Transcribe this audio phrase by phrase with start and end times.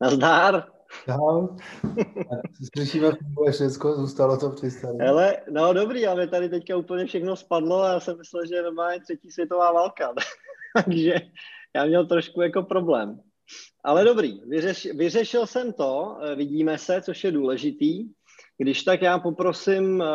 [0.00, 0.64] Nazdár.
[1.04, 1.48] Čau.
[2.76, 5.00] Slyšíme, funguje všechno, zůstalo to při starém.
[5.00, 9.00] Hele, no dobrý, ale tady teďka úplně všechno spadlo a já jsem myslel, že normálně
[9.00, 10.14] třetí světová válka.
[10.84, 11.14] Takže
[11.76, 13.20] já měl trošku jako problém.
[13.84, 18.08] Ale dobrý, vyřeš, vyřešil jsem to, vidíme se, což je důležitý.
[18.58, 20.06] Když tak já poprosím, eh,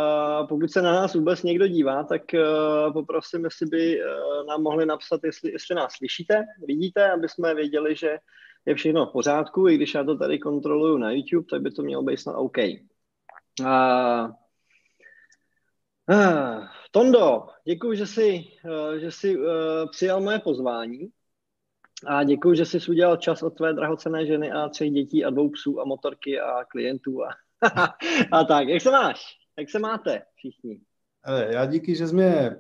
[0.49, 2.41] pokud se na nás vůbec někdo dívá, tak eh,
[2.93, 4.05] poprosím, jestli by eh,
[4.47, 8.17] nám mohli napsat, jestli, jestli nás slyšíte, vidíte, aby jsme věděli, že
[8.65, 11.83] je všechno v pořádku, i když já to tady kontroluju na YouTube, tak by to
[11.83, 12.57] mělo být snad OK.
[13.59, 14.29] Uh,
[16.09, 19.45] uh, Tondo, děkuji, že jsi, uh, že jsi uh,
[19.91, 21.09] přijal moje pozvání
[22.07, 25.49] a děkuji, že jsi udělal čas od tvé drahocené ženy a třech dětí a dvou
[25.49, 27.29] psů a motorky a klientů a,
[28.31, 28.67] a tak.
[28.67, 29.25] Jak se máš?
[29.59, 30.81] Jak se máte všichni?
[31.49, 32.55] Já díky, že jsi mě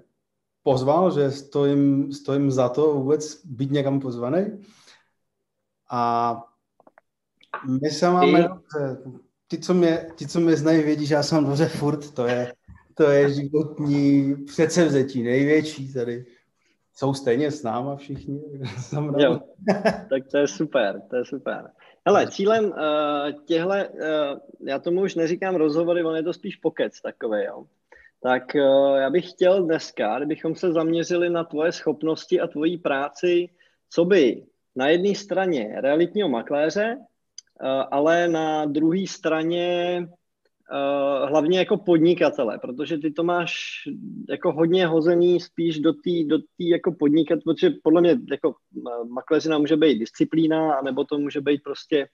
[0.63, 4.61] pozval, že stojím, stojím za to vůbec být někam pozvaný.
[5.91, 6.43] A
[7.81, 8.97] my se máme dobře.
[9.47, 12.13] Ti, co mě, ti, co mě znají, vědí, že já jsem dobře furt.
[12.13, 12.53] To je,
[12.93, 16.25] to je životní předsevzetí, největší tady.
[16.95, 18.41] Jsou stejně s náma všichni.
[19.17, 19.39] jo,
[20.09, 21.69] tak to je super, to je super.
[22.07, 23.97] Hele, cílem uh, těhle, uh,
[24.67, 27.65] já tomu už neříkám rozhovory, on je to spíš pokec takový, jo.
[28.23, 33.49] Tak uh, já bych chtěl dneska, kdybychom se zaměřili na tvoje schopnosti a tvoji práci,
[33.89, 34.43] co by
[34.75, 39.97] na jedné straně realitního makléře, eh, ale na druhé straně
[40.73, 43.53] eh, hlavně jako podnikatele, protože ty to máš
[44.29, 49.05] jako hodně hozený spíš do té do tý jako podnikat, protože podle mě jako eh,
[49.09, 52.07] makléřina může být disciplína, nebo to může být prostě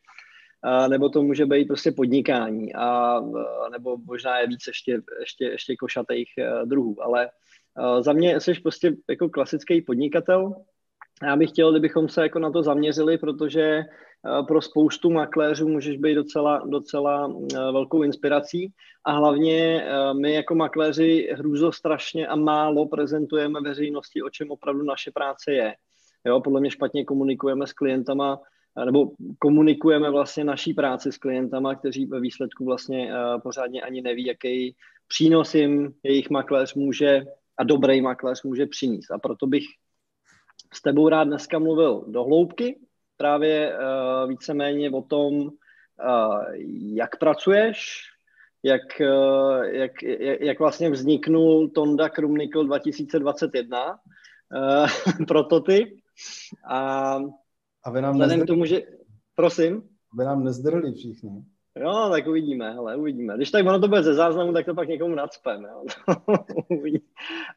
[0.89, 3.19] nebo to může být prostě podnikání, a,
[3.71, 6.27] nebo možná je víc ještě, ještě, ještě košatých
[6.65, 7.29] druhů, ale
[7.99, 10.55] za mě jsi prostě jako klasický podnikatel,
[11.23, 13.85] já bych chtěl, kdybychom se jako na to zaměřili, protože eh,
[14.47, 18.73] pro spoustu makléřů můžeš být docela, docela eh, velkou inspirací
[19.05, 24.83] a hlavně eh, my jako makléři hrůzo strašně a málo prezentujeme veřejnosti, o čem opravdu
[24.83, 25.75] naše práce je.
[26.25, 28.39] Jo, podle mě špatně komunikujeme s klientama,
[28.85, 33.11] nebo komunikujeme vlastně naší práci s klientama, kteří ve výsledku vlastně
[33.43, 34.75] pořádně ani neví, jaký
[35.07, 37.25] přínos jim jejich makléř může
[37.57, 39.11] a dobrý makléř může přinést.
[39.11, 39.63] A proto bych
[40.73, 42.79] s tebou rád dneska mluvil do hloubky,
[43.17, 45.51] právě uh, víceméně o tom, uh,
[46.95, 48.01] jak pracuješ,
[48.63, 49.91] jak, uh, jak,
[50.39, 54.87] jak vlastně vzniknul Tonda Krumnickel 2021, uh,
[55.27, 55.89] prototyp.
[56.69, 57.19] A,
[57.83, 58.81] a vy nám nezdrli, tomu, že...
[59.35, 59.81] Prosím?
[60.17, 61.43] Vy nám nezdrli všichni.
[61.79, 63.35] Jo, tak uvidíme, hele, uvidíme.
[63.35, 65.83] Když tak ono to bude ze záznamu, tak to pak někomu nadspem, jo.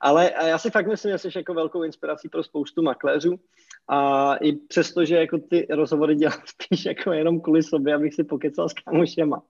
[0.01, 3.41] Ale já si fakt myslím, že jsi jako velkou inspirací pro spoustu makléřů
[3.89, 8.25] a i přesto, že jako ty rozhovory dělám spíš jako jenom kvůli sobě, abych si
[8.25, 9.43] pokecal s kamošema,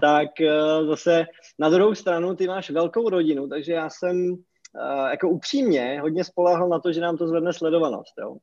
[0.00, 1.26] tak uh, zase
[1.58, 6.68] na druhou stranu ty máš velkou rodinu, takže já jsem uh, jako upřímně hodně spoléhal
[6.68, 8.36] na to, že nám to zvedne sledovanost, jo.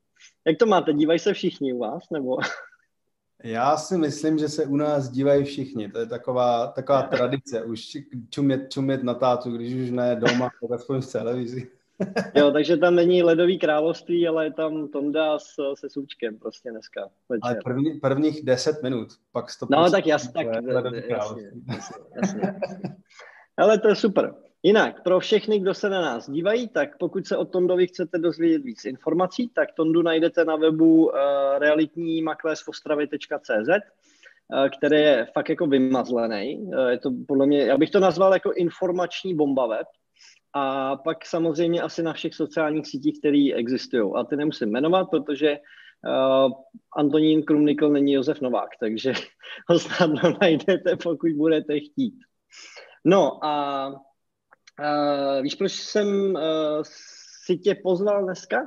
[0.47, 0.93] Jak to máte?
[0.93, 2.37] Dívají se všichni u vás, nebo?
[3.43, 5.91] Já si myslím, že se u nás dívají všichni.
[5.91, 7.63] To je taková, taková tradice.
[7.63, 7.97] Už
[8.29, 11.71] čumět, čumět na tátu, když už ne doma, tak aspoň v televizi.
[12.35, 15.45] jo, takže tam není ledový království, ale je tam Tonda s,
[15.79, 17.09] se Sučkem prostě dneska.
[17.29, 17.41] Večer.
[17.43, 21.03] Ale první, prvních deset minut, pak to No tak jasně, tak jasně,
[21.67, 22.55] jasně, jasně.
[23.57, 24.33] Ale to je super.
[24.65, 28.63] Jinak, pro všechny, kdo se na nás dívají, tak pokud se o Tondovi chcete dozvědět
[28.63, 31.11] víc informací, tak Tondu najdete na webu uh,
[31.57, 33.75] realitnímakléřvostravy.cz, uh,
[34.77, 36.57] který je fakt jako vymazlený.
[36.57, 39.87] Uh, je to podle mě, já bych to nazval jako informační bomba web.
[40.53, 44.11] A pak samozřejmě asi na všech sociálních sítích, které existují.
[44.15, 46.51] A ty nemusím jmenovat, protože uh,
[46.97, 49.13] Antonín Krumnikl není Josef Novák, takže
[49.69, 52.15] ho snadno najdete, pokud budete chtít.
[53.05, 53.91] No a
[54.79, 56.41] Uh, víš, proč jsem uh,
[57.45, 58.57] si tě pozval dneska?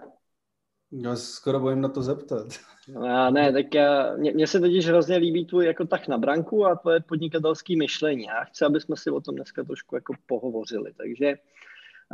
[0.93, 2.47] Já skoro bojím na to zeptat.
[2.89, 6.77] Uh, ne, tak uh, mně se totiž hrozně líbí tvůj jako tak na branku a
[6.77, 8.25] tvoje podnikatelské myšlení.
[8.25, 10.92] Já chci, aby jsme si o tom dneska trošku jako pohovořili.
[10.97, 11.34] Takže,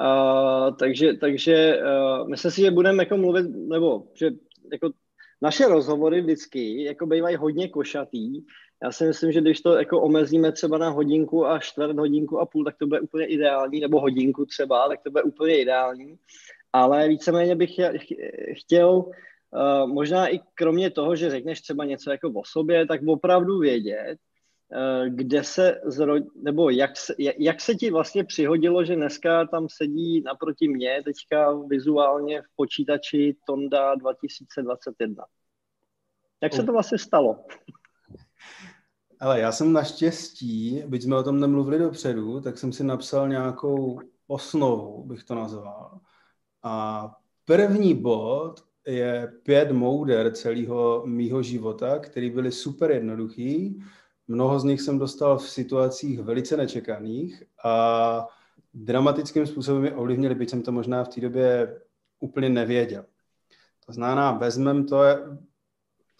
[0.01, 4.31] uh, takže, takže uh, myslím si, že budeme jako mluvit, nebo že
[4.73, 4.91] jako
[5.43, 8.41] naše rozhovory vždycky jako bývají hodně košatý
[8.83, 12.47] já si myslím, že když to jako omezíme třeba na hodinku a čtvrt hodinku a
[12.47, 16.19] půl, tak to bude úplně ideální, nebo hodinku třeba, tak to bude úplně ideální.
[16.73, 17.71] Ale víceméně bych
[18.53, 23.59] chtěl uh, možná i kromě toho, že řekneš třeba něco jako o sobě, tak opravdu
[23.59, 24.17] vědět,
[24.73, 26.15] uh, kde se zro...
[26.43, 31.53] nebo jak se, jak se ti vlastně přihodilo, že dneska tam sedí naproti mě teďka
[31.53, 35.25] vizuálně v počítači Tonda 2021.
[36.43, 37.45] Jak se to vlastně stalo?
[39.23, 44.01] Ale já jsem naštěstí, byť jsme o tom nemluvili dopředu, tak jsem si napsal nějakou
[44.27, 46.01] osnovu, bych to nazval.
[46.63, 47.09] A
[47.45, 53.83] první bod je pět mouder celého mýho života, který byly super jednoduchý.
[54.29, 58.27] Mnoho z nich jsem dostal v situacích velice nečekaných a
[58.75, 61.81] dramatickým způsobem je ovlivnili, byť jsem to možná v té době
[62.21, 63.05] úplně nevěděl.
[63.87, 64.97] To znamená, vezmem to,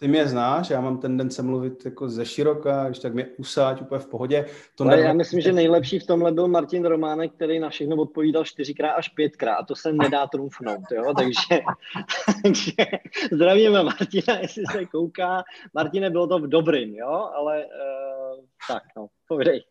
[0.03, 3.99] ty mě znáš, já mám tendence mluvit jako ze široka, když tak mě usáť úplně
[3.99, 4.45] v pohodě.
[4.75, 8.45] To Ale já myslím, že nejlepší v tomhle byl Martin Románek, který na všechno odpovídal
[8.45, 11.13] čtyřikrát až pětkrát a to se nedá trumfnout, jo?
[11.17, 11.63] Takže,
[12.43, 12.73] takže
[13.31, 15.43] zdravíme Martina, jestli se kouká.
[15.73, 17.29] Martine, bylo to v dobrým, jo?
[17.35, 19.63] Ale uh, tak, no, povědej.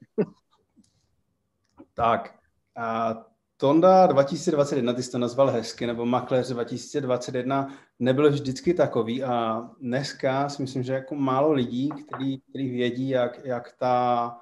[1.95, 2.35] tak,
[2.77, 3.15] a
[3.63, 7.69] Tonda 2021, ty jsi to nazval hezky, nebo Makléř 2021
[7.99, 13.41] nebyl vždycky takový a dneska si myslím, že jako málo lidí, který, který vědí, jak,
[13.45, 14.37] jak ta,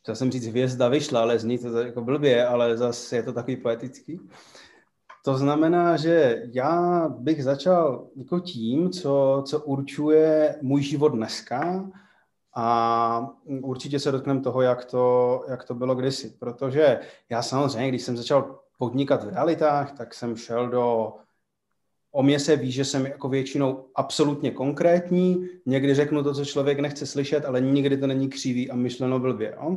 [0.00, 3.56] chtěl jsem říct hvězda vyšla, ale zní to jako blbě, ale zase je to takový
[3.56, 4.20] poetický.
[5.24, 11.90] To znamená, že já bych začal jako tím, co, co určuje můj život dneska
[12.54, 13.30] a
[13.62, 17.00] určitě se dotkneme toho, jak to, jak to bylo kdysi, protože
[17.30, 21.12] já samozřejmě, když jsem začal podnikat v realitách, tak jsem šel do
[22.14, 26.80] O mě se ví, že jsem jako většinou absolutně konkrétní, někdy řeknu to, co člověk
[26.80, 29.54] nechce slyšet, ale nikdy to není křivý a myšleno blbě.
[29.56, 29.76] Jo?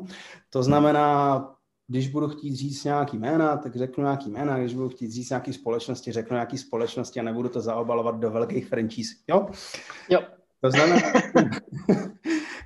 [0.49, 1.55] To znamená,
[1.87, 5.53] když budu chtít říct nějaký jména, tak řeknu nějaký jména, když budu chtít říct nějaký
[5.53, 9.15] společnosti, řeknu nějaký společnosti a nebudu to zaobalovat do velkých franchise.
[9.27, 9.47] Jo?
[10.09, 10.19] Jo.
[10.61, 11.01] To znamená,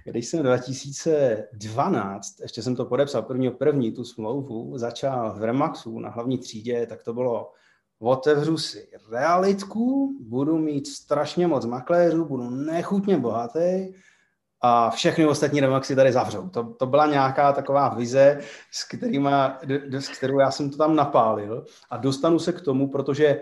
[0.10, 6.10] když jsem 2012, ještě jsem to podepsal prvního první, tu smlouvu, začal v Remaxu na
[6.10, 7.52] hlavní třídě, tak to bylo
[8.00, 13.94] otevřu si realitku, budu mít strašně moc makléřů, budu nechutně bohatý
[14.62, 16.50] a všechny ostatní Remaxy tady zavřou.
[16.50, 18.42] To, to byla nějaká taková vize,
[18.72, 19.60] s, kterýma,
[19.92, 23.42] s kterou já jsem to tam napálil a dostanu se k tomu, protože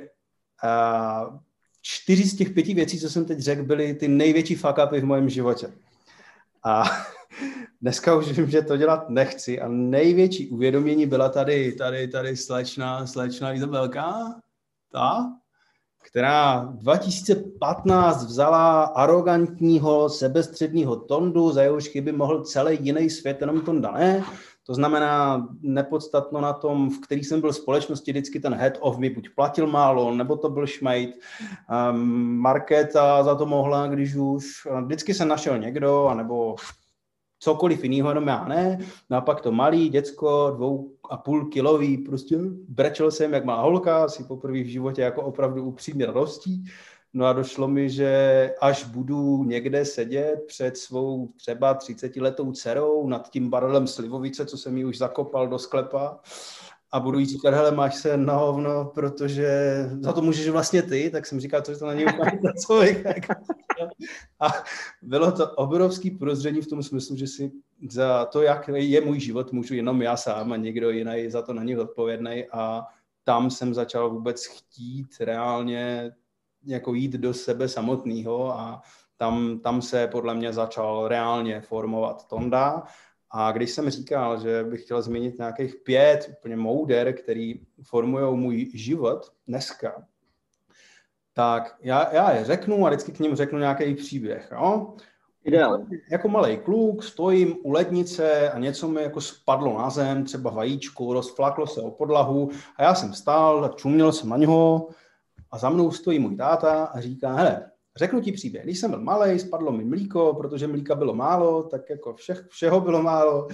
[0.64, 1.38] uh,
[1.82, 5.30] čtyři z těch pěti věcí, co jsem teď řekl, byly ty největší fuck v mém
[5.30, 5.72] životě.
[6.64, 6.84] A
[7.82, 13.08] dneska už vím, že to dělat nechci a největší uvědomění byla tady, tady, tady slečna,
[13.08, 14.36] slečna Izabelka,
[14.92, 15.34] ta,
[16.04, 23.92] která 2015 vzala arrogantního, sebestředního Tondu, za jehož chyby mohl celý jiný svět, jenom Tonda
[23.92, 24.24] ne.
[24.68, 29.10] To znamená, nepodstatno na tom, v který jsem byl společnosti, vždycky ten head of mi
[29.10, 31.16] buď platil málo, nebo to byl šmejt.
[31.92, 34.46] Um, Markéta za to mohla, když už.
[34.86, 36.56] Vždycky se našel někdo, anebo
[37.40, 38.80] cokoliv jiného, jenom já ne.
[39.10, 42.38] No a pak to malý děcko, dvou a půl kilový, prostě
[42.68, 46.66] brečel jsem, jak má holka, si poprvé v životě jako opravdu upřímně radostí.
[47.14, 53.08] No a došlo mi, že až budu někde sedět před svou třeba 30 letou dcerou
[53.08, 56.20] nad tím barelem slivovice, co jsem ji už zakopal do sklepa,
[56.92, 59.50] a budu jí říkat, hele, máš se na hovno, protože
[60.00, 63.04] za to můžeš vlastně ty, tak jsem říkal, že to není úplně pracový.
[64.40, 64.48] A
[65.02, 67.52] bylo to obrovský prozření v tom smyslu, že si
[67.90, 71.54] za to, jak je můj život, můžu jenom já sám a někdo jiný za to
[71.54, 72.86] není odpovědný a
[73.24, 76.12] tam jsem začal vůbec chtít reálně
[76.68, 78.82] jako jít do sebe samotného a
[79.18, 82.84] tam, tam se podle mě začal reálně formovat Tonda
[83.32, 88.72] a když jsem říkal, že bych chtěl zmínit nějakých pět úplně mouder, který formují můj
[88.74, 90.04] život dneska,
[91.34, 94.50] tak já, já je řeknu a vždycky k ním řeknu nějaký příběh.
[94.52, 94.94] Jo?
[95.44, 95.86] Ideál.
[96.12, 101.14] Jako malý kluk stojím u lednice a něco mi jako spadlo na zem, třeba vajíčko,
[101.14, 104.90] rozflaklo se o podlahu a já jsem stál, čuměl jsem na něho
[105.52, 108.64] a za mnou stojí můj táta a říká, hele, Řeknu ti příběh.
[108.64, 112.82] Když jsem byl malý, spadlo mi mlíko, protože mlíka bylo málo, tak jako všech, všeho
[112.82, 113.48] bylo málo.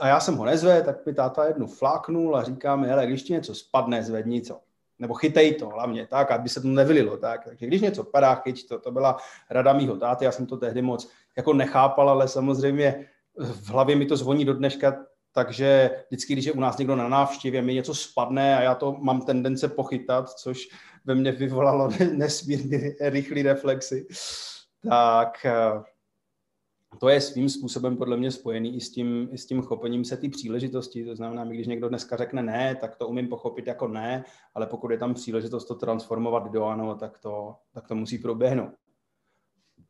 [0.00, 3.22] A já jsem ho nezvedl, tak mi táta jednu fláknul a říká mi, hele, když
[3.22, 4.60] ti něco spadne, zvedni co.
[4.98, 7.16] Nebo chytej to hlavně, tak, aby se to nevylilo.
[7.16, 7.44] Tak.
[7.44, 8.78] Takže když něco padá, chyť to.
[8.78, 9.16] To byla
[9.50, 13.06] rada mýho táty, já jsem to tehdy moc jako nechápal, ale samozřejmě
[13.36, 17.08] v hlavě mi to zvoní do dneška, takže vždycky, když je u nás někdo na
[17.08, 20.68] návštěvě, mi něco spadne a já to mám tendence pochytat, což
[21.04, 24.06] ve mně vyvolalo nesmírně rychlé reflexy,
[24.88, 25.82] tak eh,
[27.00, 30.16] to je svým způsobem podle mě spojený i s tím, i s tím chopením se
[30.16, 31.04] té příležitosti.
[31.04, 34.90] To znamená, když někdo dneska řekne ne, tak to umím pochopit jako ne, ale pokud
[34.90, 38.72] je tam příležitost to transformovat do ano, tak to, tak to musí proběhnout.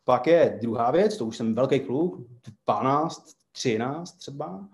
[0.04, 2.20] Pak je druhá věc, to už jsem velký kluk,
[2.66, 4.68] 12, 13 třeba,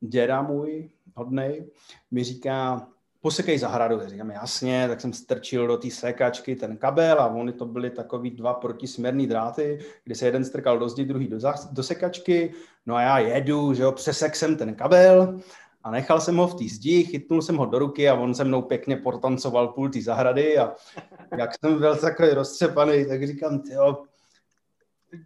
[0.00, 1.66] děda můj hodnej,
[2.10, 2.88] mi říká,
[3.20, 4.00] posekej zahradu.
[4.06, 8.30] Říkám, jasně, tak jsem strčil do té sékačky ten kabel a oni to byly takový
[8.30, 11.38] dva protisměrný dráty, kdy se jeden strkal do zdi, druhý do,
[11.72, 12.52] do sekačky.
[12.86, 15.40] No a já jedu, že jo, přesek jsem ten kabel
[15.84, 18.44] a nechal jsem ho v té zdi, chytnul jsem ho do ruky a on se
[18.44, 20.74] mnou pěkně portancoval půl té zahrady a
[21.38, 24.02] jak jsem byl takový roztřepaný, tak říkám, jo,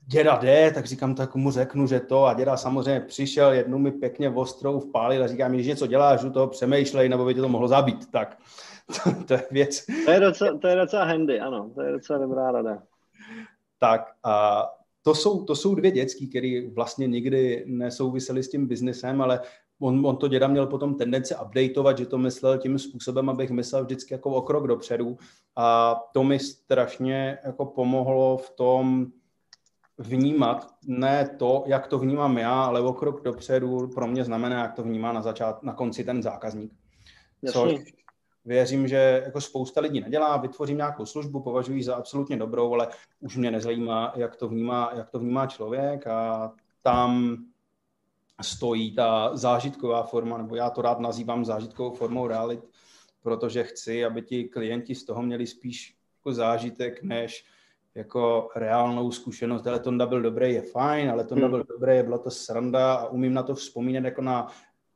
[0.06, 3.92] děda jde, tak říkám, tak mu řeknu, že to a děda samozřejmě přišel, jednu mi
[3.92, 7.48] pěkně ostrou vpálil a říkám, že něco děláš, u toho přemýšlej, nebo by tě to
[7.48, 8.10] mohlo zabít.
[8.10, 8.38] Tak
[9.04, 9.84] to, to je věc.
[10.04, 12.82] To je, docela, to je docela handy, ano, to je docela dobrá rada.
[13.78, 14.66] Tak a
[15.02, 19.40] to jsou, to jsou dvě dětský, které vlastně nikdy nesouvisely s tím biznesem, ale
[19.80, 23.84] on, on to děda měl potom tendenci updateovat, že to myslel tím způsobem, abych myslel
[23.84, 25.16] vždycky jako o krok dopředu
[25.56, 29.06] a to mi strašně jako pomohlo v tom
[29.98, 34.74] vnímat ne to, jak to vnímám já, ale o krok dopředu pro mě znamená, jak
[34.74, 36.72] to vnímá na, začát, na konci ten zákazník.
[37.52, 37.74] Což
[38.44, 42.88] věřím, že jako spousta lidí nedělá, vytvořím nějakou službu, považuji za absolutně dobrou, ale
[43.20, 47.36] už mě nezajímá, jak to vnímá, jak to vnímá člověk a tam
[48.42, 52.60] stojí ta zážitková forma, nebo já to rád nazývám zážitkovou formou realit,
[53.22, 57.44] protože chci, aby ti klienti z toho měli spíš jako zážitek, než
[57.94, 61.50] jako reálnou zkušenost, ale Tonda byl dobrý, je fajn, ale Tonda hmm.
[61.50, 64.46] byl dobrý, byla to sranda a umím na to vzpomínat jako na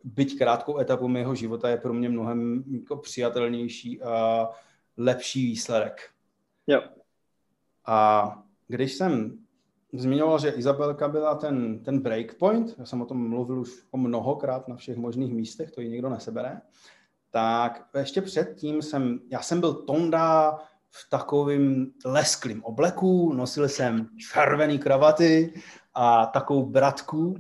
[0.04, 4.48] byť krátkou etapu mého života je pro mě mnohem jako přijatelnější a
[4.96, 6.10] lepší výsledek.
[6.66, 6.82] Jo.
[7.86, 8.32] A
[8.68, 9.38] když jsem
[9.92, 14.68] zmiňoval, že Izabelka byla ten, ten breakpoint, já jsem o tom mluvil už o mnohokrát
[14.68, 16.60] na všech možných místech, to ji nikdo nesebere,
[17.30, 20.58] tak ještě předtím jsem, já jsem byl Tonda
[20.90, 25.54] v takovým lesklým obleku, nosil jsem červený kravaty
[25.94, 27.34] a takovou bratku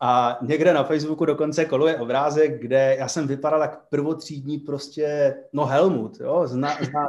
[0.00, 5.66] a někde na Facebooku dokonce koluje obrázek, kde já jsem vypadal jak prvotřídní prostě, no
[5.66, 7.08] Helmut, jo, zná, zná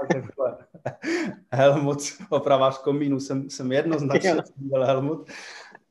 [1.51, 1.97] Helmut,
[2.29, 5.29] opravář komínu, jsem, jsem jednoznačně byl Helmut.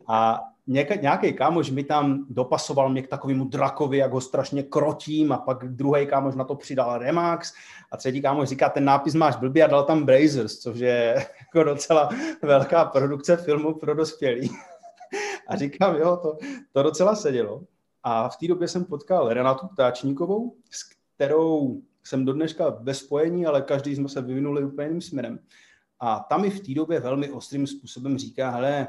[0.08, 5.38] A nějaký kámoš mi tam dopasoval mě k takovému drakovi, jak ho strašně krotím a
[5.38, 7.52] pak druhý kámoš na to přidal Remax
[7.92, 11.64] a třetí kámoš říká, ten nápis máš blbý a dal tam Brazers, což je jako
[11.64, 12.08] docela
[12.42, 14.50] velká produkce filmu pro dospělí.
[15.48, 16.36] A říkám, jo, to,
[16.72, 17.62] to docela sedělo.
[18.02, 23.46] A v té době jsem potkal Renatu Ptáčníkovou, s kterou jsem do dneška ve spojení,
[23.46, 25.38] ale každý jsme se vyvinuli úplně jiným směrem.
[26.00, 28.86] A tam mi v té době velmi ostrým způsobem říká, hele,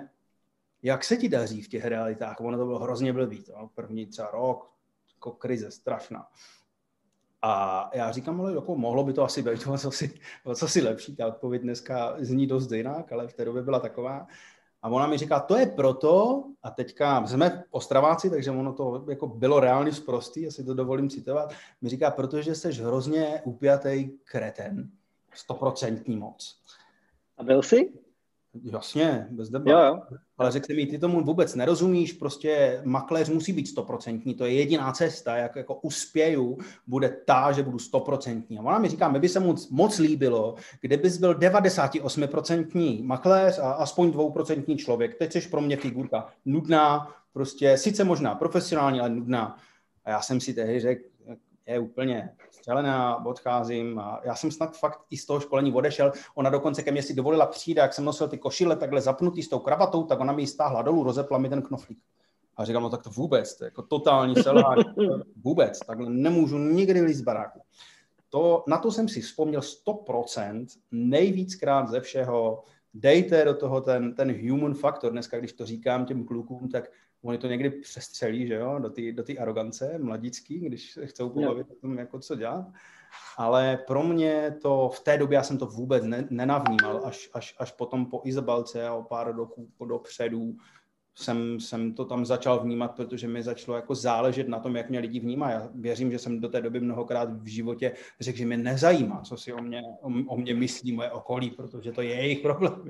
[0.83, 2.41] jak se ti daří v těch realitách?
[2.41, 4.71] Ono to bylo hrozně blbý, to první třeba rok,
[5.15, 6.27] jako krize strašná.
[7.41, 10.67] A já říkám, ale jako mohlo by to asi být o co si, o co
[10.67, 11.15] si lepší.
[11.15, 14.27] Ta odpověď dneska zní dost jinak, ale v té době byla taková.
[14.81, 19.27] A ona mi říká, to je proto, a teďka jsme Ostraváci, takže ono to jako
[19.27, 24.89] bylo reálně zprostý, jestli to dovolím citovat, mi říká, protože jsi hrozně upjatý kreten,
[25.33, 26.61] stoprocentní moc.
[27.37, 27.93] A byl jsi?
[28.63, 29.71] Jasně, bez debat.
[29.71, 30.17] Jo, jo.
[30.41, 34.91] Ale řekl mi, ty tomu vůbec nerozumíš, prostě makléř musí být stoprocentní, to je jediná
[34.91, 36.57] cesta, jak jako uspěju,
[36.87, 38.59] bude ta, že budu stoprocentní.
[38.59, 43.71] A ona mi říká, mi by se moc, moc líbilo, kdybys byl 98% makléř a
[43.71, 45.15] aspoň 2% člověk.
[45.15, 49.57] Teď jsi pro mě figurka nudná, prostě sice možná profesionální, ale nudná.
[50.05, 51.03] A já jsem si tehdy řekl,
[51.67, 52.29] je úplně
[52.61, 56.11] střelená, odcházím a já jsem snad fakt i z toho školení odešel.
[56.35, 59.49] Ona dokonce ke mně si dovolila přijít, jak jsem nosil ty košile takhle zapnutý s
[59.49, 61.99] tou kravatou, tak ona mi ji stáhla dolů, rozepla mi ten knoflík.
[62.57, 64.83] A říkám, no tak to vůbec, to je jako totální selhání,
[65.43, 67.61] vůbec, takhle nemůžu nikdy líst z baráku.
[68.29, 72.63] To, na to jsem si vzpomněl 100%, nejvíckrát ze všeho,
[72.93, 75.11] dejte do toho ten, ten human faktor.
[75.11, 76.91] Dneska, když to říkám těm klukům, tak
[77.23, 81.67] oni to někdy přestřelí, že jo, do té do arogance mladícký, když se chcou pobavit
[81.71, 82.65] o tom, jako co dělat.
[83.37, 87.55] Ale pro mě to, v té době já jsem to vůbec ne, nenavnímal, až, až,
[87.57, 90.55] až potom po Izabelce a o pár roků dopředu
[91.15, 94.99] jsem, jsem to tam začal vnímat, protože mi začalo jako záležet na tom, jak mě
[94.99, 95.53] lidi vnímají.
[95.53, 99.37] Já věřím, že jsem do té doby mnohokrát v životě řekl, že mě nezajímá, co
[99.37, 102.83] si o mě, o, o mě myslí moje okolí, protože to je jejich problém.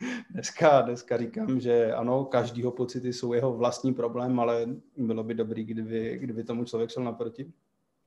[0.30, 5.64] Dneska, dneska říkám, že ano, každýho pocity jsou jeho vlastní problém, ale bylo by dobrý,
[5.64, 7.52] kdyby, kdyby tomu člověk šel naproti.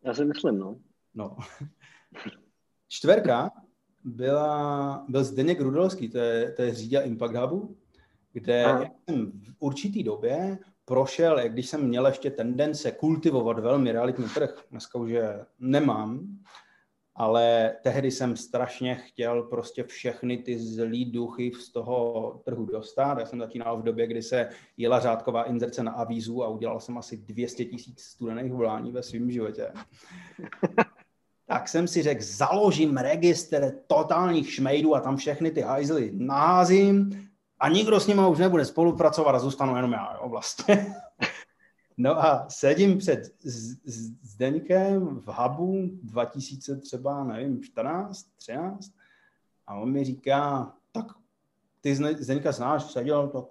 [0.04, 0.80] Já si myslím, no.
[1.14, 1.38] No.
[2.88, 3.52] Čtverka
[4.04, 7.78] byla, byl Zdeněk Rudelský, to je, to je řídil Impact Hubu,
[8.34, 14.26] kde jsem v určitý době prošel, jak když jsem měl ještě tendence kultivovat velmi realitní
[14.34, 16.38] trh, dneska už je nemám,
[17.18, 23.20] ale tehdy jsem strašně chtěl prostě všechny ty zlý duchy z toho trhu dostat.
[23.20, 26.98] Já jsem začínal v době, kdy se jela řádková inzerce na avízu a udělal jsem
[26.98, 29.72] asi 200 tisíc studených volání ve svém životě.
[31.48, 37.28] tak jsem si řekl, založím registr totálních šmejdů a tam všechny ty hajzly naházím
[37.60, 40.96] a nikdo s nimi už nebude spolupracovat a zůstanu jenom já, jo, vlastně.
[41.98, 43.36] No a sedím před
[44.22, 48.92] Zdeňkem v hubu 2000 třeba, nevím, 14, 13
[49.68, 51.06] a on mi říká, tak
[51.82, 53.46] ty Zdeňka znáš, seděl, tak,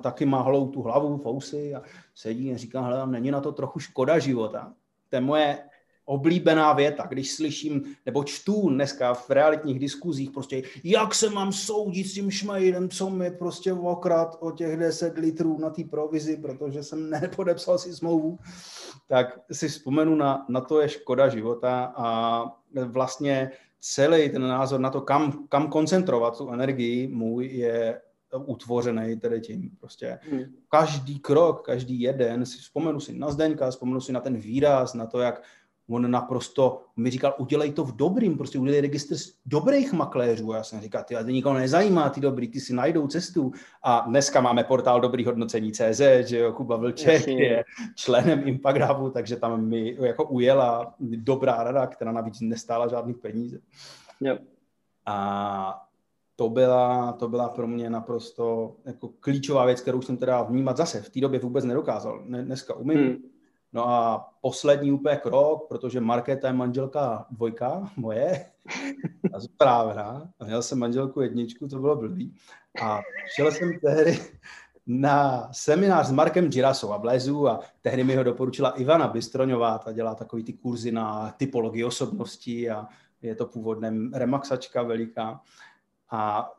[0.00, 1.82] taky má holou tu hlavu, fousy a
[2.14, 4.74] sedí a říká, hele, není na to trochu škoda života.
[5.08, 5.58] To je moje
[6.06, 12.06] oblíbená věta, když slyším, nebo čtu dneska v realitních diskuzích prostě, jak se mám soudit
[12.06, 16.82] s tím šmejdem, co mi prostě okrát o těch 10 litrů na té provizi, protože
[16.82, 18.38] jsem nepodepsal si smlouvu,
[19.08, 22.44] tak si vzpomenu na, na to je škoda života a
[22.84, 28.00] vlastně celý ten názor na to, kam, kam koncentrovat tu energii můj je
[28.44, 29.70] utvořený tedy tím.
[29.80, 30.44] Prostě hmm.
[30.68, 35.06] každý krok, každý jeden, si vzpomenu si na Zdeňka, vzpomenu si na ten výraz, na
[35.06, 35.42] to, jak
[35.88, 39.14] on naprosto mi říkal, udělej to v dobrým, prostě udělej registr
[39.46, 40.52] dobrých makléřů.
[40.52, 43.52] A já jsem říkal, ty, ale nikoho nezajímá ty dobrý, ty si najdou cestu.
[43.82, 47.64] A dneska máme portál dobrý hodnocení CZ, že jo, Kuba Vlček je
[47.94, 53.58] členem Impact Hubu, takže tam mi jako ujela dobrá rada, která navíc nestála žádný peníze.
[54.20, 54.38] Jo.
[55.06, 55.82] A
[56.36, 61.02] to byla, to byla pro mě naprosto jako klíčová věc, kterou jsem teda vnímat zase
[61.02, 62.24] v té době vůbec nedokázal.
[62.24, 63.35] Dneska umím, hmm
[63.72, 68.46] No a poslední úplně krok, protože Markéta je manželka dvojka moje,
[69.34, 72.34] a správná, a měl jsem manželku jedničku, to bylo blbý.
[72.82, 73.00] A
[73.36, 74.18] šel jsem tehdy
[74.86, 79.92] na seminář s Markem Girasou a Blezu a tehdy mi ho doporučila Ivana Bystroňová, ta
[79.92, 82.86] dělá takový ty kurzy na typologii osobností a
[83.22, 85.40] je to původně remaxačka veliká.
[86.10, 86.52] A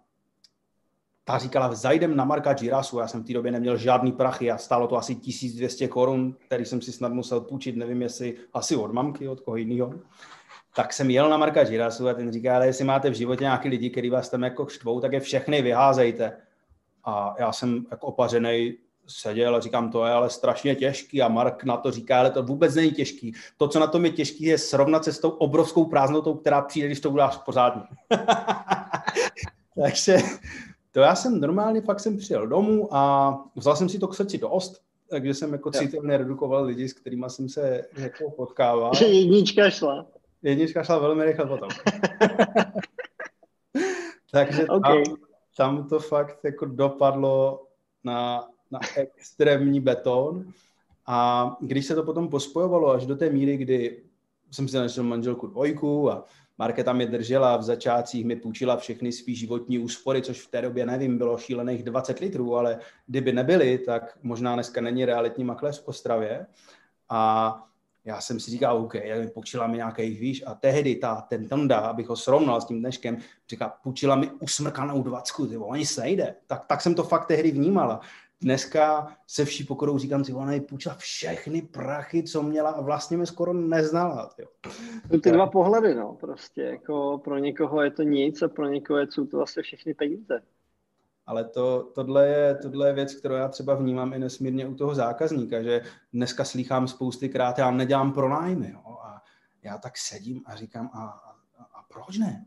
[1.28, 4.58] ta říkala, zajdem na Marka Girasu, já jsem v té době neměl žádný prachy a
[4.58, 8.94] stálo to asi 1200 korun, který jsem si snad musel půjčit, nevím jestli asi od
[8.94, 9.94] mamky, od koho jiného.
[10.76, 13.70] Tak jsem jel na Marka Girasu a ten říká, ale jestli máte v životě nějaký
[13.70, 16.38] lidi, kteří vás tam jako štvou, tak je všechny vyházejte.
[17.04, 18.74] A já jsem jako opařený
[19.08, 22.44] seděl a říkám, to je ale strašně těžký a Mark na to říká, ale to
[22.44, 23.34] vůbec není těžký.
[23.58, 26.88] To, co na tom je těžký, je srovnat se s tou obrovskou prázdnotou, která přijde,
[26.88, 27.82] když to uděláš pořádně.
[29.84, 30.18] Takže
[30.98, 34.38] to já jsem normálně fakt jsem přijel domů a vzal jsem si to k srdci
[34.38, 38.92] dost, takže jsem jako citelně redukoval lidi, s kterými jsem se jako potkával.
[39.02, 40.06] Jednička šla.
[40.44, 41.70] Jednička šla velmi rychle potom.
[44.32, 45.04] takže okay.
[45.04, 45.16] tam,
[45.58, 47.68] tam to fakt jako dopadlo
[48.04, 50.52] na, na extrémní beton.
[51.08, 54.04] A když se to potom pospojovalo až do té míry, kdy
[54.52, 56.26] jsem si našel manželku dvojku a
[56.58, 60.86] Markéta mě držela v začátcích, mi půjčila všechny svý životní úspory, což v té době,
[60.86, 65.88] nevím, bylo šílených 20 litrů, ale kdyby nebyly, tak možná dneska není realitní makléř v
[65.88, 66.46] Ostravě.
[67.10, 67.64] A
[68.06, 71.78] já jsem si říkal, OK, mi půjčila mi nějaký výš a tehdy ta, ten Tonda,
[71.78, 73.18] abych ho srovnal s tím dneškem,
[73.50, 76.36] říká, půjčila mi usmrkanou dvacku, ty ani se nejde.
[76.48, 78.02] Tak, tak jsem to fakt tehdy vnímala
[78.42, 83.26] dneska se vší pokorou říkám si, ona půjčila všechny prachy, co měla a vlastně mě
[83.26, 84.30] skoro neznala.
[84.36, 84.50] Tyjo.
[85.22, 89.26] Ty dva pohledy, no, prostě, jako pro někoho je to nic a pro někoho jsou
[89.26, 90.42] to vlastně všechny peníze.
[91.26, 94.96] Ale to, tohle, je, tohle je věc, kterou já třeba vnímám i nesmírně u toho
[94.96, 95.82] zákazníka, že
[96.14, 98.72] dneska slýchám spousty krát, já nedělám pronájmy.
[98.72, 99.24] Jo, a
[99.64, 102.46] já tak sedím a říkám, a, a, a proč ne?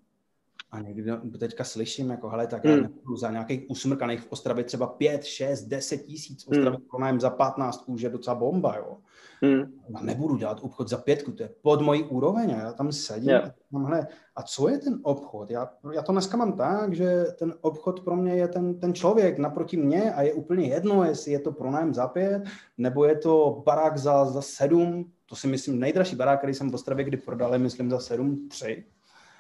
[0.72, 2.78] A někdy teďka slyším, jako hele, tak hmm.
[2.78, 6.86] já za nějakých usmrkaných v Ostravě třeba 5, 6, 10 tisíc, Ostravě hmm.
[6.90, 8.96] pronájem za 15 už je docela bomba, jo.
[9.42, 9.72] Hmm.
[9.88, 13.44] Já nebudu dělat obchod za pětku, to je pod mojí úroveň, já tam sedím yeah.
[13.44, 14.06] a tam, hele,
[14.36, 15.50] a co je ten obchod?
[15.50, 19.38] Já, já to dneska mám tak, že ten obchod pro mě je ten, ten člověk
[19.38, 22.42] naproti mě a je úplně jedno, jestli je to pronájem za pět,
[22.78, 26.74] nebo je to barák za, za sedm, to si myslím nejdražší barák, který jsem v
[26.74, 28.84] Ostravě kdy prodal, myslím za sedm, tři.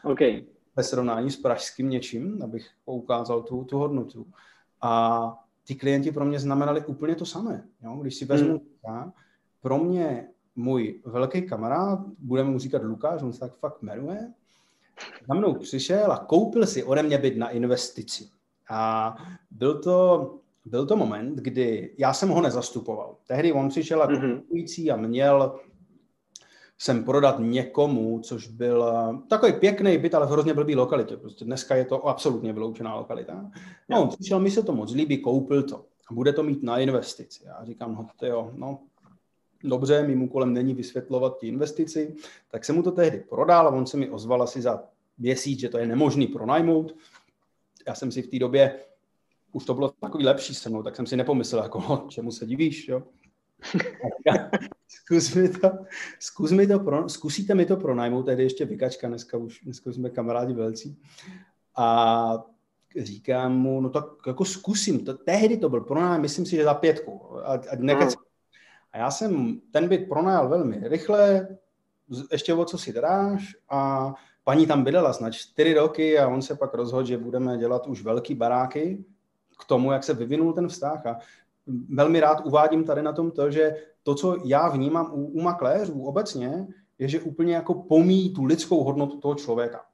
[0.04, 0.42] Okay
[0.76, 4.26] ve srovnání s pražským něčím, abych ukázal tu, tu hodnotu.
[4.82, 7.64] A ty klienti pro mě znamenali úplně to samé.
[7.82, 7.98] Jo?
[8.00, 8.68] Když si vezmu, hmm.
[8.86, 9.12] já,
[9.62, 14.32] pro mě můj velký kamarád, budeme mu říkat Lukáš, on se tak fakt jmenuje,
[15.28, 18.28] za mnou přišel a koupil si ode mě byt na investici.
[18.70, 19.16] A
[19.50, 23.16] byl to, byl to moment, kdy já jsem ho nezastupoval.
[23.26, 24.92] Tehdy on přišel jako mm-hmm.
[24.92, 25.60] a měl
[26.80, 31.16] sem prodat někomu, což byl eh, takový pěkný byt, ale v hrozně blbý lokalitě.
[31.16, 33.50] Prostě dneska je to absolutně vyloučená lokalita.
[33.88, 36.78] No, on přišel, mi se to moc líbí, koupil to a bude to mít na
[36.78, 37.44] investici.
[37.46, 38.78] Já říkám, no, jo, no,
[39.64, 42.14] dobře, mým úkolem není vysvětlovat ti investici,
[42.50, 44.82] tak jsem mu to tehdy prodal a on se mi ozval asi za
[45.18, 46.94] měsíc, že to je nemožný pronajmout.
[47.86, 48.80] Já jsem si v té době,
[49.52, 52.88] už to bylo takový lepší se mnou, tak jsem si nepomyslel, jako, čemu se divíš,
[52.88, 53.02] jo.
[54.88, 55.70] Zkus mi to,
[56.18, 59.96] zkus mi to pro, zkusíte mi to pronajmout, tehdy ještě vykačka, dneska už, dneska už
[59.96, 60.98] jsme kamarádi velcí.
[61.76, 62.38] A
[62.98, 66.74] říkám mu, no tak jako zkusím, to, tehdy to byl pronájem, myslím si, že za
[66.74, 67.38] pětku.
[67.38, 68.22] A, a, nekec, no.
[68.92, 71.48] a já jsem ten byt pronajal velmi rychle,
[72.32, 74.12] ještě o co si dáš a
[74.44, 78.02] paní tam bydlela snad čtyři roky a on se pak rozhodl, že budeme dělat už
[78.02, 79.04] velký baráky
[79.60, 81.18] k tomu, jak se vyvinul ten vztah a
[81.88, 86.02] velmi rád uvádím tady na tom to, že to, co já vnímám u, u makléřů
[86.02, 86.66] obecně,
[86.98, 89.84] je, že úplně jako pomíjí tu lidskou hodnotu toho člověka.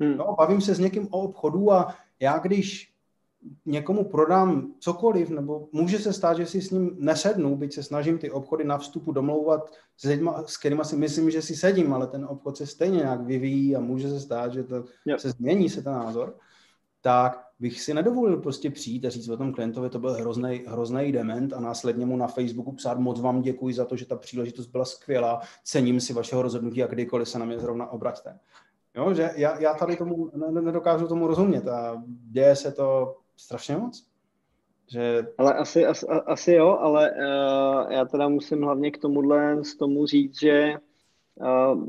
[0.00, 0.16] Hmm.
[0.16, 2.94] No, bavím se s někým o obchodu a já když
[3.66, 8.18] někomu prodám cokoliv, nebo může se stát, že si s ním nesednu, byť se snažím
[8.18, 12.06] ty obchody na vstupu domlouvat s lidmi, s kterými si myslím, že si sedím, ale
[12.06, 15.18] ten obchod se stejně nějak vyvíjí a může se stát, že to yep.
[15.18, 16.36] se změní se ten názor,
[17.00, 21.12] tak bych si nedovolil prostě přijít a říct o tom klientovi, to byl hrozný, hrozný
[21.12, 24.66] dement a následně mu na Facebooku psát moc vám děkuji za to, že ta příležitost
[24.66, 28.38] byla skvělá, cením si vašeho rozhodnutí a kdykoliv se na mě zrovna obraťte.
[28.96, 34.06] Jo, že já, já tady tomu nedokážu tomu rozumět a děje se to strašně moc.
[34.90, 35.26] Že...
[35.38, 40.06] Ale asi, asi, asi jo, ale uh, já teda musím hlavně k tomuhle z tomu
[40.06, 40.74] říct, že
[41.36, 41.84] uh,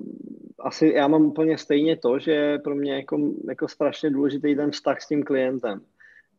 [0.59, 3.17] asi já mám úplně stejně to, že pro mě jako,
[3.49, 5.81] jako strašně důležitý ten vztah s tím klientem.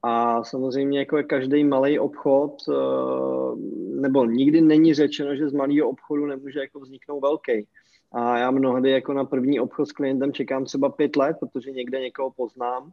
[0.03, 3.59] A samozřejmě jako je každý malý obchod, uh,
[4.01, 7.67] nebo nikdy není řečeno, že z malého obchodu nemůže jako vzniknout velký.
[8.13, 12.01] A já mnohdy jako na první obchod s klientem čekám třeba pět let, protože někde
[12.01, 12.91] někoho poznám,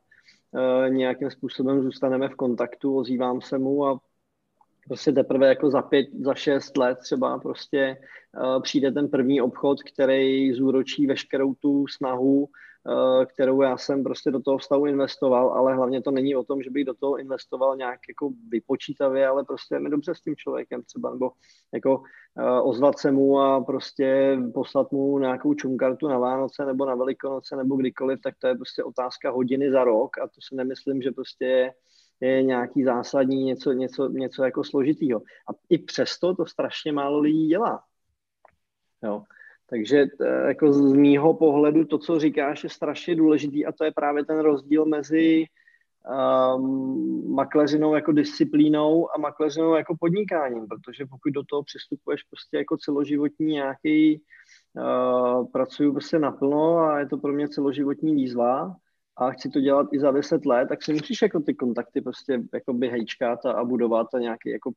[0.56, 4.00] e, nějakým způsobem zůstaneme v kontaktu, ozývám se mu a
[4.88, 7.98] prostě teprve jako za pět, za šest let třeba prostě
[8.44, 14.32] uh, přijde ten první obchod, který zúročí veškerou tu snahu, uh, kterou já jsem prostě
[14.32, 17.78] do toho vztahu investoval, ale hlavně to není o tom, že bych do toho investoval
[17.78, 21.32] nějak jako vypočítavě, ale prostě mi dobře s tím člověkem třeba, nebo
[21.74, 26.96] jako uh, ozvat se mu a prostě poslat mu nějakou čunkartu na Vánoce nebo na
[26.96, 31.02] Velikonoce nebo kdykoliv, tak to je prostě otázka hodiny za rok a to si nemyslím,
[31.02, 31.72] že prostě je
[32.26, 35.20] je nějaký zásadní, něco, něco, něco jako složitýho.
[35.20, 37.84] A i přesto to strašně málo lidí dělá.
[39.04, 39.24] Jo.
[39.70, 43.92] Takže eh, jako z mýho pohledu to, co říkáš, je strašně důležitý a to je
[43.92, 45.46] právě ten rozdíl mezi
[46.56, 52.78] um, makleřinou jako disciplínou a makleřinou jako podnikáním, protože pokud do toho přistupuješ prostě jako
[52.78, 54.22] celoživotní nějaký,
[54.74, 58.76] uh, pracuju prostě naplno a je to pro mě celoživotní výzva,
[59.18, 62.44] a chci to dělat i za 10 let, tak si musíš jako ty kontakty prostě
[62.54, 63.06] jako by
[63.46, 64.72] a, a budovat a nějaký jako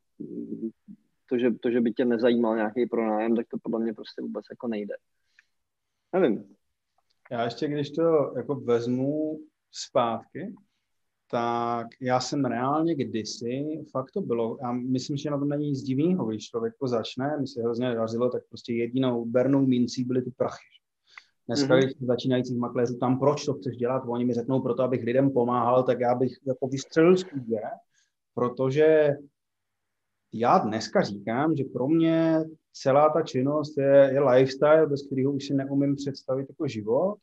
[1.29, 4.45] to že, to, že by tě nezajímal nějaký pronájem, tak to podle mě prostě vůbec
[4.51, 4.95] jako nejde.
[6.13, 6.57] Nevím.
[7.31, 9.39] Já ještě, když to jako vezmu
[9.73, 10.55] zpátky,
[11.31, 15.83] tak já jsem reálně kdysi, fakt to bylo, já myslím, že na tom není nic
[15.83, 20.23] divného, když člověk to začne, mi se hrozně dařilo, tak prostě jedinou bernou mincí byly
[20.23, 20.77] ty prachy.
[21.47, 21.79] Dneska, mm-hmm.
[21.79, 25.83] když začínajících makléřů, tam proč to chceš dělat, oni mi řeknou, proto abych lidem pomáhal,
[25.83, 27.61] tak já bych jako vystřelil z kůže,
[28.35, 29.11] protože
[30.33, 35.47] já dneska říkám, že pro mě celá ta činnost je, je lifestyle, bez kterého už
[35.47, 37.19] si neumím představit jako život.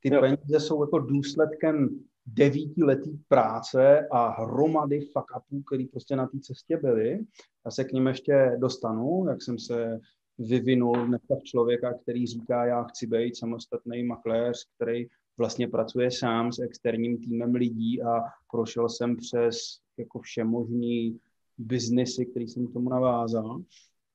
[0.00, 0.20] Ty jo.
[0.20, 1.88] peníze jsou jako důsledkem
[2.26, 7.18] devítiletý práce a hromady fuck upů, který prostě na té cestě byly.
[7.64, 10.00] Já se k ním ještě dostanu, jak jsem se
[10.38, 15.06] vyvinul dneska člověka, který říká, já chci být samostatný makléř, který
[15.38, 18.20] vlastně pracuje sám s externím týmem lidí a
[18.50, 19.58] prošel jsem přes
[19.96, 21.20] jako všemožný
[21.58, 23.62] biznesy, který jsem k tomu navázal,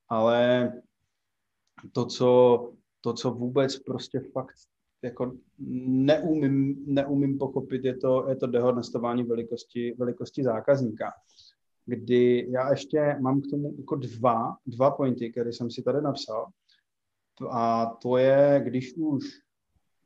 [0.09, 0.71] ale
[1.91, 4.55] to, co, to, co vůbec prostě fakt
[5.01, 11.11] jako neumím, neumím pochopit, je to, je to dehonestování velikosti, velikosti zákazníka
[11.85, 16.47] kdy já ještě mám k tomu jako dva, dva pointy, které jsem si tady napsal.
[17.51, 19.23] A to je, když už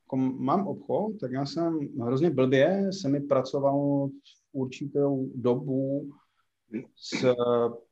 [0.06, 4.12] jako mám obchod, tak já jsem hrozně blbě, se mi pracoval v
[4.54, 6.10] určitou dobu
[6.96, 7.34] s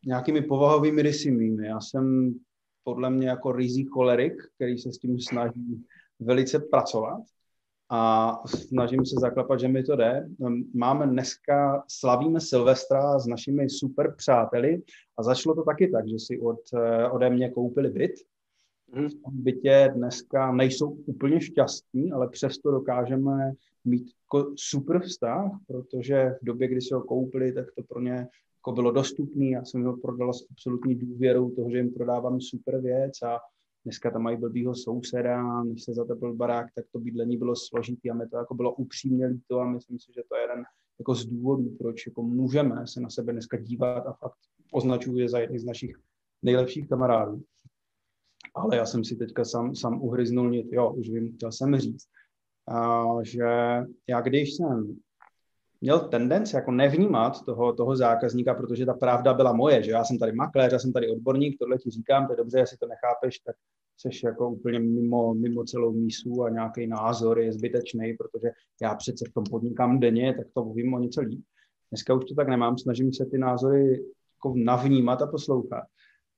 [0.05, 1.67] nějakými povahovými rysy mými.
[1.67, 2.35] Já jsem
[2.83, 5.85] podle mě jako rizí cholerik, který se s tím snaží
[6.19, 7.21] velice pracovat
[7.89, 10.29] a snažím se zaklapat, že mi to jde.
[10.73, 14.81] Máme dneska, slavíme Silvestra s našimi super přáteli
[15.17, 18.11] a začalo to taky tak, že si od, eh, ode mě koupili byt.
[18.91, 19.09] Mhm.
[19.09, 23.53] V tom bytě dneska nejsou úplně šťastní, ale přesto dokážeme
[23.85, 24.11] mít
[24.55, 28.91] super vztah, protože v době, kdy si ho koupili, tak to pro ně jako bylo
[28.91, 29.45] dostupné.
[29.45, 33.39] Já jsem ho prodala s absolutní důvěrou toho, že jim prodávám super věc a
[33.85, 38.13] Dneska tam mají blbýho souseda, než se zatepl barák, tak to bydlení bylo složitý a
[38.13, 40.63] mi to jako bylo upřímně líto a myslím si, že to je jeden
[40.99, 44.37] jako z důvodů, proč jako můžeme se na sebe dneska dívat a fakt
[44.71, 45.97] označuje za jedny z našich
[46.41, 47.43] nejlepších kamarádů.
[48.55, 52.07] Ale já jsem si teďka sám, sám uhryznul nit, jo, už vím, chtěl jsem říct,
[52.67, 53.45] a, že
[54.07, 54.97] já když jsem
[55.81, 60.17] měl tendenci jako nevnímat toho, toho zákazníka, protože ta pravda byla moje, že já jsem
[60.17, 63.39] tady makléř, já jsem tady odborník, tohle ti říkám, to je dobře, jestli to nechápeš,
[63.39, 63.55] tak
[63.97, 68.47] jsi jako úplně mimo, mimo celou mísu a nějaký názor je zbytečný, protože
[68.81, 71.45] já přece v tom podnikám denně, tak to vím o něco líp.
[71.91, 74.05] Dneska už to tak nemám, snažím se ty názory
[74.37, 75.83] jako navnímat a poslouchat.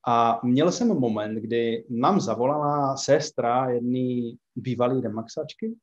[0.07, 5.75] A měl jsem moment, kdy nám zavolala sestra jedné bývalé remaxačky,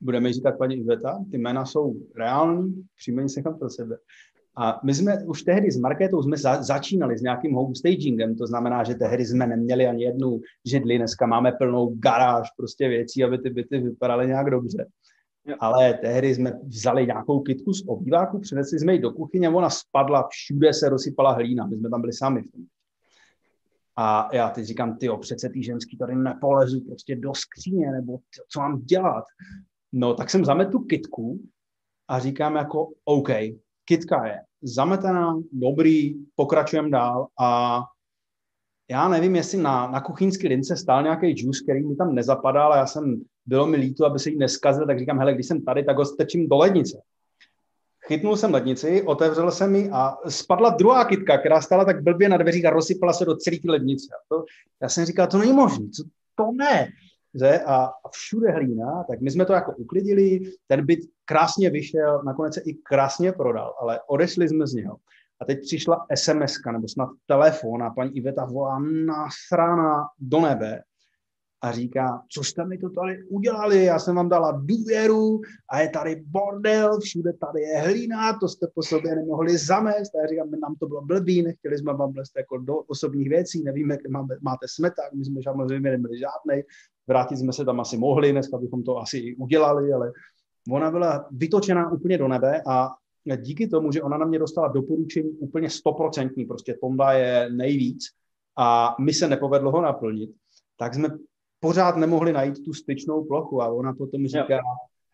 [0.00, 3.98] budeme říkat paní Iveta, ty jména jsou reální, příjmení se pro sebe.
[4.56, 8.84] A my jsme už tehdy s Marketou jsme za, začínali s nějakým homestagingem, to znamená,
[8.84, 13.50] že tehdy jsme neměli ani jednu židli, dneska máme plnou garáž prostě věcí, aby ty
[13.50, 14.86] byty vypadaly nějak dobře.
[15.46, 15.56] Jo.
[15.60, 20.28] Ale tehdy jsme vzali nějakou kitku z obýváku, přinesli jsme ji do kuchyně, ona spadla,
[20.30, 22.60] všude se rozsypala hlína, my jsme tam byli sami v tom.
[23.96, 28.40] A já teď říkám, ty přece ty ženský tady nepolezu prostě do skříně, nebo ty,
[28.48, 29.24] co mám dělat?
[29.92, 31.40] No, tak jsem zamet tu kitku
[32.08, 33.30] a říkám jako, OK,
[33.84, 37.80] kitka je zametená, dobrý, pokračujeme dál a
[38.90, 42.76] já nevím, jestli na, na kuchyňské lince stál nějaký juice, který mi tam nezapadal a
[42.76, 45.84] já jsem, bylo mi líto, aby se jí neskazil, tak říkám, hele, když jsem tady,
[45.84, 47.02] tak ho stečím do lednice.
[48.06, 52.36] Chytnul jsem lednici, otevřel jsem ji a spadla druhá kytka, která stála tak blbě na
[52.36, 54.06] dveřích a rozsypala se do celé lednice.
[54.14, 54.44] A to,
[54.82, 55.86] já jsem říkal, to není možné,
[56.34, 56.88] to ne.
[57.34, 57.60] Že?
[57.60, 62.54] A, a všude hlína, tak my jsme to jako uklidili, ten byt krásně vyšel, nakonec
[62.54, 64.96] se i krásně prodal, ale odešli jsme z něho.
[65.40, 70.82] A teď přišla SMS, nebo snad telefon a paní Iveta volá nasrána do nebe
[71.64, 75.88] a říká, co jste mi to tady udělali, já jsem vám dala důvěru a je
[75.88, 80.14] tady bordel, všude tady je hlína, to jste po sobě nemohli zamést.
[80.14, 83.62] A já říkám, nám to bylo blbý, nechtěli jsme vám blest jako do osobních věcí,
[83.62, 86.64] nevíme, kde máme, máte smeták, my jsme samozřejmě neměli žádnej,
[87.06, 90.12] vrátit jsme se tam asi mohli, dneska bychom to asi i udělali, ale
[90.70, 92.90] ona byla vytočená úplně do nebe a
[93.36, 98.04] díky tomu, že ona na mě dostala doporučení úplně stoprocentní, prostě Tonda je nejvíc
[98.58, 100.30] a mi se nepovedlo ho naplnit,
[100.76, 101.08] tak jsme
[101.64, 104.60] pořád nemohli najít tu styčnou plochu a ona potom říká, jo.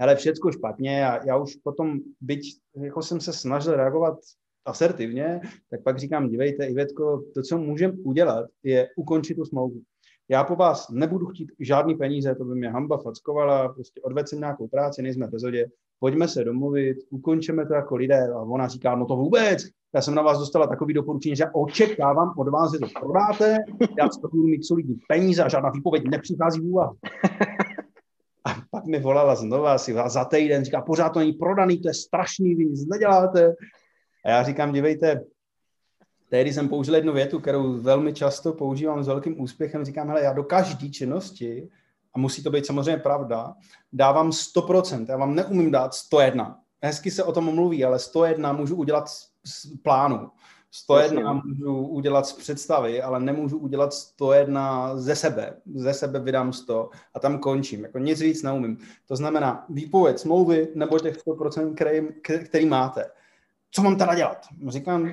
[0.01, 2.41] hele, všecko špatně a já už potom, byť
[2.77, 4.19] jako jsem se snažil reagovat
[4.65, 9.81] asertivně, tak pak říkám, dívejte, Ivetko, to, co můžeme udělat, je ukončit tu smlouvu.
[10.29, 14.39] Já po vás nebudu chtít žádný peníze, to by mě hamba fackovala, prostě odvedl jsem
[14.39, 15.67] nějakou práci, nejsme v bezodě,
[15.99, 18.29] pojďme se domluvit, ukončeme to jako lidé.
[18.29, 19.63] A ona říká, no to vůbec,
[19.95, 23.57] já jsem na vás dostala takový doporučení, že očekávám od vás, že to prodáte,
[23.99, 26.97] já to budu mít solidní peníze a žádná výpověď nepřichází v úvahu.
[28.45, 31.95] A pak mi volala znova asi za týden, říká, pořád to není prodaný, to je
[31.95, 33.55] strašný, vy nic neděláte.
[34.25, 35.21] A já říkám, dívejte,
[36.29, 40.33] tehdy jsem použil jednu větu, kterou velmi často používám s velkým úspěchem, říkám, hele, já
[40.33, 41.69] do každé činnosti,
[42.15, 43.55] a musí to být samozřejmě pravda,
[43.93, 46.59] dávám 100%, já vám neumím dát 101.
[46.83, 49.09] Hezky se o tom mluví, ale 101 můžu udělat
[49.45, 50.31] z plánu.
[50.71, 51.41] 101 Jasně.
[51.45, 55.57] můžu udělat z představy, ale nemůžu udělat 101 ze sebe.
[55.75, 57.83] Ze sebe vydám 100 a tam končím.
[57.83, 58.79] Jako nic víc neumím.
[59.07, 62.09] To znamená výpověď smlouvy nebo těch 100%, který,
[62.45, 63.11] který máte.
[63.71, 64.47] Co mám teda dělat?
[64.69, 65.11] Říkám,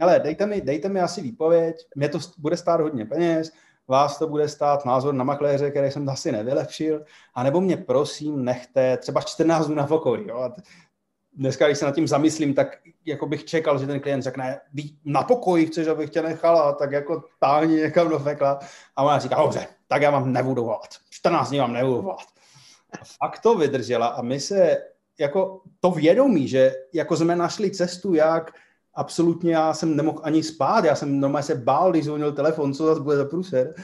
[0.00, 3.52] ale dejte mi, dejte mi asi výpověď, mě to bude stát hodně peněz,
[3.88, 8.96] vás to bude stát názor na makléře, který jsem asi nevylepšil, anebo mě prosím nechte
[8.96, 10.28] třeba 14 dnů na pokoji.
[10.28, 10.50] Jo?
[11.36, 14.60] Dneska, když se nad tím zamyslím, tak jako bych čekal, že ten klient řekne,
[15.04, 18.58] na pokoji chceš, abych tě nechala, tak jako táhni někam do fekla.
[18.96, 20.88] A ona říká, dobře, tak já vám nebudu volat.
[21.10, 22.26] 14 dní vám nebudu volat.
[22.92, 24.78] A fakt to vydržela a my se
[25.18, 28.52] jako to vědomí, že jako jsme našli cestu, jak
[28.94, 32.86] absolutně já jsem nemohl ani spát, já jsem normálně se bál, když zvonil telefon, co
[32.86, 33.74] zase bude za průser,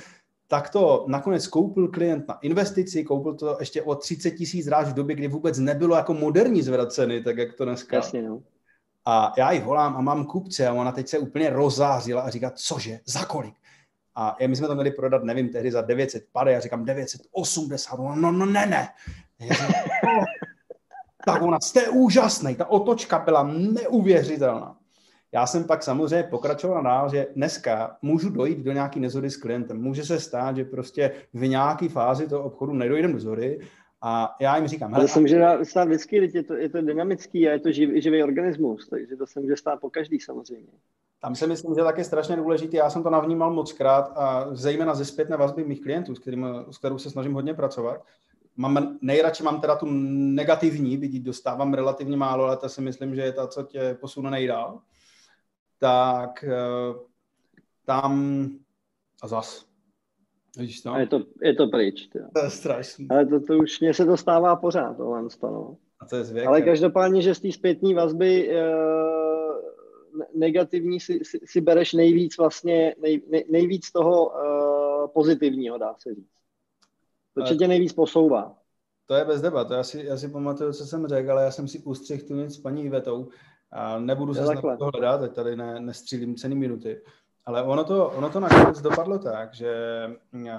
[0.49, 4.95] tak to nakonec koupil klient na investici, koupil to ještě o 30 tisíc ráž v
[4.95, 7.97] době, kdy vůbec nebylo jako moderní zvedat ceny, tak jak to dneska.
[7.97, 8.43] Jasně, no.
[9.05, 12.53] A já ji volám a mám kupce a ona teď se úplně rozářila a říká,
[12.55, 13.55] cože, za kolik?
[14.15, 18.15] A my jsme to měli prodat, nevím, tehdy za 900 pady, já říkám 980, no,
[18.17, 18.89] no, no ne, ne.
[19.41, 19.71] Říkám,
[20.05, 20.25] no.
[21.27, 24.77] tak ona, jste úžasný, ta otočka byla neuvěřitelná.
[25.33, 29.83] Já jsem pak samozřejmě pokračoval dál, že dneska můžu dojít do nějaký nezhody s klientem.
[29.83, 33.61] Může se stát, že prostě v nějaké fázi toho obchodu nedojdem do zhody
[34.03, 37.53] a já jim říkám, to se může stát vždycky, je to, je to dynamický a
[37.53, 40.73] je to živý, živý organismus, takže to se může stát po každý samozřejmě.
[41.21, 44.95] Tam si myslím, že taky strašně důležité, já jsem to navnímal moc krát a zejména
[44.95, 48.05] ze zpětné vazby mých klientů, s, kterým, s kterou se snažím hodně pracovat.
[48.57, 53.21] Mám, nejradši mám teda tu negativní, vidíte, dostávám relativně málo, ale to si myslím, že
[53.21, 54.81] je ta, co tě posune nejdál
[55.79, 56.95] tak eh,
[57.85, 58.49] tam
[59.23, 59.67] a zas.
[60.59, 60.93] Víš to?
[60.93, 62.09] A je to, je to pryč.
[62.13, 62.19] Tě.
[62.35, 63.09] To je strašný.
[63.11, 65.77] Ale to, to už mně se to stává pořád, tohle no.
[66.01, 68.65] A to je zvěk, Ale každopádně, že z té zpětní vazby e,
[70.35, 76.15] negativní si, si, si bereš nejvíc vlastně, nej, nej, nejvíc toho e, pozitivního, dá se
[76.15, 76.37] říct.
[77.35, 78.59] To tě, tě nejvíc posouvá.
[79.07, 81.69] To je bez debat, já si, já si pamatuju, co jsem řekl, ale já jsem
[81.69, 83.29] si ustřihl tu nic s paní Ivetou
[83.77, 84.45] a nebudu se
[84.79, 87.01] toho hledat, teď tady ne, nestřílím cený minuty.
[87.45, 89.71] Ale ono to, ono to nakonec dopadlo tak, že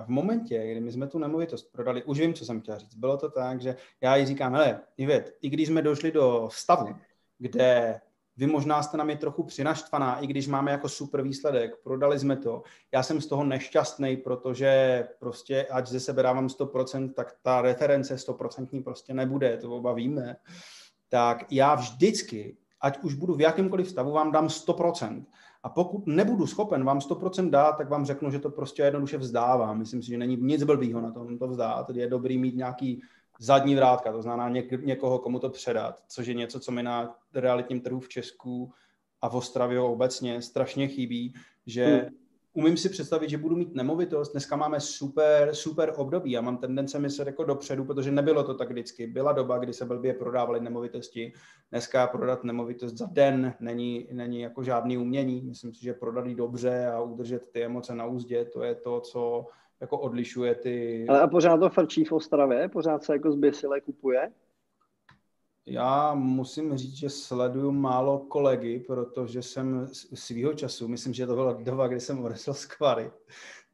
[0.06, 3.18] v momentě, kdy my jsme tu nemovitost prodali, už vím, co jsem chtěl říct, bylo
[3.18, 6.96] to tak, že já jí říkám, hele, Ivet, i když jsme došli do stavu,
[7.38, 8.00] kde
[8.38, 12.36] vy možná jste na mě trochu přinaštvaná, i když máme jako super výsledek, prodali jsme
[12.36, 12.64] to.
[12.94, 18.16] Já jsem z toho nešťastný, protože prostě, ať ze sebe dávám 100%, tak ta reference
[18.16, 20.36] 100% prostě nebude, to oba víme.
[21.10, 25.26] Tak já vždycky, ať už budu v jakémkoliv stavu, vám dám 100%.
[25.64, 29.78] A pokud nebudu schopen vám 100% dát, tak vám řeknu, že to prostě jednoduše vzdávám.
[29.78, 31.90] Myslím si, že není nic blbýho na tom to vzdát.
[31.90, 33.02] Je dobrý mít nějaký
[33.40, 37.16] zadní vrátka, to znamená něk- někoho, komu to předat, což je něco, co mi na
[37.34, 38.72] realitním trhu v Česku
[39.22, 41.34] a v Ostravě obecně strašně chybí,
[41.66, 42.16] že hmm.
[42.58, 47.00] Umím si představit, že budu mít nemovitost, dneska máme super, super období, já mám tendence
[47.00, 49.08] myslet jako dopředu, protože nebylo to tak vždycky.
[49.08, 51.34] Byla doba, kdy se blbě prodávaly nemovitosti,
[51.72, 56.88] dneska prodat nemovitost za den není, není jako žádný umění, myslím si, že prodat dobře
[56.88, 59.46] a udržet ty emoce na úzdě, to je to, co
[59.82, 61.06] jako odlišuje ty...
[61.10, 62.70] Ale a pořád to frčí v Ostravě?
[62.70, 64.32] Pořád se jako zběsile kupuje?
[65.70, 71.54] Já musím říct, že sleduju málo kolegy, protože jsem svýho času, myslím, že to byla
[71.54, 73.12] doba, kdy jsem odešel z Kvary,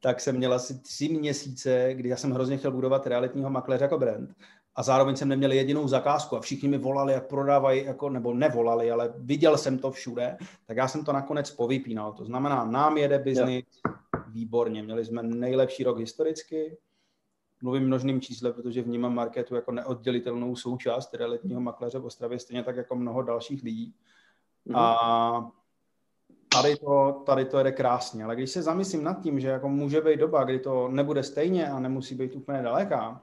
[0.00, 3.98] tak jsem měl asi tři měsíce, kdy já jsem hrozně chtěl budovat realitního makléře jako
[3.98, 4.30] brand.
[4.74, 8.90] A zároveň jsem neměl jedinou zakázku a všichni mi volali, jak prodávají, jako, nebo nevolali,
[8.90, 12.12] ale viděl jsem to všude, tak já jsem to nakonec povypínal.
[12.12, 13.64] To znamená, nám jede biznis,
[14.28, 14.82] výborně.
[14.82, 16.76] Měli jsme nejlepší rok historicky,
[17.64, 22.76] mluvím množným čísle, protože vnímám marketu jako neoddělitelnou součást realitního makléře v Ostravě, stejně tak
[22.76, 23.94] jako mnoho dalších lidí.
[24.66, 24.78] Mm-hmm.
[24.78, 25.50] A
[26.48, 30.00] tady to, tady to jde krásně, ale když se zamyslím nad tím, že jako může
[30.00, 33.22] být doba, kdy to nebude stejně a nemusí být úplně daleká,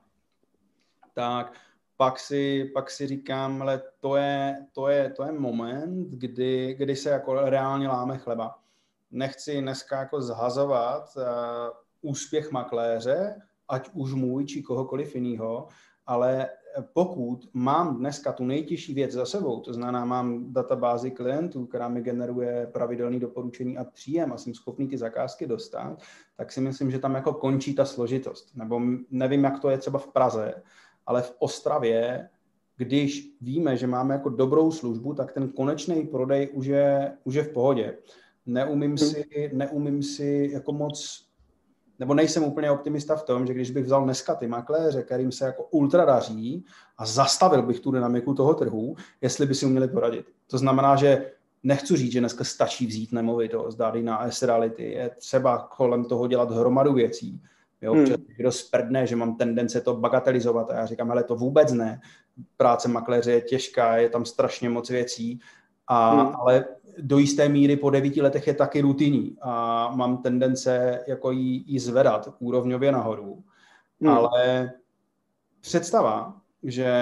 [1.13, 1.53] tak
[1.97, 6.95] pak si, pak si říkám, ale to je, to je, to je moment, kdy, kdy
[6.95, 8.57] se jako reálně láme chleba
[9.11, 11.23] nechci dneska jako zhazovat uh,
[12.01, 13.35] úspěch makléře,
[13.71, 15.67] ať už můj, či kohokoliv jiného,
[16.07, 16.49] ale
[16.93, 22.01] pokud mám dneska tu nejtěžší věc za sebou, to znamená, mám databázi klientů, která mi
[22.01, 26.01] generuje pravidelný doporučení a příjem a jsem schopný ty zakázky dostat,
[26.37, 28.55] tak si myslím, že tam jako končí ta složitost.
[28.55, 28.81] Nebo
[29.11, 30.53] nevím, jak to je třeba v Praze,
[31.05, 32.29] ale v Ostravě,
[32.77, 37.43] když víme, že máme jako dobrou službu, tak ten konečný prodej už je, už je
[37.43, 37.97] v pohodě
[38.45, 38.97] neumím hmm.
[38.97, 41.25] si, neumím si jako moc,
[42.01, 45.45] nebo nejsem úplně optimista v tom, že když bych vzal dneska ty makléře, kterým se
[45.45, 46.65] jako ultra daří
[46.97, 50.25] a zastavil bych tu dynamiku toho trhu, jestli by si uměli poradit.
[50.47, 51.31] To znamená, že
[51.63, 56.51] nechci říct, že dneska stačí vzít nemovitost, dát na S-reality, je třeba kolem toho dělat
[56.51, 57.41] hromadu věcí.
[57.81, 58.05] Jo, hmm.
[58.37, 62.01] kdo sprdne, že mám tendence to bagatelizovat a já říkám, ale to vůbec ne.
[62.57, 65.39] Práce makléře je těžká, je tam strašně moc věcí,
[65.87, 66.35] a, hmm.
[66.39, 66.65] ale
[66.97, 71.79] do jisté míry po devíti letech je taky rutinní a mám tendence jako jí, jí
[71.79, 73.43] zvedat úrovňově nahoru.
[74.01, 74.09] Hmm.
[74.09, 74.71] Ale
[75.61, 76.93] představa, že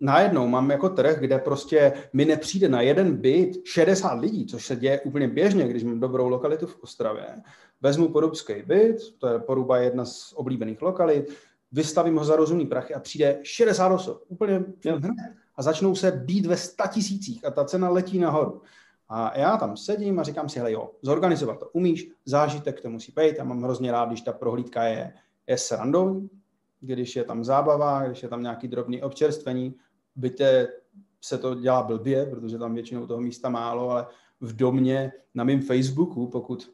[0.00, 4.76] najednou mám jako trh, kde prostě mi nepřijde na jeden byt 60 lidí, což se
[4.76, 7.26] děje úplně běžně, když mám dobrou lokalitu v Ostravě.
[7.80, 11.32] Vezmu porubský byt, to je Poruba jedna z oblíbených lokalit,
[11.72, 14.22] vystavím ho za rozumný prachy a přijde 60 osob.
[14.28, 16.56] Úplně hned a začnou se být ve
[16.92, 18.62] tisících a ta cena letí nahoru.
[19.08, 23.12] A já tam sedím a říkám si, hele jo, zorganizovat to umíš, zážitek to musí
[23.12, 25.12] být a mám hrozně rád, když ta prohlídka je,
[25.46, 26.30] je srandovní,
[26.80, 29.74] když je tam zábava, když je tam nějaký drobný občerstvení,
[30.16, 30.68] bytě
[31.20, 34.06] se to dělá blbě, protože tam většinou toho místa málo, ale
[34.40, 36.70] v domě na mém Facebooku, pokud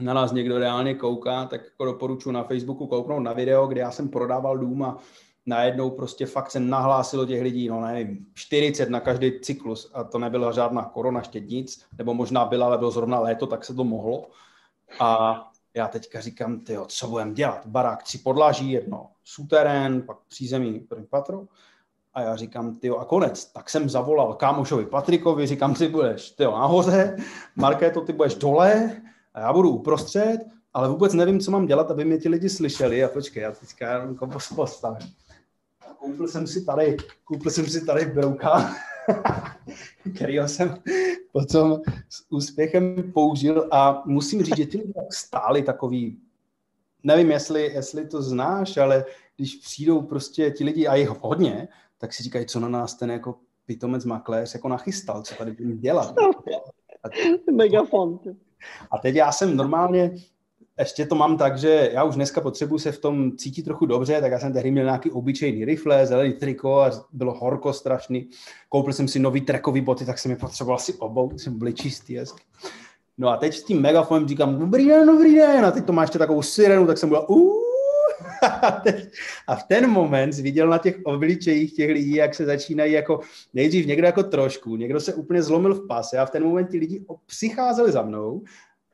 [0.00, 3.90] na nás někdo reálně kouká, tak jako doporučuji na Facebooku kouknout na video, kde já
[3.90, 4.98] jsem prodával dům a
[5.46, 10.18] najednou prostě fakt se nahlásilo těch lidí, no nevím, 40 na každý cyklus a to
[10.18, 13.84] nebyla žádná korona, ještě nic, nebo možná byla, ale bylo zrovna léto, tak se to
[13.84, 14.28] mohlo.
[15.00, 15.42] A
[15.74, 17.66] já teďka říkám, ty co budeme dělat?
[17.66, 21.44] Barák, tři podlaží, jedno suterén, pak přízemí první patro.
[22.14, 23.44] A já říkám, ty a konec.
[23.52, 27.16] Tak jsem zavolal kámošovi Patrikovi, říkám, ty budeš ty nahoře,
[27.56, 29.02] Markéto, ty budeš dole
[29.34, 30.38] a já budu uprostřed,
[30.74, 33.04] ale vůbec nevím, co mám dělat, aby mě ti lidi slyšeli.
[33.04, 35.14] A počkej, já teďka jako postavím
[36.02, 38.74] koupil jsem si tady, koupil jsem si tady brouka.
[40.14, 40.82] kterýho jsem
[41.32, 46.18] potom s úspěchem použil a musím říct, že ty lidi stáli takový,
[47.02, 49.04] nevím, jestli, jestli to znáš, ale
[49.36, 53.10] když přijdou prostě ti lidi, a jich hodně, tak si říkají, co na nás ten
[53.10, 56.14] jako pitomec makléř jako nachystal, co tady budeme dělat.
[57.52, 58.20] Megafon.
[58.90, 60.10] A teď já jsem normálně,
[60.78, 64.20] ještě to mám tak, že já už dneska potřebuji se v tom cítit trochu dobře,
[64.20, 68.28] tak já jsem tehdy měl nějaký obyčejný rifle, zelený triko a bylo horko strašný.
[68.68, 72.16] Koupil jsem si nový trekový boty, tak jsem je potřeboval si obou, jsem byli čistý,
[72.16, 72.42] hezky.
[73.18, 76.02] No a teď s tím megafonem říkám, dobrý den, dobrý den, a teď to má
[76.02, 77.26] ještě takovou sirenu, tak jsem byl,
[79.46, 83.20] a v ten moment viděl na těch obličejích těch lidí, jak se začínají jako
[83.54, 86.78] nejdřív někdo jako trošku, někdo se úplně zlomil v pase a v ten moment ti
[86.78, 88.42] lidi přicházeli za mnou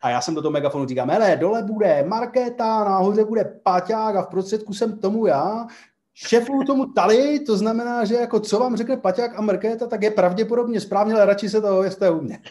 [0.01, 4.23] a já jsem do toho megafonu říkám, hele, dole bude Markéta, nahoře bude Paťák a
[4.23, 5.67] v prostředku jsem tomu já,
[6.15, 10.11] šefu tomu tali, to znamená, že jako co vám řekne Paťák a Markéta, tak je
[10.11, 12.39] pravděpodobně správně, ale radši se toho jste u mě.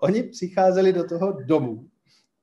[0.00, 1.84] Oni přicházeli do toho domu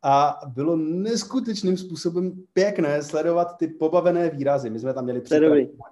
[0.04, 4.70] a bylo neskutečným způsobem pěkné sledovat ty pobavené výrazy.
[4.70, 5.24] My jsme tam měli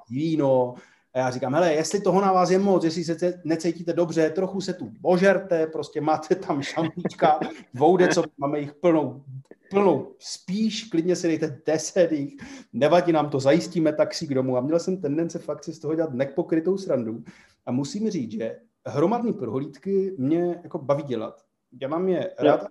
[0.10, 0.76] víno,
[1.14, 4.62] a já říkám, hele, jestli toho na vás je moc, jestli se necítíte dobře, trochu
[4.62, 7.40] se tu božerte, prostě máte tam šampíčka,
[7.74, 9.24] dvoude, co máme jich plnou,
[9.70, 12.34] plnou spíš, klidně si dejte deset jich,
[12.74, 14.58] nevadí nám to, zajistíme taxík domů.
[14.58, 17.24] A měl jsem tendence fakt si z toho dělat nepokrytou srandu.
[17.66, 21.42] A musím říct, že hromadné prohlídky mě jako baví dělat.
[21.82, 22.68] Já mám je rád a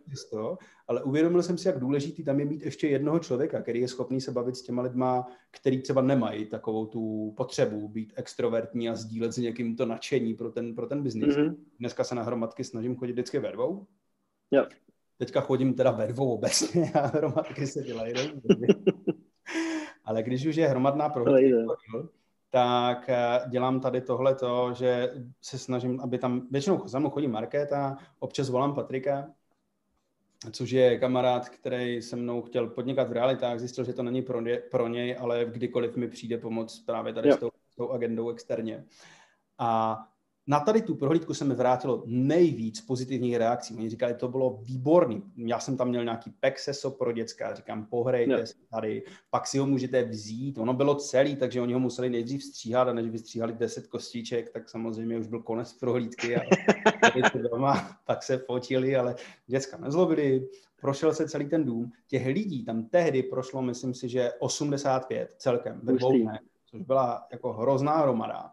[0.89, 4.21] ale uvědomil jsem si, jak důležitý tam je mít ještě jednoho člověka, který je schopný
[4.21, 9.33] se bavit s těma lidma, který třeba nemají takovou tu potřebu být extrovertní a sdílet
[9.33, 11.37] s někým to nadšení pro ten, pro ten biznis.
[11.37, 11.57] Mm-hmm.
[11.79, 13.87] Dneska se na hromadky snažím chodit vždycky ve dvou.
[14.51, 14.67] Jo.
[15.19, 18.15] Teďka chodím teda ve dvou obecně a hromadky se dělají.
[20.05, 21.77] ale když už je hromadná prohlídka,
[22.51, 27.29] tak eh, dělám tady tohle to, že se snažím, aby tam, většinou za mnou chodí
[27.29, 29.31] Markéta, občas volám Patrika,
[30.53, 34.41] což je kamarád, který se mnou chtěl podnikat v realitách, zjistil, že to není pro,
[34.41, 38.31] ně, pro něj, ale kdykoliv mi přijde pomoct právě tady s tou, s tou agendou
[38.31, 38.85] externě.
[39.59, 39.99] A
[40.47, 43.75] na tady tu prohlídku se mi vrátilo nejvíc pozitivních reakcí.
[43.75, 45.23] Oni říkali, to bylo výborný.
[45.37, 48.47] Já jsem tam měl nějaký pexeso pro děcka, říkám, pohrejte no.
[48.47, 50.59] se tady, pak si ho můžete vzít.
[50.59, 54.69] Ono bylo celý, takže oni ho museli nejdřív stříhat a než vystříhali 10 kostiček, tak
[54.69, 56.41] samozřejmě už byl konec prohlídky a
[57.51, 59.15] doma, pak se fotili, ale
[59.47, 60.49] děcka nezlobili,
[60.81, 61.93] prošel se celý ten dům.
[62.07, 66.13] Těch lidí tam tehdy prošlo, myslím si, že 85 celkem ve dvou
[66.71, 68.53] což byla jako hrozná hromada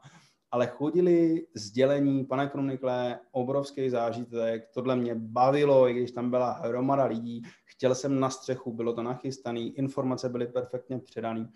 [0.52, 7.06] ale chodili sdělení, pane Kronikle, obrovský zážitek, tohle mě bavilo, i když tam byla hromada
[7.06, 11.50] lidí, chtěl jsem na střechu, bylo to nachystané, informace byly perfektně předané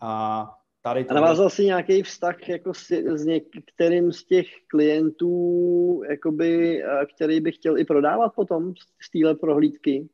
[0.00, 0.50] a
[0.82, 1.06] tady...
[1.08, 6.82] A navázal si nějaký vztah jako s, s některým z těch klientů, jakoby,
[7.14, 10.08] který by chtěl i prodávat potom z téhle prohlídky?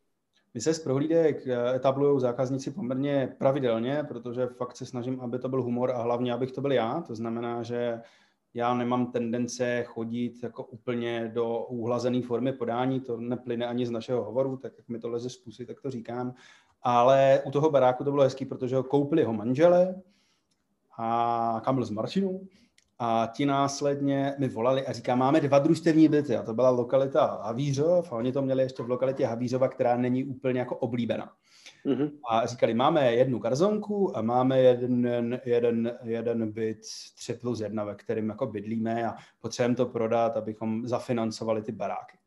[0.55, 5.49] My se z prohlídek eh, etablují zákazníci poměrně pravidelně, protože fakt se snažím, aby to
[5.49, 7.01] byl humor a hlavně, abych to byl já.
[7.01, 8.01] To znamená, že
[8.55, 14.25] já nemám tendence chodit jako úplně do uhlazené formy podání, to neplyne ani z našeho
[14.25, 16.35] hovoru, tak jak mi to leze z pusy, tak to říkám.
[16.83, 20.03] Ale u toho baráku to bylo hezký, protože ho koupili jeho manžele
[20.99, 22.41] a Kamil z Marčinu
[23.03, 27.41] a ti následně mi volali a říká, máme dva družstevní byty a to byla lokalita
[27.43, 31.33] Havířov a oni to měli ještě v lokalitě Havířova, která není úplně jako oblíbená.
[31.87, 32.11] Mm-hmm.
[32.31, 36.81] A říkali, máme jednu garzonku a máme jeden, jeden, jeden byt
[37.15, 42.19] 3 plus 1, ve kterém jako bydlíme a potřebujeme to prodat, abychom zafinancovali ty baráky.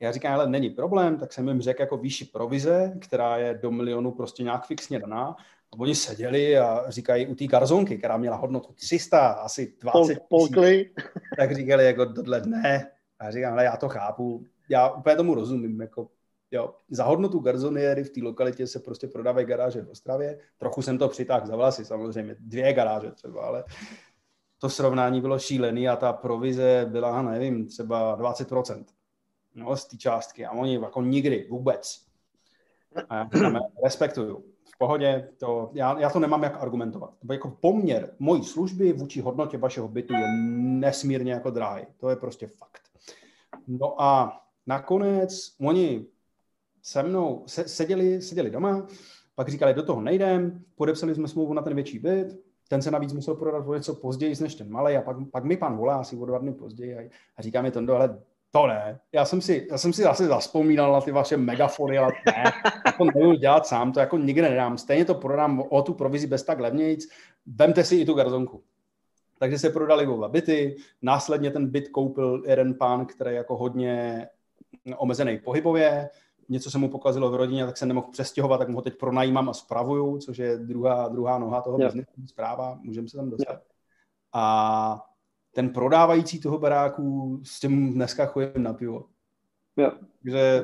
[0.00, 3.70] Já říkám, ale není problém, tak jsem jim řekl jako výši provize, která je do
[3.70, 5.36] milionu prostě nějak fixně daná.
[5.72, 10.94] A oni seděli a říkají u té garzonky, která měla hodnotu 300, asi 20 tisíc,
[11.36, 12.90] tak říkali jako tohle ne.
[13.18, 16.08] A já říkám, ale já to chápu, já úplně tomu rozumím, jako
[16.54, 20.38] Jo, za hodnotu garzoniéry v té lokalitě se prostě prodávají garáže v Ostravě.
[20.58, 23.64] Trochu jsem to přitáhl za vlasy, samozřejmě, dvě garáže třeba, ale
[24.58, 28.84] to srovnání bylo šílený a ta provize byla, nevím, třeba 20%
[29.54, 32.06] no, z té částky a oni jako nikdy vůbec.
[33.08, 34.44] A já říkám, respektuju,
[34.82, 37.10] pohodě, to, já, já to nemám jak argumentovat.
[37.30, 40.26] Jako poměr mojí služby vůči hodnotě vašeho bytu je
[40.56, 41.86] nesmírně jako drahý.
[41.96, 42.82] To je prostě fakt.
[43.66, 46.06] No a nakonec oni
[46.82, 48.86] se mnou se, seděli, seděli doma,
[49.34, 53.12] pak říkali, do toho nejdem, podepsali jsme smlouvu na ten větší byt, ten se navíc
[53.12, 56.16] musel prodat o něco později než ten malý a pak, pak mi pan volá asi
[56.16, 58.18] o dva dny později a, a říká mi to, ale
[58.52, 59.00] to ne.
[59.12, 62.44] Já jsem si, já jsem si zase zaspomínal na ty vaše megafony, ale ne,
[62.98, 64.78] to nebudu dělat sám, to jako nikdy nedám.
[64.78, 67.08] Stejně to prodám o tu provizi bez tak levnějc,
[67.46, 68.62] vemte si i tu garzonku.
[69.38, 74.26] Takže se prodali oba byty, následně ten byt koupil jeden pán, který jako hodně
[74.96, 76.10] omezený pohybově,
[76.48, 79.48] něco se mu pokazilo v rodině, tak se nemohl přestěhovat, tak mu ho teď pronajímám
[79.48, 81.92] a spravuju, což je druhá, druhá noha toho yeah.
[81.92, 83.52] biznesu, zpráva, můžeme se tam dostat.
[83.52, 83.62] Yeah.
[84.32, 85.11] A
[85.54, 89.04] ten prodávající toho baráku s tím dneska chodím na pivo.
[89.76, 89.98] Yeah.
[90.22, 90.62] Takže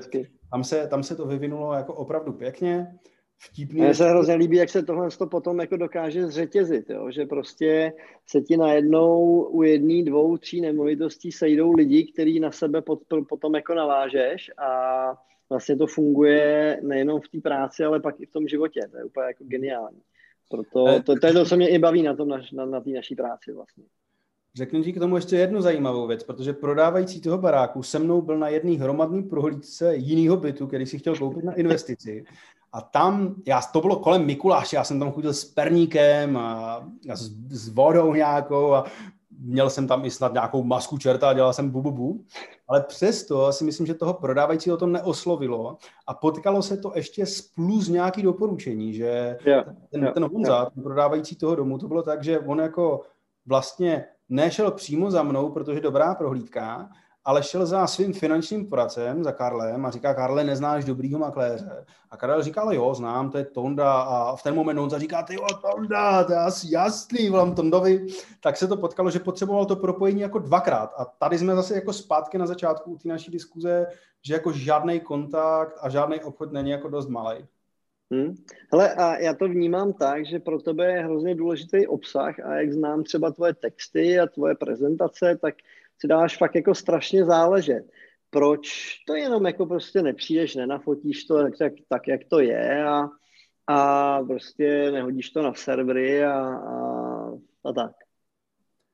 [0.50, 2.98] tam se, tam se to vyvinulo jako opravdu pěkně.
[3.40, 3.80] Vtipný.
[3.80, 7.10] Mně se hrozně líbí, jak se tohle to potom jako dokáže zřetězit, jo?
[7.10, 7.92] že prostě
[8.26, 13.54] se ti najednou u jedné, dvou, tří nemovitostí sejdou lidi, který na sebe pot, potom
[13.54, 15.14] jako navážeš a
[15.48, 18.80] vlastně to funguje nejenom v té práci, ale pak i v tom životě.
[18.90, 20.00] To je úplně jako geniální.
[20.50, 23.14] Proto to, to je to, co mě i baví na, tom, na, na té naší
[23.14, 23.84] práci vlastně.
[24.54, 28.38] Řeknu ti k tomu ještě jednu zajímavou věc, protože prodávající toho baráku se mnou byl
[28.38, 32.24] na jedné hromadné prohlídce jiného bytu, který si chtěl koupit na investici.
[32.72, 36.76] A tam, já, to bylo kolem Mikuláše, já jsem tam chodil s perníkem a,
[37.10, 38.84] a s, s vodou nějakou a
[39.40, 42.24] měl jsem tam i snad nějakou masku čerta a dělal jsem bu, bu, bu.
[42.68, 45.76] Ale přesto si myslím, že toho prodávajícího to neoslovilo
[46.06, 50.56] a potkalo se to ještě s plus nějaký doporučení, že yeah, ten, yeah, ten Honza,
[50.56, 50.74] yeah.
[50.74, 53.00] ten prodávající toho domu, to bylo tak, že on jako
[53.46, 56.88] vlastně nešel přímo za mnou, protože dobrá prohlídka,
[57.24, 61.84] ale šel za svým finančním poradcem, za Karlem a říká, Karle, neznáš dobrýho makléře.
[62.10, 63.92] A Karel říká, ale jo, znám, to je Tonda.
[63.92, 68.06] A v ten moment Honza říká, ty jo, Tonda, to je asi jasný, volám Tondovi.
[68.40, 70.94] Tak se to potkalo, že potřeboval to propojení jako dvakrát.
[70.96, 73.86] A tady jsme zase jako zpátky na začátku té naší diskuze,
[74.22, 77.46] že jako žádný kontakt a žádný obchod není jako dost malý.
[78.10, 78.34] Hmm.
[78.72, 82.72] Hele, a já to vnímám tak, že pro tebe je hrozně důležitý obsah a jak
[82.72, 85.54] znám třeba tvoje texty a tvoje prezentace, tak
[86.00, 87.84] si dáš fakt jako strašně záležet.
[88.30, 93.08] Proč to jenom jako prostě nepřijdeš, nenafotíš to tak, tak jak to je a,
[93.66, 96.76] a prostě nehodíš to na servery a, a,
[97.64, 97.92] a tak.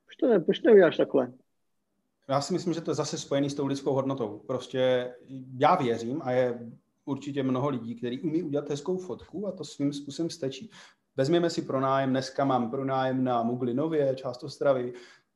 [0.05, 1.33] Proč to, ne, proč to neuděláš takhle?
[2.29, 4.39] Já si myslím, že to je zase spojený s tou lidskou hodnotou.
[4.47, 5.15] Prostě
[5.59, 6.59] já věřím a je
[7.05, 10.71] určitě mnoho lidí, kteří umí udělat hezkou fotku a to svým způsobem stačí.
[11.17, 14.93] Vezměme si pronájem, dneska mám pronájem na Muglinově, část Ostravy,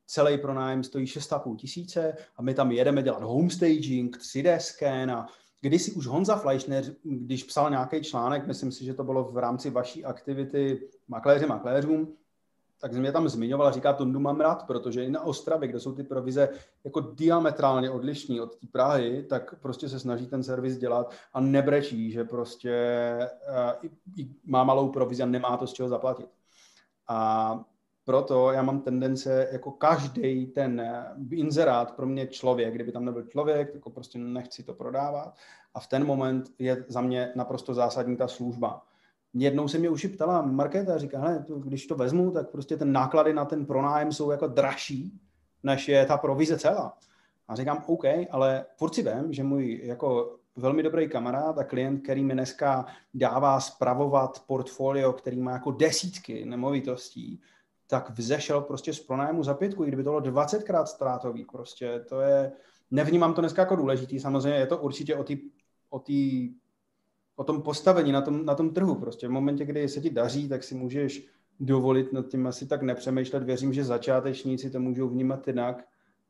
[0.06, 5.26] celý pronájem stojí 6,5 tisíce a my tam jedeme dělat homestaging, 3D scan a
[5.60, 9.70] kdysi už Honza Fleischner, když psal nějaký článek, myslím si, že to bylo v rámci
[9.70, 12.16] vaší aktivity makléři makléřům,
[12.80, 15.92] tak mě tam zmiňoval a říká, Tondu mám rád, protože i na Ostravě, kde jsou
[15.92, 16.48] ty provize
[16.84, 22.10] jako diametrálně odlišní od té Prahy, tak prostě se snaží ten servis dělat a nebrečí,
[22.10, 23.16] že prostě
[23.82, 26.28] uh, i, má malou provizi a nemá to z čeho zaplatit.
[27.08, 27.60] A
[28.08, 33.22] proto já mám tendence, jako každý ten eh, inzerát pro mě člověk, kdyby tam nebyl
[33.22, 35.34] člověk, tak prostě nechci to prodávat.
[35.74, 38.82] A v ten moment je za mě naprosto zásadní ta služba.
[39.34, 43.32] Jednou se mě už ptala Markéta, říká, hele, když to vezmu, tak prostě ten náklady
[43.32, 45.20] na ten pronájem jsou jako dražší,
[45.62, 46.98] než je ta provize celá.
[47.48, 52.00] A říkám, OK, ale furt si vím, že můj jako velmi dobrý kamarád a klient,
[52.00, 57.40] který mi dneska dává spravovat portfolio, který má jako desítky nemovitostí,
[57.86, 61.44] tak vzešel prostě z pronájmu za pětku, i kdyby to bylo 20krát ztrátový.
[61.44, 62.52] Prostě to je,
[62.90, 65.38] nevnímám to dneska jako důležitý, samozřejmě je to určitě o, tý,
[65.90, 65.98] o,
[67.38, 68.94] o tom postavení na tom, na tom trhu.
[68.94, 71.26] Prostě v momentě, kdy se ti daří, tak si můžeš
[71.60, 73.42] dovolit nad tím asi tak nepřemýšlet.
[73.42, 75.84] Věřím, že začátečníci to můžou vnímat jinak,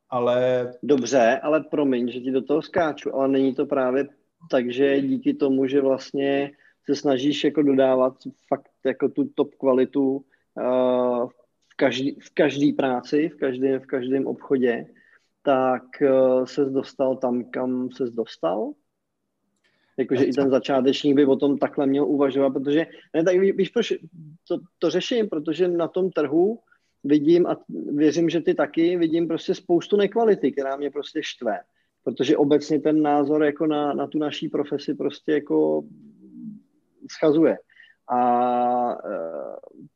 [0.09, 0.71] ale...
[0.83, 4.07] Dobře, ale promiň, že ti do toho skáču, ale není to právě
[4.51, 6.51] tak, že díky tomu, že vlastně
[6.85, 8.13] se snažíš jako dodávat
[8.47, 10.25] fakt jako tu top kvalitu
[10.57, 11.29] uh,
[11.75, 14.85] každý, v každé práci, v každém, v každém obchodě,
[15.43, 18.73] tak uh, se dostal tam, kam se dostal?
[19.99, 23.93] Jakože i ten začátečník by o tom takhle měl uvažovat, protože, ne, tak víš, proč
[24.47, 26.59] to, to řeším, protože na tom trhu
[27.03, 27.57] vidím a
[27.93, 31.59] věřím, že ty taky, vidím prostě spoustu nekvality, která mě prostě štve.
[32.03, 35.83] Protože obecně ten názor jako na, na tu naší profesi prostě jako
[37.11, 37.57] schazuje.
[38.11, 38.97] A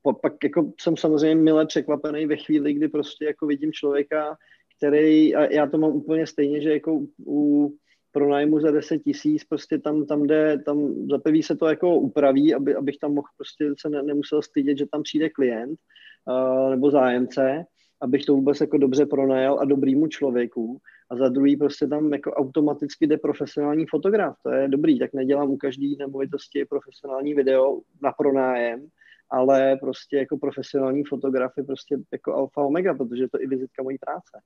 [0.03, 4.37] uh, pak jako jsem samozřejmě mile překvapený ve chvíli, kdy prostě jako vidím člověka,
[4.77, 7.75] který, a já to mám úplně stejně, že jako u
[8.13, 12.75] pronájmu za 10 tisíc, prostě tam, tam jde, tam zapeví se to jako upraví, aby,
[12.75, 15.79] abych tam mohl prostě se ne, nemusel stydět, že tam přijde klient
[16.27, 17.65] uh, nebo zájemce,
[18.01, 20.77] abych to vůbec jako dobře pronajal a dobrýmu člověku
[21.11, 24.35] a za druhý prostě tam jako automaticky jde profesionální fotograf.
[24.43, 28.87] To je dobrý, tak nedělám u každý nemovitosti profesionální video na pronájem,
[29.29, 33.83] ale prostě jako profesionální fotograf je prostě jako alfa omega, protože to je i vizitka
[33.83, 34.39] mojí práce.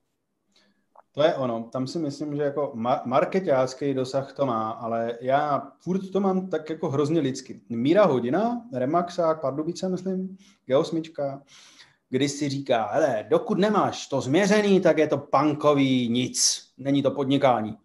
[1.12, 1.68] To je ono.
[1.72, 2.72] Tam si myslím, že jako
[3.04, 7.60] marketářský dosah to má, ale já furt to mám tak jako hrozně lidsky.
[7.68, 10.36] Míra hodina, Remaxák, Pardubice, myslím,
[10.66, 11.42] Geosmička,
[12.10, 17.10] kdy si říká, hele, dokud nemáš to změřený, tak je to punkový nic, není to
[17.10, 17.78] podnikání.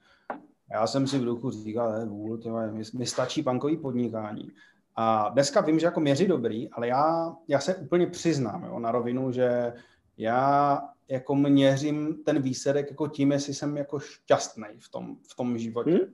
[0.72, 4.52] Já jsem si v duchu říkal, hele, vůl, tyhle, mi, mi stačí punkový podnikání.
[4.96, 8.92] A dneska vím, že jako měří dobrý, ale já, já se úplně přiznám jo, na
[8.92, 9.74] rovinu, že
[10.18, 15.58] já jako měřím ten výsledek jako tím, jestli jsem jako šťastný v tom, v tom
[15.58, 16.10] životě.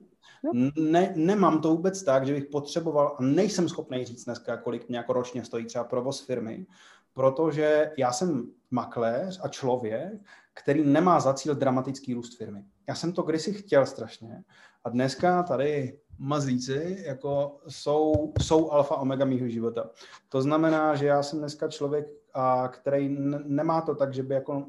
[0.52, 0.70] Hmm?
[0.78, 4.98] Ne, nemám to vůbec tak, že bych potřeboval a nejsem schopný říct dneska, kolik mě
[4.98, 6.66] jako ročně stojí třeba provoz firmy,
[7.12, 10.12] protože já jsem makléř a člověk,
[10.54, 12.64] který nemá za cíl dramatický růst firmy.
[12.88, 14.42] Já jsem to kdysi chtěl strašně
[14.84, 19.90] a dneska tady mazlíci jako jsou, jsou alfa omega mýho života.
[20.28, 24.66] To znamená, že já jsem dneska člověk, a který nemá to tak, že by jako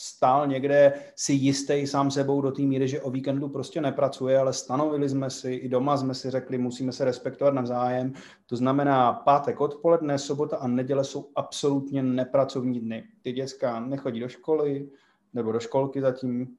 [0.00, 4.52] stál někde si jistý sám sebou do té míry, že o víkendu prostě nepracuje, ale
[4.52, 8.12] stanovili jsme si, i doma jsme si řekli, musíme se respektovat navzájem.
[8.46, 13.04] To znamená, pátek odpoledne, sobota a neděle jsou absolutně nepracovní dny.
[13.22, 14.88] Ty děcka nechodí do školy,
[15.34, 16.56] nebo do školky zatím.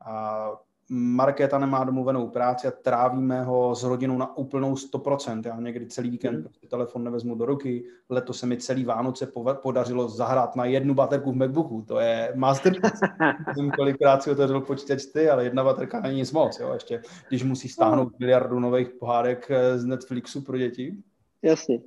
[0.00, 0.50] A
[0.92, 5.42] Markéta nemá domluvenou práci a trávíme ho s rodinou na úplnou 100%.
[5.46, 6.42] Já někdy celý víkend mm.
[6.42, 7.84] prostě telefon nevezmu do ruky.
[8.08, 9.32] Letos se mi celý Vánoce
[9.62, 11.84] podařilo zahrát na jednu baterku v MacBooku.
[11.88, 13.06] To je masterpiece.
[13.56, 16.60] Nevím, kolikrát si otevřel počítač ty, ale jedna baterka není nic moc.
[16.60, 16.72] Jo?
[16.72, 20.96] Ještě, když musí stáhnout miliardu nových pohádek eh, z Netflixu pro děti.
[21.42, 21.80] Jasně.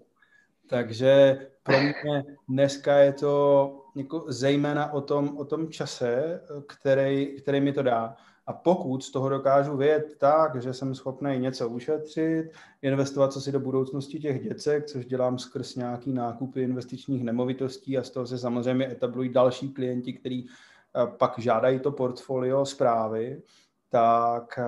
[0.70, 7.62] Takže pro mě dneska je to jako zejména o tom, o tom čase, který, který
[7.62, 8.16] mi to dá.
[8.46, 13.52] A pokud z toho dokážu vědět tak, že jsem schopný něco ušetřit, investovat co si
[13.52, 18.38] do budoucnosti těch děcek, což dělám skrz nějaký nákupy investičních nemovitostí a z toho se
[18.38, 23.42] samozřejmě etablují další klienti, kteří eh, pak žádají to portfolio zprávy,
[23.90, 24.64] tak eh,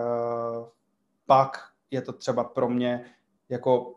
[1.25, 1.57] pak
[1.91, 3.05] je to třeba pro mě
[3.49, 3.95] jako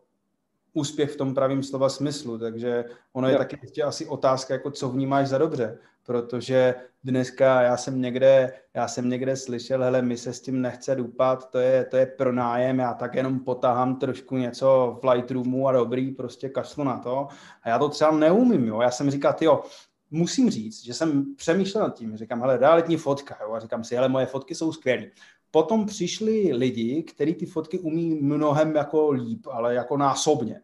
[0.72, 3.38] úspěch v tom pravém slova smyslu, takže ono je jo.
[3.38, 8.88] taky ještě asi otázka, jako co vnímáš za dobře, protože dneska já jsem někde, já
[8.88, 12.32] jsem někde slyšel, hele, my se s tím nechce dupat, to je, to je pro
[12.32, 17.28] nájem, já tak jenom potahám trošku něco v Lightroomu a dobrý, prostě kašlu na to
[17.62, 19.62] a já to třeba neumím, jo, já jsem říkal, jo,
[20.10, 23.94] musím říct, že jsem přemýšlel nad tím, říkám, hele, realitní fotka, jo, a říkám si,
[23.94, 25.06] hele, moje fotky jsou skvělé.
[25.50, 30.60] Potom přišli lidi, kteří ty fotky umí mnohem jako líp, ale jako násobně.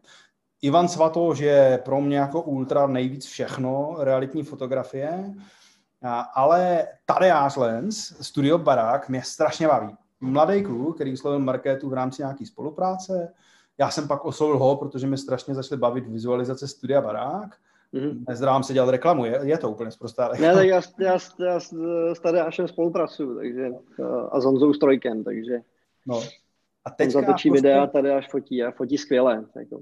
[0.61, 5.33] Ivan Svatož je pro mě jako ultra nejvíc všechno, realitní fotografie,
[6.33, 9.95] ale Tadeáš Lens, Studio Barák, mě strašně baví.
[10.19, 13.33] Mladý kluk, který oslovil Markétu v rámci nějaké spolupráce,
[13.77, 17.55] já jsem pak oslovil ho, protože mi strašně začaly bavit vizualizace Studia Barák
[17.95, 18.23] Mm-hmm.
[18.27, 20.53] Nezdrávám se dělat reklamu, je, je to úplně zprostá reklama.
[20.53, 21.59] Ne, tak já, já, já
[22.13, 23.69] s Tadeášem spolupracuju, takže,
[24.31, 25.59] a s Honzou Strojkem, takže
[26.05, 26.21] no.
[26.85, 27.67] a teďka On zatočí prostě...
[27.67, 29.45] videa, Tadeáš fotí a fotí skvěle.
[29.55, 29.81] Jako.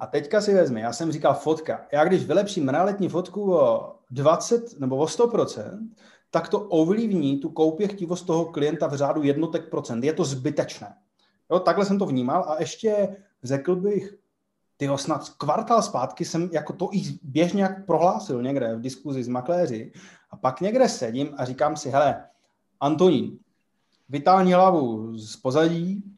[0.00, 1.86] A teďka si vezmi, já jsem říkal fotka.
[1.92, 5.88] Já když vylepším realitní fotku o 20 nebo o 100%,
[6.30, 10.04] tak to ovlivní tu koupěchtivost toho klienta v řádu jednotek procent.
[10.04, 10.94] Je to zbytečné.
[11.50, 14.14] Jo, takhle jsem to vnímal a ještě řekl bych,
[14.76, 19.28] ty snad kvartál zpátky jsem jako to i běžně jak prohlásil někde v diskuzi s
[19.28, 19.92] makléři
[20.30, 22.24] a pak někde sedím a říkám si, hele,
[22.80, 23.38] Antonín,
[24.08, 26.11] vytáhni hlavu z pozadí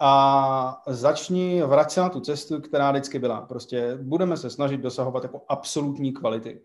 [0.00, 3.40] a začni vracet se na tu cestu, která vždycky byla.
[3.40, 6.60] Prostě budeme se snažit dosahovat jako absolutní kvality.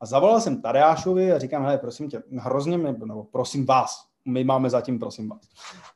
[0.00, 4.44] A zavolal jsem Tadeášovi a říkám, hele, prosím tě, hrozně mi, nebo prosím vás, my
[4.44, 5.40] máme zatím, prosím vás.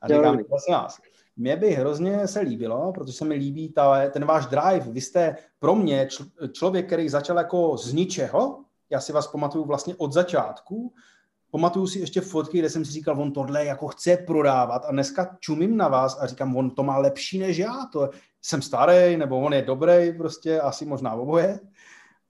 [0.01, 0.97] A říkám, prosím vás,
[1.37, 4.91] mě by hrozně se líbilo, protože se mi líbí ta, ten váš drive.
[4.91, 8.59] Vy jste pro mě čl, člověk, který začal jako z ničeho.
[8.89, 10.93] Já si vás pamatuju vlastně od začátku.
[11.51, 15.37] Pamatuju si ještě fotky, kde jsem si říkal, on tohle jako chce prodávat a dneska
[15.39, 17.85] čumím na vás a říkám, on to má lepší než já.
[17.93, 18.09] To
[18.41, 21.59] jsem starý, nebo on je dobrý, prostě asi možná oboje.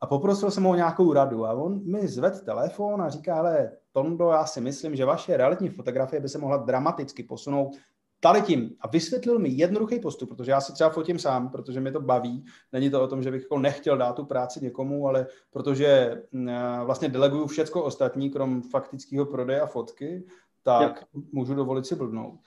[0.01, 3.71] A poprosil jsem ho o nějakou radu a on mi zved telefon a říká, ale
[3.91, 7.77] Tondo, já si myslím, že vaše realitní fotografie by se mohla dramaticky posunout
[8.23, 11.91] tady tím a vysvětlil mi jednoduchý postup, protože já si třeba fotím sám, protože mě
[11.91, 12.45] to baví.
[12.73, 16.49] Není to o tom, že bych jako nechtěl dát tu práci někomu, ale protože mm,
[16.85, 20.23] vlastně deleguju všecko ostatní, krom faktického prodeje a fotky,
[20.63, 21.21] tak jo.
[21.31, 22.39] můžu dovolit si blbnout.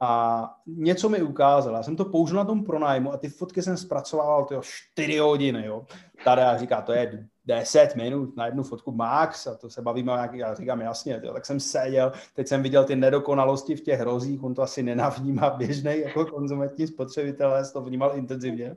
[0.00, 1.74] A něco mi ukázal.
[1.74, 5.66] Já jsem to použil na tom pronájmu a ty fotky jsem zpracovával tyjo, 4 hodiny.
[5.66, 5.86] Jo.
[6.24, 10.14] Tady říká, to je 10 minut na jednu fotku max a to se bavíme o
[10.14, 14.00] nějaký, já říkám jasně, tyjo, tak jsem seděl, teď jsem viděl ty nedokonalosti v těch
[14.00, 18.76] hrozích, on to asi nenavnímá běžný jako konzumentní spotřebitel, já to vnímal intenzivně.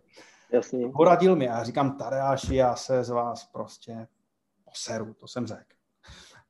[0.51, 0.89] Jasně.
[0.89, 4.07] Poradil mi a říkám, Tadeáši, já se z vás prostě
[4.65, 5.76] poseru, to jsem řekl.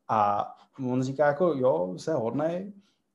[0.07, 0.47] A
[0.89, 2.73] on říká jako, jo, se hodnej,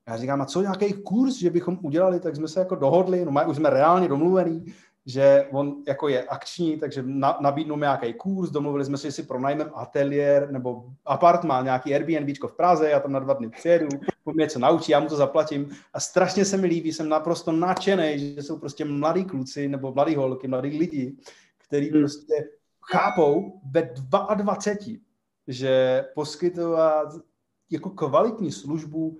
[0.09, 3.49] já říkám, a co nějaký kurz, že bychom udělali, tak jsme se jako dohodli, no
[3.49, 4.65] už jsme reálně domluvený,
[5.07, 9.13] že on jako je akční, takže na, nabídnu mi nějaký kurz, domluvili jsme si, že
[9.13, 13.89] si pronajmem ateliér nebo apartmán, nějaký Airbnb v Praze, já tam na dva dny přijedu,
[14.25, 17.53] on mě něco naučí, já mu to zaplatím a strašně se mi líbí, jsem naprosto
[17.53, 21.17] nadšený, že jsou prostě mladí kluci nebo mladí holky, mladí lidi,
[21.59, 22.01] který hmm.
[22.01, 22.49] prostě
[22.93, 24.57] chápou ve 22,
[25.47, 27.09] že poskytovat
[27.71, 29.19] jako kvalitní službu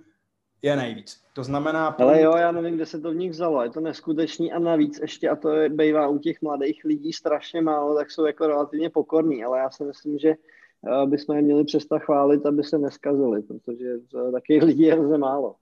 [0.61, 1.21] je nejvíc.
[1.33, 1.87] To znamená...
[1.87, 3.63] Ale jo, já nevím, kde se to v nich vzalo.
[3.63, 7.61] Je to neskutečný a navíc ještě, a to je, bývá u těch mladých lidí strašně
[7.61, 11.63] málo, tak jsou jako relativně pokorní, ale já si myslím, že eh, bychom je měli
[11.63, 13.85] přestat chválit, aby se neskazili, protože
[14.33, 15.55] takových lidí je hrozně málo.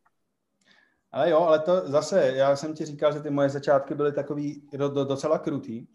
[1.11, 4.69] Ale jo, ale to zase, já jsem ti říkal, že ty moje začátky byly takový
[4.77, 5.87] do, do, docela krutý.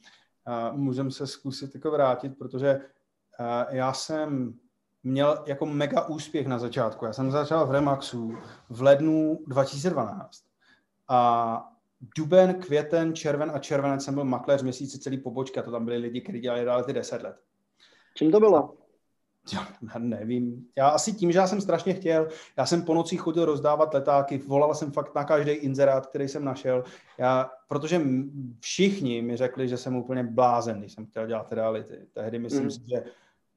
[0.73, 2.81] Můžeme se zkusit jako vrátit, protože
[3.71, 4.55] já jsem
[5.03, 7.05] měl jako mega úspěch na začátku.
[7.05, 8.35] Já jsem začal v Remaxu
[8.71, 10.45] v lednu 2012
[11.09, 11.69] a
[12.17, 16.21] duben, květen, červen a červenec jsem byl makléř měsíce celý pobočka, to tam byli lidi,
[16.21, 17.37] kteří dělali dále ty 10 let.
[18.17, 18.75] Čím to bylo?
[19.53, 20.67] Já nevím.
[20.77, 24.39] Já asi tím, že já jsem strašně chtěl, já jsem po nocích chodil rozdávat letáky,
[24.39, 26.85] volal jsem fakt na každý inzerát, který jsem našel,
[27.19, 28.01] já, protože
[28.61, 32.07] všichni mi řekli, že jsem úplně blázen, když jsem chtěl dělat reality.
[32.13, 32.71] Tehdy myslím mm.
[32.71, 33.05] si, že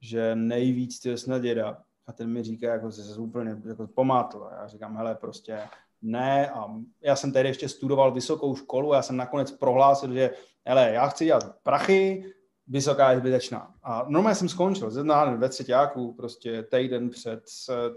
[0.06, 1.78] že nejvíc ty snad děda.
[2.06, 4.48] A ten mi říká, jako se úplně jako pomátl.
[4.60, 5.58] Já říkám, hele, prostě
[6.02, 6.50] ne.
[6.50, 6.66] A
[7.00, 10.30] já jsem tady ještě studoval vysokou školu, já jsem nakonec prohlásil, že
[10.66, 12.32] hele, já chci dělat prachy,
[12.68, 13.74] vysoká je zbytečná.
[13.82, 15.02] A normálně jsem skončil, ze
[15.36, 17.42] ve třetíku, prostě týden před,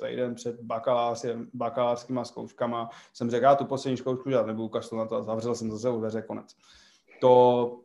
[0.05, 0.55] týden před
[1.53, 5.55] bakalářskýma zkouškama jsem řekl, já tu poslední zkoušku dělat nebudu, kašlu na to a zavřel
[5.55, 6.55] jsem zase u dveře, konec.
[7.21, 7.79] To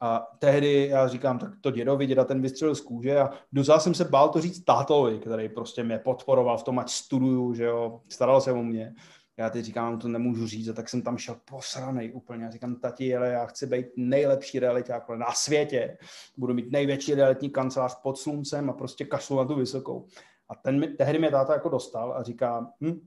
[0.00, 3.94] a tehdy já říkám, tak to dědovi, děda ten vystřelil z kůže a docela jsem
[3.94, 8.00] se bál to říct tátovi, který prostě mě podporoval v tom, ať studuju, že jo,
[8.08, 8.94] staral se o mě.
[9.38, 12.44] Já teď říkám, to nemůžu říct, a tak jsem tam šel posranej úplně.
[12.44, 15.98] Já říkám, tati, ale já chci být nejlepší realiták na světě.
[16.36, 20.06] Budu mít největší realitní kancelář pod sluncem a prostě kašlu na tu vysokou.
[20.48, 23.06] A ten mi, tehdy mě táta jako dostal a říká, hm,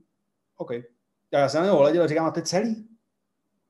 [0.56, 0.70] OK.
[1.32, 2.88] Já jsem na něho hleděl a říkám, a ty celý?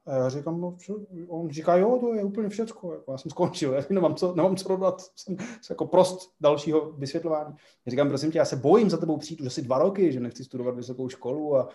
[0.06, 1.00] A já říkám, no, co?
[1.28, 2.92] on říká, jo, to je úplně všecko.
[2.92, 6.92] Jako, já jsem skončil, já nemám co, nemám co dodat, jsem, jsem jako prost dalšího
[6.92, 7.54] vysvětlování.
[7.86, 10.20] Já říkám, prosím tě, já se bojím za tebou přijít už asi dva roky, že
[10.20, 11.68] nechci studovat vysokou školu a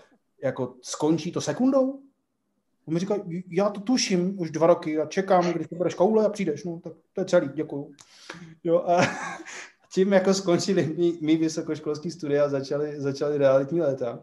[0.44, 2.00] jako skončí to sekundou?
[2.88, 3.16] On mi říká,
[3.50, 6.80] já to tuším už dva roky a čekám, když to budeš koule a přijdeš, no,
[6.84, 7.92] tak to je celý, děkuju.
[8.64, 9.02] Jo, a
[9.94, 14.20] tím jako skončili mý, mý vysokoškolský studia a začaly, začaly realitní léta,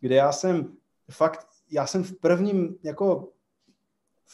[0.00, 0.72] kde já jsem
[1.10, 3.28] fakt, já jsem v prvním jako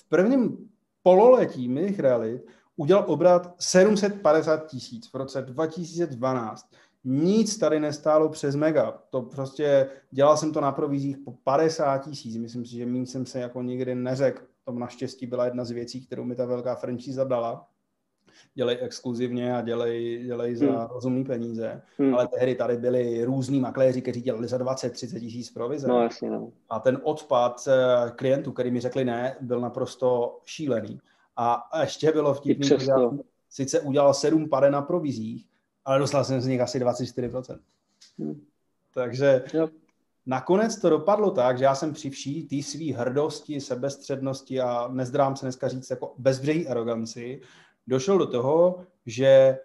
[0.00, 0.70] v prvním
[1.02, 2.46] pololetí mých realit
[2.76, 6.66] udělal obrat 750 tisíc v roce 2012.
[7.04, 9.02] Nic tady nestálo přes mega.
[9.10, 12.36] To prostě, dělal jsem to na provizích po 50 tisíc.
[12.36, 14.42] Myslím si, že méně jsem se jako nikdy neřekl.
[14.64, 17.69] To naštěstí byla jedna z věcí, kterou mi ta velká franchise dala
[18.54, 20.86] dělej exkluzivně a dělej, dělej za hmm.
[20.90, 21.82] rozumný peníze.
[21.98, 22.14] Hmm.
[22.14, 25.88] Ale tehdy tady byli různí makléři, kteří dělali za 20-30 tisíc provize.
[25.88, 26.52] No, jasně, no.
[26.70, 31.00] A ten odpad eh, klientů, který mi řekli ne, byl naprosto šílený.
[31.36, 32.92] A ještě bylo vtipný, že
[33.50, 35.46] sice udělal 7 pade na provizích,
[35.84, 37.58] ale dostal jsem z nich asi 24%.
[38.18, 38.40] Hmm.
[38.94, 39.70] Takže yep.
[40.26, 45.36] Nakonec to dopadlo tak, že já jsem při vší té své hrdosti, sebestřednosti a nezdrám
[45.36, 47.40] se dneska říct jako bezbřehý aroganci,
[47.90, 49.58] došel do toho, že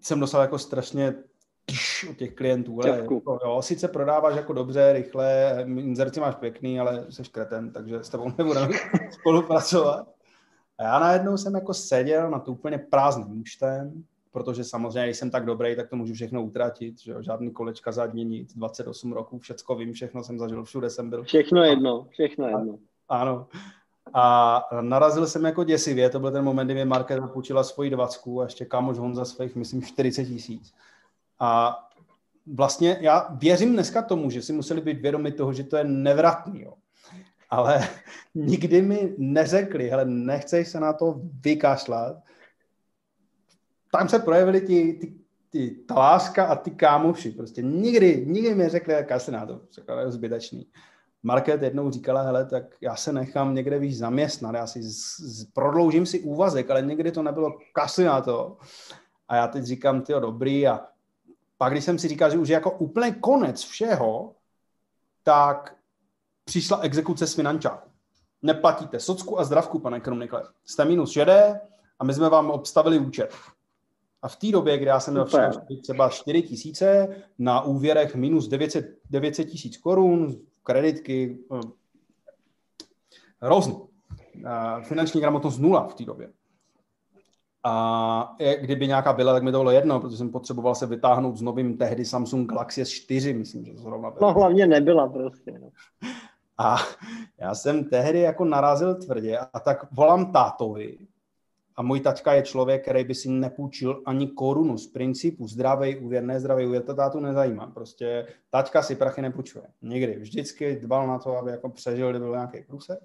[0.00, 1.14] jsem dostal jako strašně
[2.10, 2.80] od těch klientů.
[2.82, 8.04] Ale, jako, jo, sice prodáváš jako dobře, rychle, inzerci máš pěkný, ale jsi kreten, takže
[8.04, 8.68] s tebou nebudeme
[9.20, 10.08] spolupracovat.
[10.78, 15.30] A já najednou jsem jako seděl na to úplně prázdným účtem, protože samozřejmě, když jsem
[15.30, 17.22] tak dobrý, tak to můžu všechno utratit, že jo?
[17.22, 21.24] žádný kolečka zadní nic, 28 roků, všecko vím, všechno jsem zažil, všude jsem byl.
[21.24, 22.78] Všechno jedno, všechno jedno.
[23.08, 23.46] A, ano.
[24.14, 28.40] A narazil jsem jako děsivě, to byl ten moment, kdy mi Markéta půjčila svoji dvacku
[28.40, 30.74] a ještě kamoš Honza svých, myslím, 40 tisíc.
[31.38, 31.78] A
[32.54, 36.62] vlastně já věřím dneska tomu, že si museli být vědomi toho, že to je nevratný,
[36.62, 36.74] jo.
[37.50, 37.88] Ale
[38.34, 42.16] nikdy mi neřekli, hele, nechceš se na to vykašlat.
[43.92, 45.14] Tam se projevili ti, ty,
[45.50, 47.30] ty taláska a ty kámoši.
[47.30, 49.60] Prostě nikdy, nikdy mi řekli, se na to.
[50.00, 50.66] Je zbytečný.
[51.26, 55.44] Market jednou říkala, hele, tak já se nechám někde víc zaměstnat, já si z, z,
[55.44, 58.56] prodloužím si úvazek, ale někdy to nebylo kasy na to.
[59.28, 60.80] A já teď říkám, ty dobrý a
[61.58, 64.34] pak, když jsem si říkal, že už je jako úplně konec všeho,
[65.22, 65.76] tak
[66.44, 67.90] přišla exekuce z finančáku.
[68.42, 70.42] Neplatíte socku a zdravku, pane Krumnikle.
[70.64, 71.60] Jste minus šedé
[71.98, 73.34] a my jsme vám obstavili účet.
[74.22, 75.26] A v té době, kdy já jsem měl
[75.82, 77.08] třeba 4 tisíce
[77.38, 80.36] na úvěrech minus 900 tisíc korun,
[80.66, 81.70] kreditky, hm,
[83.40, 83.80] hrozný.
[84.82, 86.32] finanční gramotnost nula v té době.
[87.64, 91.42] A kdyby nějaká byla, tak mi to bylo jedno, protože jsem potřeboval se vytáhnout s
[91.42, 94.28] novým tehdy Samsung Galaxy S4, myslím, že zrovna bylo.
[94.28, 95.58] No hlavně nebyla prostě.
[95.58, 95.68] No.
[96.58, 96.76] A
[97.40, 100.98] já jsem tehdy jako narazil tvrdě a tak volám tátovi.
[101.76, 106.24] A můj tačka je člověk, který by si nepůjčil ani korunu z principu zdravý úvěr,
[106.24, 107.66] nezdravý úvěr, to tátu nezajímá.
[107.66, 109.64] Prostě tačka si prachy nepůjčuje.
[109.82, 110.18] Nikdy.
[110.18, 112.98] Vždycky dbal na to, aby jako přežil, kdyby byl nějaký průsek.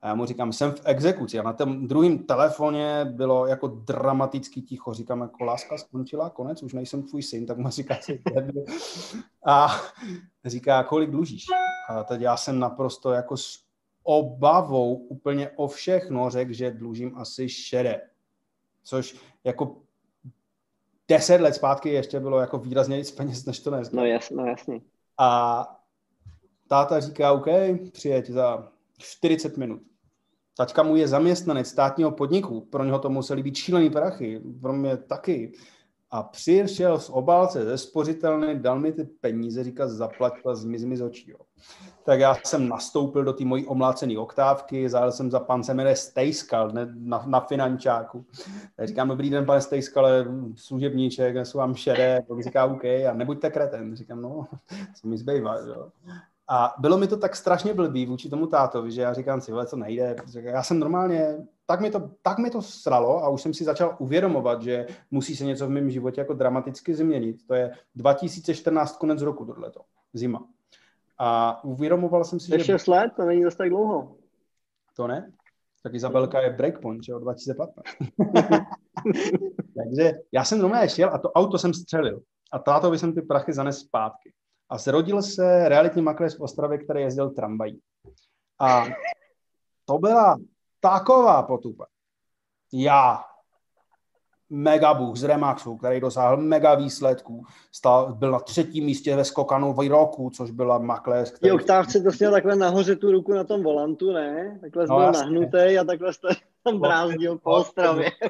[0.00, 1.38] A já mu říkám, jsem v exekuci.
[1.38, 4.94] A na tom druhém telefoně bylo jako dramaticky ticho.
[4.94, 8.22] Říkám, jako láska skončila, konec, už nejsem tvůj syn, tak mu říká, si
[9.46, 9.68] A
[10.44, 11.44] říká, kolik dlužíš?
[11.88, 13.36] A teď já jsem naprosto jako
[14.08, 18.00] obavou úplně o všechno řekl, že dlužím asi šede.
[18.82, 19.76] Což jako
[21.08, 23.92] deset let zpátky ještě bylo jako výrazně víc peněz, než to dnes.
[23.92, 24.80] No jasně, no jasně.
[25.18, 25.62] A
[26.68, 27.46] táta říká, OK,
[27.92, 29.82] přijeď za 40 minut.
[30.56, 34.96] Tačka mu je zaměstnanec státního podniku, pro něho to museli být šílený prachy, pro mě
[34.96, 35.52] taky.
[36.10, 40.96] A přišel z obálce ze spořitelny, dal mi ty peníze, říká, zaplať a zmiz mi
[40.96, 41.30] z očí.
[41.30, 41.38] Jo.
[42.04, 45.96] Tak já jsem nastoupil do té mojí omlácené oktávky, zajel jsem za pan se jmenuje
[45.96, 48.24] Stejskal na, na finančáku.
[48.76, 52.20] Tak říkám, dobrý den, pane Stejskale, služebníček, nesu vám šedé.
[52.28, 53.96] On říká, OK, a nebuďte kreten.
[53.96, 54.46] Říkám, no,
[55.00, 55.88] co mi zbývá, jo.
[56.48, 59.76] A bylo mi to tak strašně blbý vůči tomu tátovi, že já říkám si, co
[59.76, 60.16] nejde.
[60.34, 61.36] Já jsem normálně,
[61.70, 65.36] tak mi, to, tak mi to sralo a už jsem si začal uvědomovat, že musí
[65.36, 67.46] se něco v mém životě jako dramaticky změnit.
[67.46, 69.80] To je 2014 konec roku tohleto,
[70.12, 70.48] zima.
[71.18, 72.64] A uvědomoval jsem si, že...
[72.64, 74.16] 6 let, to není zase tak dlouho.
[74.96, 75.32] To ne?
[75.82, 77.86] Tak Izabelka je breakpoint, že jo, 2015.
[79.76, 82.20] Takže já jsem normálně šel a to auto jsem střelil.
[82.52, 84.32] A tátovi jsem ty prachy zanes zpátky
[84.68, 87.80] a zrodil se realitní makléř v Ostravě, který jezdil tramvají.
[88.60, 88.84] A
[89.84, 90.36] to byla
[90.80, 91.86] taková potupa.
[92.72, 93.24] Já,
[94.50, 99.88] megabůh z Remaxu, který dosáhl mega výsledků, stál, byl na třetím místě ve skokanu v
[99.88, 101.30] roku, což byla makléř.
[101.30, 101.48] Který...
[101.48, 104.58] Jo, oktávce to směl takhle nahoře tu ruku na tom volantu, ne?
[104.60, 105.22] Takhle no, byl jasně.
[105.22, 106.28] nahnutý a takhle jste
[106.64, 108.10] tam brázdil po Ostravě.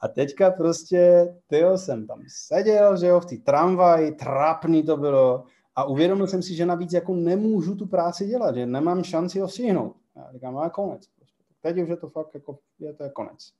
[0.00, 5.44] A teďka prostě, tyjo, jsem tam seděl, že jo, v té tramvaji, trápný to bylo
[5.78, 9.48] a uvědomil jsem si, že navíc jako nemůžu tu práci dělat, že nemám šanci ho
[9.48, 9.96] stihnout.
[10.16, 11.06] Já říkám, a konec.
[11.06, 11.42] Prostě.
[11.60, 13.52] Teď už je to fakt jako, je to je konec.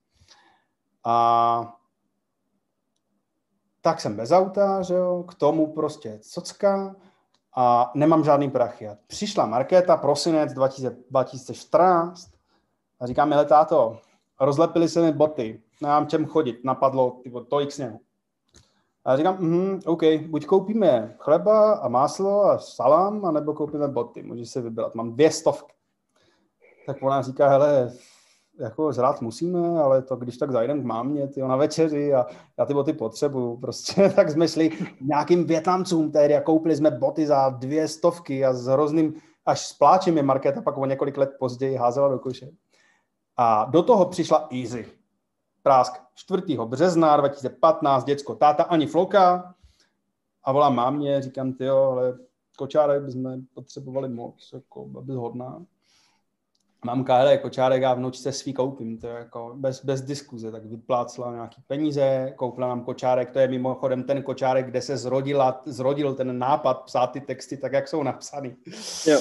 [1.04, 1.78] A
[3.80, 6.96] tak jsem bez auta, že jo, k tomu prostě cocka
[7.56, 8.88] a nemám žádný prachy.
[8.88, 12.30] A přišla Markéta, prosinec 2014
[13.00, 13.98] a říká mi, táto,
[14.40, 18.00] rozlepily se mi boty, nemám čem chodit, napadlo tyvo, tolik sněhu.
[19.05, 24.51] A říkám, mm, OK, buď koupíme chleba a máslo a salám, anebo koupíme boty, můžeš
[24.51, 25.72] si vybrat, mám dvě stovky.
[26.86, 27.92] Tak ona říká, hele,
[28.59, 32.26] jako zrát musíme, ale to když tak zajdem k mámě tyjo, na večeři a
[32.59, 33.57] já ty boty potřebuju.
[33.61, 34.70] Prostě tak jsme šli
[35.01, 39.14] nějakým Větnamcům tehdy a koupili jsme boty za dvě stovky a s hrozným,
[39.46, 42.49] až s pláčem je Markéta pak o několik let později házela do koše.
[43.36, 44.97] A do toho přišla Easy.
[45.62, 46.42] Prásk 4.
[46.64, 49.54] března 2015, děcko, táta ani floka.
[50.44, 52.18] A volám mámě, říkám, ty jo, ale
[52.56, 55.62] kočárek bychom potřebovali moc, jako, aby hodná.
[56.84, 61.32] Mamka, hele, kočárek a vnučce svý koupím, to je jako bez, bez diskuze, tak vyplácela
[61.32, 66.38] nějaký peníze, koupila nám kočárek, to je mimochodem ten kočárek, kde se zrodila, zrodil ten
[66.38, 68.56] nápad psát ty texty tak, jak jsou napsaný.
[69.06, 69.20] Jo.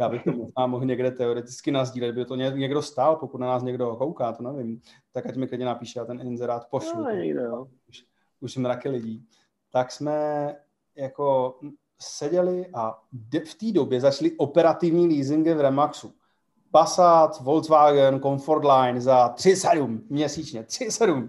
[0.00, 3.62] Já bych to možná mohl někde teoreticky nazdílet, by to někdo stál, pokud na nás
[3.62, 4.80] někdo kouká, to nevím,
[5.12, 7.02] tak ať mi klidně napíše a ten inzerát pošlu.
[7.02, 7.66] No, někde, jo.
[7.88, 8.04] Už,
[8.40, 9.26] už mraky lidí.
[9.70, 10.56] Tak jsme
[10.96, 11.58] jako
[11.98, 13.02] seděli a
[13.44, 16.12] v té době začaly operativní leasingy v Remaxu.
[16.70, 21.28] Passat, Volkswagen, Comfortline za 3,7 měsíčně, 3,7.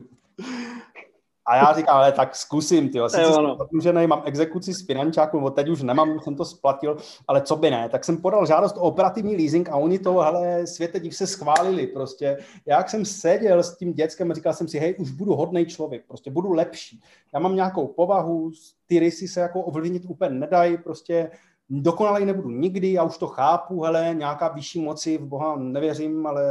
[1.46, 3.00] A já říkám, ale tak zkusím, ty.
[3.08, 7.42] Sice jsem zadlužený, mám exekuci z finančáku, nebo teď už nemám, jsem to splatil, ale
[7.42, 7.90] co by ne.
[7.90, 11.88] Tak jsem podal žádost o operativní leasing a oni to, hele, světe div se schválili
[11.88, 12.38] prostě.
[12.66, 15.66] Já jak jsem seděl s tím dětskem a říkal jsem si, hej, už budu hodný
[15.66, 17.02] člověk, prostě budu lepší.
[17.34, 18.52] Já mám nějakou povahu,
[18.88, 21.32] ty rysy se jako ovlivnit úplně nedají, prostě
[21.70, 26.44] dokonalej nebudu nikdy, já už to chápu, hele, nějaká vyšší moci, v Boha nevěřím, ale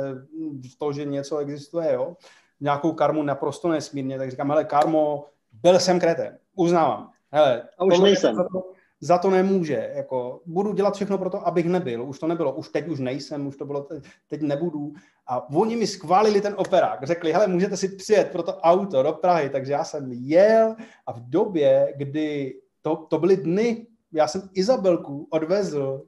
[0.70, 2.16] v to, že něco existuje, jo
[2.62, 7.10] nějakou karmu naprosto nesmírně, tak říkám, hele, karmo, byl jsem kreten, uznávám.
[7.30, 8.34] Hele, a už nejsem.
[8.34, 12.26] Za to, za to nemůže, jako budu dělat všechno pro to, abych nebyl, už to
[12.26, 14.92] nebylo, už teď už nejsem, už to bylo, teď, teď nebudu.
[15.26, 19.12] A oni mi schválili ten operák, řekli, hele, můžete si přijet pro to auto do
[19.12, 24.48] Prahy, takže já jsem jel a v době, kdy to, to byly dny, já jsem
[24.54, 26.02] Izabelku odvezl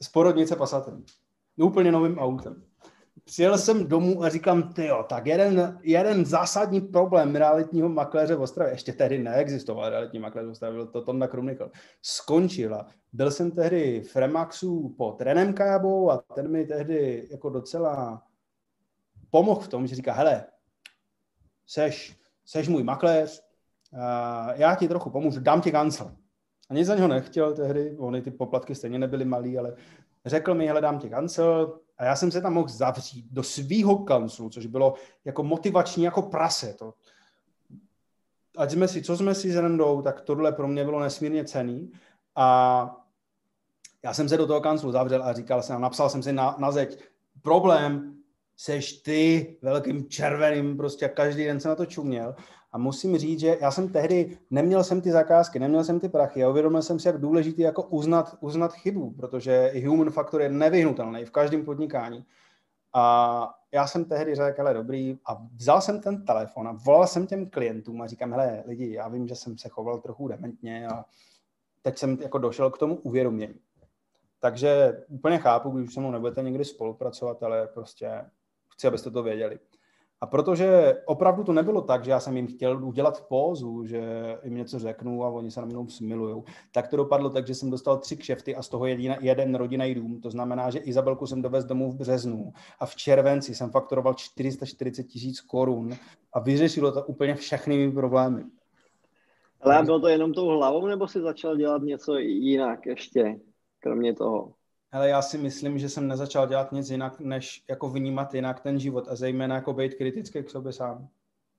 [0.00, 1.04] z porodnice Passatem.
[1.56, 2.64] Úplně novým autem.
[3.24, 8.40] Přijel jsem domů a říkám, ty jo, tak jeden, jeden zásadní problém realitního makléře v
[8.40, 11.70] Ostravě, ještě tehdy neexistoval realitní makléř v Ostravě, byl to Tonda Krumnikl,
[12.02, 12.86] skončila.
[13.12, 18.22] Byl jsem tehdy v Remaxu pod Renem Kábou a ten mi tehdy jako docela
[19.30, 20.44] pomohl v tom, že říká, hele,
[21.66, 23.42] seš, seš můj makléř,
[24.54, 26.16] já ti trochu pomůžu, dám ti kancel.
[26.70, 29.74] A nic za něho nechtěl tehdy, ony ty poplatky stejně nebyly malý, ale
[30.26, 34.50] řekl mi, hledám ti kancel, a já jsem se tam mohl zavřít do svýho kanclu,
[34.50, 34.94] což bylo
[35.24, 36.74] jako motivační jako prase.
[36.78, 36.94] To.
[38.56, 41.92] Ať jsme si, co jsme si s Rendou, tak tohle pro mě bylo nesmírně cený.
[42.36, 42.96] A
[44.02, 46.70] já jsem se do toho kanclu zavřel a říkal jsem, napsal jsem si na, na
[46.70, 47.04] zeď,
[47.42, 48.16] problém,
[48.56, 52.34] seš ty velkým červeným, prostě každý den jsem na to čuměl.
[52.72, 56.44] A musím říct, že já jsem tehdy, neměl jsem ty zakázky, neměl jsem ty prachy
[56.44, 61.24] a uvědomil jsem si, jak důležité jako uznat, uznat chybu, protože human factor je nevyhnutelný
[61.24, 62.24] v každém podnikání.
[62.94, 67.26] A já jsem tehdy řekl, hele, dobrý, a vzal jsem ten telefon a volal jsem
[67.26, 71.04] těm klientům a říkám, hele, lidi, já vím, že jsem se choval trochu dementně a
[71.82, 73.60] teď jsem jako došel k tomu uvědomění.
[74.40, 78.24] Takže úplně chápu, když se mnou nebudete někdy spolupracovat, ale prostě
[78.68, 79.58] chci, abyste to věděli.
[80.22, 84.02] A protože opravdu to nebylo tak, že já jsem jim chtěl udělat pózu, že
[84.44, 86.42] jim něco řeknu a oni se na mnou smilují,
[86.72, 89.94] tak to dopadlo tak, že jsem dostal tři kšefty a z toho jeden, jeden rodinný
[89.94, 90.20] dům.
[90.20, 95.02] To znamená, že Izabelku jsem dovez domů v březnu a v červenci jsem faktoroval 440
[95.02, 95.90] tisíc korun
[96.32, 98.44] a vyřešilo to úplně všechny mý problémy.
[99.60, 103.40] Ale bylo to jenom tou hlavou, nebo si začal dělat něco jinak ještě,
[103.80, 104.52] kromě toho?
[104.92, 108.78] Ale já si myslím, že jsem nezačal dělat nic jinak, než jako vnímat jinak ten
[108.78, 111.08] život a zejména jako být kritický k sobě sám.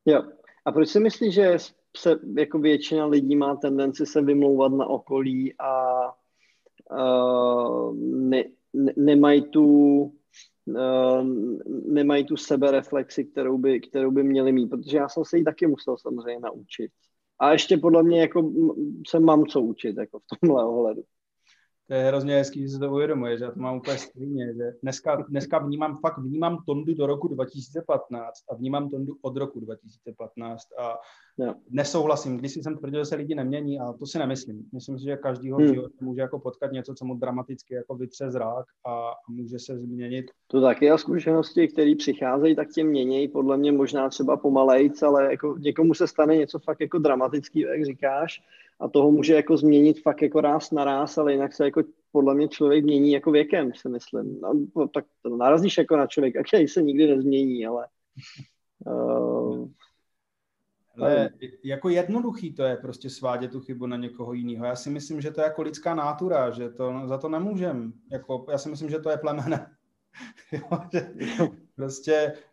[0.06, 0.24] Jo.
[0.66, 1.58] A proč si myslíš, že
[1.98, 6.04] se jako většina lidí má tendenci se vymlouvat na okolí a
[6.92, 10.14] uh, ne, ne, nemají tu
[11.86, 15.68] nemají tu sebereflexi, kterou by, kterou by měli mít, protože já jsem se jí taky
[15.68, 16.92] musel samozřejmě naučit.
[17.40, 18.52] A ještě podle mě jako
[19.08, 21.04] se mám co učit jako v tomhle ohledu
[21.94, 24.74] to je hrozně hezký, že se to uvědomuje, že já to mám úplně stejně, že
[24.82, 30.68] dneska, dneska vnímám, fakt vnímám Tondu do roku 2015 a vnímám Tondu od roku 2015
[30.80, 30.98] a
[31.38, 31.54] jo.
[31.70, 34.66] nesouhlasím, když jsem tvrdil, že se lidi nemění a to si nemyslím.
[34.74, 35.68] Myslím si, že každýho hmm.
[35.68, 39.78] život může jako potkat něco, co mu dramaticky jako vytře zrák a, a může se
[39.78, 40.26] změnit.
[40.48, 45.32] To taky a zkušenosti, které přicházejí, tak tě mění, podle mě možná třeba pomalejc, ale
[45.32, 48.42] jako někomu se stane něco fakt jako dramatický, jak říkáš,
[48.80, 52.36] a toho může jako změnit fakt jako ráz na ráz, ale jinak se jako podle
[52.36, 54.42] mě člověk mění jako věkem, si myslím.
[54.76, 57.88] No, tak to narazíš jako na člověka, který se nikdy nezmění, ale...
[58.86, 59.68] Uh,
[60.98, 61.30] ale
[61.64, 64.66] jako jednoduchý to je prostě svádět tu chybu na někoho jiného.
[64.66, 67.94] Já si myslím, že to je jako lidská nátura, že to za to nemůžem.
[68.12, 69.76] Jako, já si myslím, že to je plemene.
[71.76, 72.53] prostě Uh,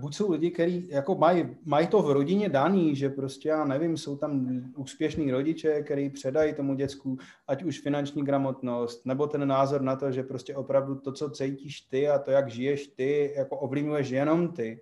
[0.00, 3.96] buď jsou lidi, kteří jako mají, mají to v rodině daný, že prostě já nevím,
[3.96, 9.82] jsou tam úspěšní rodiče, kteří předají tomu děcku, ať už finanční gramotnost, nebo ten názor
[9.82, 13.56] na to, že prostě opravdu to, co cítíš ty a to, jak žiješ ty, jako
[13.56, 14.80] ovlivňuješ jenom ty.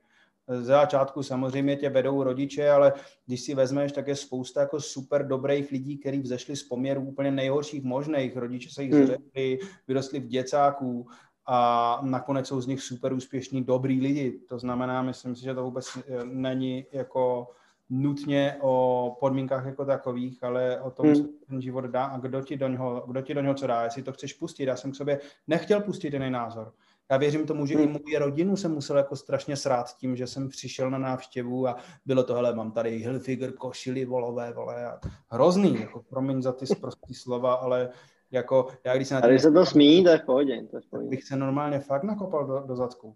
[0.49, 2.93] Z začátku samozřejmě tě vedou rodiče, ale
[3.27, 7.31] když si vezmeš, tak je spousta jako super dobrých lidí, kteří vzešli z poměrů úplně
[7.31, 8.37] nejhorších možných.
[8.37, 9.07] Rodiče se jich hmm.
[9.07, 9.59] zřekli,
[9.89, 11.07] vyrostli v děcáků,
[11.47, 14.41] a nakonec jsou z nich super úspěšní, dobrý lidi.
[14.49, 17.49] To znamená, myslím si, že to vůbec eh, není jako
[17.91, 21.15] nutně o podmínkách jako takových, ale o tom, hmm.
[21.15, 23.85] co ten život dá a kdo ti, do něho, kdo ti do něho co dá,
[23.85, 24.65] jestli to chceš pustit.
[24.65, 26.73] Já jsem k sobě nechtěl pustit jiný názor.
[27.11, 27.85] Já věřím tomu, že hmm.
[27.85, 31.77] i moji rodinu jsem musel jako strašně srát tím, že jsem přišel na návštěvu a
[32.07, 36.67] bylo to, hele, mám tady Hilfiger, košily, volové, vole, a hrozný, jako promiň za ty
[36.81, 37.91] prostý slova, ale
[38.35, 40.67] jako, já když se na Ale se to smí, to je v pohodě.
[40.71, 41.09] To je v pohodě.
[41.09, 43.15] Bych se normálně fakt nakopal do, do zadku.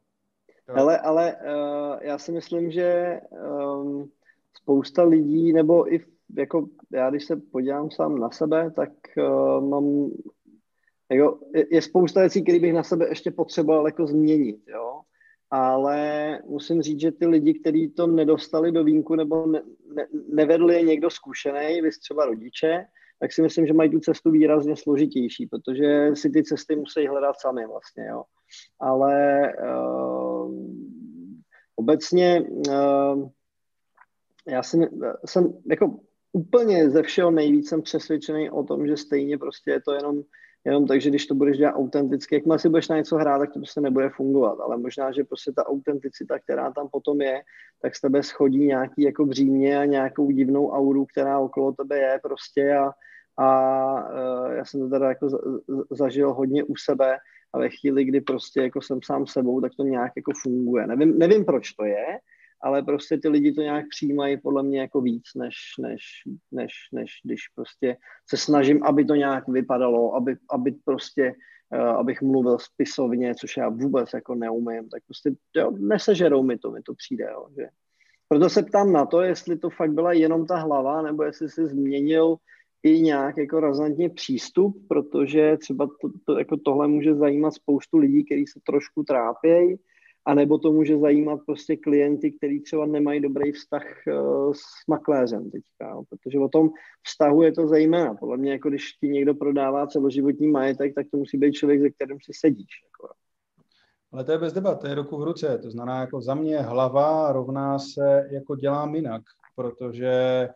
[0.75, 4.11] Ale, ale uh, já si myslím, že um,
[4.57, 6.01] spousta lidí, nebo i
[6.37, 10.11] jako já, když se podívám sám na sebe, tak uh, mám,
[11.11, 15.01] jako, je, je spousta věcí, které bych na sebe ještě potřeboval jako změnit, jo.
[15.51, 19.63] Ale musím říct, že ty lidi, kteří to nedostali do vínku nebo ne,
[19.95, 22.85] ne, nevedli je někdo zkušený, vy třeba rodiče,
[23.21, 27.41] tak si myslím, že mají tu cestu výrazně složitější, protože si ty cesty musí hledat
[27.41, 28.23] sami vlastně, jo.
[28.81, 30.55] Ale uh,
[31.77, 33.29] obecně uh,
[34.49, 34.89] já jsem,
[35.27, 36.01] jsem jako
[36.33, 40.23] úplně ze všeho nejvíc jsem přesvědčený o tom, že stejně prostě je to jenom
[40.65, 43.53] jenom tak, že když to budeš dělat autenticky, jakmile si budeš na něco hrát, tak
[43.53, 47.43] to prostě nebude fungovat, ale možná, že prostě ta autenticita, která tam potom je,
[47.83, 52.21] tak z tebe schodí nějaký jako břímě a nějakou divnou auru, která okolo tebe je
[52.23, 52.91] prostě a,
[53.39, 55.29] a uh, já jsem to teda jako
[55.91, 57.17] zažil hodně u sebe
[57.53, 60.87] a ve chvíli, kdy prostě jako jsem sám sebou, tak to nějak jako funguje.
[60.87, 62.07] Nevím, nevím proč to je,
[62.63, 66.03] ale prostě ty lidi to nějak přijímají podle mě jako víc, než, než,
[66.53, 67.97] než, než když prostě
[68.31, 71.35] se snažím, aby to nějak vypadalo, aby, aby prostě,
[71.75, 76.71] uh, abych mluvil spisovně, což já vůbec jako neumím, tak prostě jo, nesežerou mi to,
[76.71, 77.69] mi to přijde, jo, že.
[78.29, 81.67] Proto se ptám na to, jestli to fakt byla jenom ta hlava, nebo jestli si
[81.67, 82.37] změnil
[82.83, 88.25] i nějak jako razantně přístup, protože třeba to, to, jako tohle může zajímat spoustu lidí,
[88.25, 89.77] kteří se trošku trápějí,
[90.25, 95.51] a nebo to může zajímat prostě klienty, kteří třeba nemají dobrý vztah uh, s makléřem
[95.51, 96.03] teďka, jo?
[96.11, 96.71] protože o tom
[97.07, 98.15] vztahu je to zejména.
[98.15, 101.91] Podle mě, jako když ti někdo prodává celoživotní majetek, tak to musí být člověk, se
[101.91, 102.71] kterým si sedíš.
[102.85, 103.15] Jako.
[104.13, 105.59] Ale to je bez debat, to je roku v ruce.
[105.59, 109.23] To znamená, jako za mě hlava rovná se, jako dělám jinak,
[109.57, 110.49] protože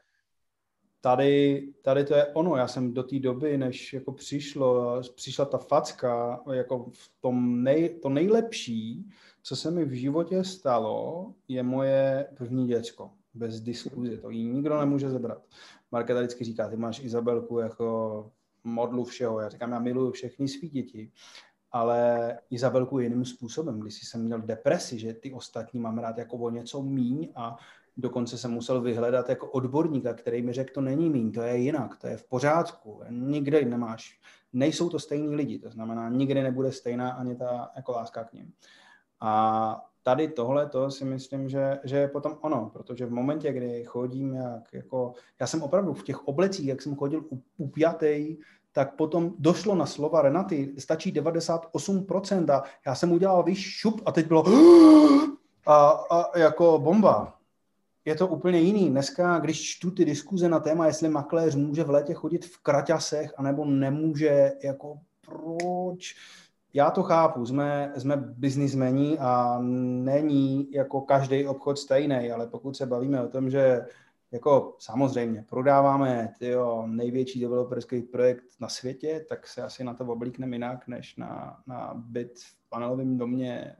[1.02, 2.56] tady, tady to je ono.
[2.56, 7.88] Já jsem do té doby, než jako přišlo, přišla ta facka, jako v tom nej,
[7.88, 9.10] to nejlepší,
[9.42, 13.10] co se mi v životě stalo, je moje první děcko.
[13.34, 14.16] Bez diskuze.
[14.16, 15.42] To jí nikdo nemůže zebrat.
[15.92, 18.30] Markéta vždycky říká, ty máš Izabelku jako
[18.64, 19.40] modlu všeho.
[19.40, 21.12] Já říkám, já miluju všechny svý děti,
[21.72, 23.80] ale Izabelku jiným způsobem.
[23.80, 27.56] Když jsem měl depresi, že ty ostatní mám rád jako o něco míň a
[27.96, 31.96] dokonce jsem musel vyhledat jako odborníka, který mi řekl, to není míň, to je jinak,
[31.96, 34.20] to je v pořádku, nikde nemáš,
[34.52, 38.52] nejsou to stejní lidi, to znamená, nikdy nebude stejná ani ta jako láska k ním.
[39.20, 43.84] A tady tohle to si myslím, že, že je potom ono, protože v momentě, kdy
[43.84, 47.24] chodím jak, jako, já jsem opravdu v těch oblecích, jak jsem chodil
[47.56, 48.38] upjatej,
[48.72, 54.12] tak potom došlo na slova Renaty, stačí 98% a já jsem udělal víš šup a
[54.12, 54.44] teď bylo
[55.66, 57.41] a, a jako bomba.
[58.04, 58.90] Je to úplně jiný.
[58.90, 63.32] Dneska, když čtu ty diskuze na téma, jestli makléř může v létě chodit v kraťasech,
[63.36, 66.16] anebo nemůže, jako proč,
[66.74, 69.58] já to chápu, jsme, jsme biznismeni a
[70.02, 73.86] není jako každý obchod stejný, ale pokud se bavíme o tom, že
[74.32, 80.56] jako samozřejmě prodáváme tyjo, největší developerský projekt na světě, tak se asi na to oblíkneme
[80.56, 83.76] jinak, než na, na byt v panelovém domě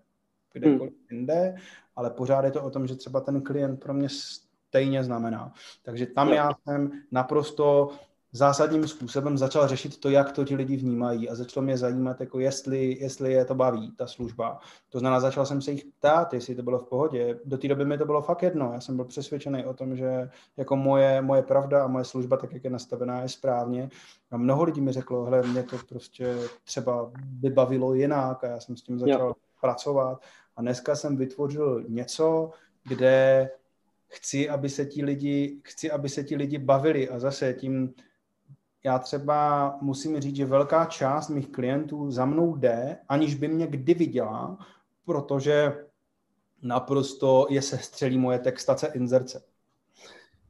[0.53, 1.07] kdekoliv hmm.
[1.11, 1.55] jinde,
[1.97, 5.53] ale pořád je to o tom, že třeba ten klient pro mě stejně znamená.
[5.83, 7.91] Takže tam já jsem naprosto
[8.33, 12.39] zásadním způsobem začal řešit to, jak to ti lidi vnímají a začalo mě zajímat, jako
[12.39, 14.59] jestli, jestli je to baví, ta služba.
[14.89, 17.39] To znamená, začal jsem se jich ptát, jestli to bylo v pohodě.
[17.45, 18.71] Do té doby mi to bylo fakt jedno.
[18.73, 22.53] Já jsem byl přesvědčený o tom, že jako moje, moje pravda a moje služba, tak
[22.53, 23.91] jak je nastavená, je správně.
[24.31, 28.77] A mnoho lidí mi řeklo, hele, mě to prostě třeba vybavilo jinak a já jsem
[28.77, 29.35] s tím začal jo.
[29.61, 30.21] pracovat.
[30.57, 32.51] A dneska jsem vytvořil něco,
[32.85, 33.51] kde
[34.09, 37.95] chci, aby se ti lidi, chci, aby se ti lidi bavili a zase tím
[38.85, 43.67] já třeba musím říct, že velká část mých klientů za mnou jde, aniž by mě
[43.67, 44.59] kdy viděla,
[45.05, 45.85] protože
[46.63, 49.43] naprosto je sestřelí moje textace inzerce.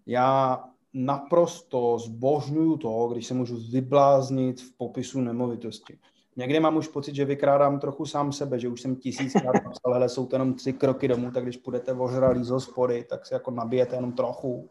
[0.07, 5.99] Já naprosto zbožňuju to, když se můžu vybláznit v popisu nemovitosti.
[6.37, 10.09] Někdy mám už pocit, že vykrádám trochu sám sebe, že už jsem tisíckrát napsal, hele,
[10.09, 13.51] jsou to jenom tři kroky domů, tak když půjdete ožralý z hospody, tak si jako
[13.51, 14.71] nabijete jenom trochu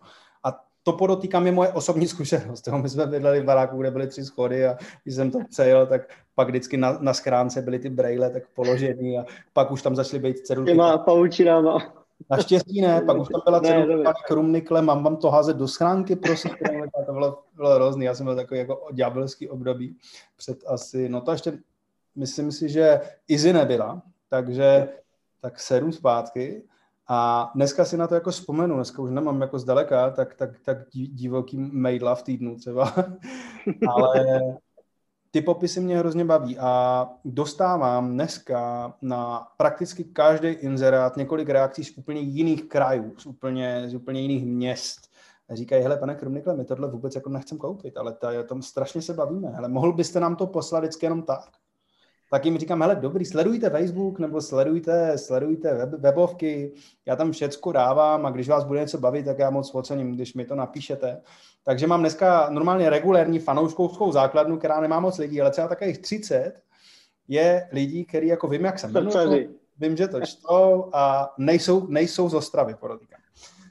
[0.84, 2.68] to podotýkám je moje osobní zkušenost.
[2.68, 2.78] Jo.
[2.78, 6.02] My jsme bydleli v baráku, kde byly tři schody a když jsem to přejel, tak
[6.36, 10.24] pak vždycky na, na schránce byly ty brejle tak položený a pak už tam začaly
[10.24, 10.72] být cedulky.
[10.72, 12.01] Těma paučinama.
[12.30, 16.52] Naštěstí ne, pak už tam byla cedulka krumnikle, mám vám to házet do schránky, prosím,
[17.06, 19.96] to bylo, bylo hrozný, já jsem byl takový jako ďábelský období
[20.38, 21.58] před asi, no to ještě,
[22.16, 24.90] myslím si, že Izzy nebyla, takže
[25.42, 26.64] tak sedm zpátky
[27.08, 30.78] a dneska si na to jako vzpomenu, dneska už nemám jako zdaleka tak, tak, tak
[30.92, 32.94] divoký maila v týdnu třeba,
[33.90, 34.40] ale
[35.32, 41.98] ty popisy mě hrozně baví a dostávám dneska na prakticky každý inzerát několik reakcí z
[41.98, 45.12] úplně jiných krajů, z úplně, z úplně jiných měst.
[45.50, 49.14] Říkají, hele, pane Krumnikle, my tohle vůbec jako nechcem koupit, ale to, tom strašně se
[49.14, 49.50] bavíme.
[49.50, 51.50] Hele, mohl byste nám to poslat vždycky jenom tak?
[52.32, 56.74] tak jim říkám, hele, dobrý, sledujte Facebook nebo sledujte, sledujte web, webovky,
[57.06, 60.34] já tam všecko dávám a když vás bude něco bavit, tak já moc ocením, když
[60.34, 61.22] mi to napíšete.
[61.64, 66.62] Takže mám dneska normálně regulérní fanouškovskou základnu, která nemá moc lidí, ale třeba takových 30
[67.28, 72.30] je lidí, který jako vím, jak jsem jmenuje, vím, že to čtou a nejsou, nejsou
[72.30, 73.20] z Ostravy, podotýkám.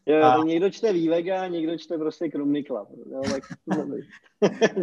[0.07, 0.45] Jo, a...
[0.45, 2.87] někdo čte Vývega, někdo čte prostě Krumnikla.
[3.13, 3.43] Jo, tak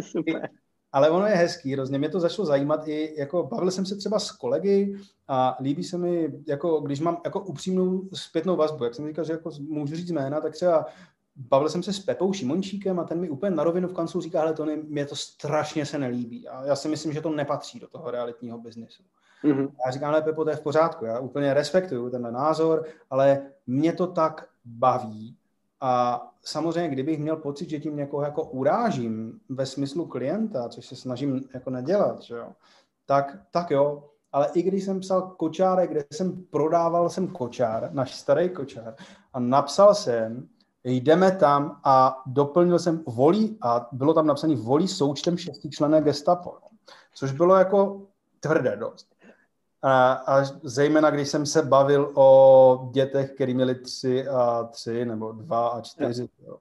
[0.00, 0.48] Super
[0.92, 4.18] ale ono je hezký, hrozně mě to začalo zajímat i, jako bavil jsem se třeba
[4.18, 4.96] s kolegy
[5.28, 9.32] a líbí se mi, jako když mám jako upřímnou zpětnou vazbu, jak jsem říkal, že
[9.32, 10.86] jako můžu říct jména, tak třeba
[11.38, 14.40] bavil jsem se s Pepou Šimončíkem a ten mi úplně na rovinu v kanclu říká,
[14.40, 16.48] ale to ne, mě to strašně se nelíbí.
[16.48, 19.02] A já si myslím, že to nepatří do toho realitního biznesu.
[19.44, 19.70] Mm-hmm.
[19.86, 23.92] Já říkám, ale Pepo, to je v pořádku, já úplně respektuju ten názor, ale mě
[23.92, 25.36] to tak baví.
[25.80, 30.96] A samozřejmě, kdybych měl pocit, že tím někoho jako urážím ve smyslu klienta, což se
[30.96, 32.52] snažím jako nedělat, že jo,
[33.06, 38.14] tak, tak jo, ale i když jsem psal kočáre, kde jsem prodával jsem kočár, náš
[38.14, 38.94] starý kočár,
[39.32, 40.48] a napsal jsem,
[40.84, 46.54] jdeme tam a doplnil jsem volí, a bylo tam napsané volí součtem šestičlené gestapo,
[47.14, 48.02] což bylo jako
[48.40, 49.06] tvrdé dost.
[49.82, 55.32] A, a zejména, když jsem se bavil o dětech, který měli tři a tři, nebo
[55.32, 56.28] dva a čtyři.
[56.46, 56.58] Jo.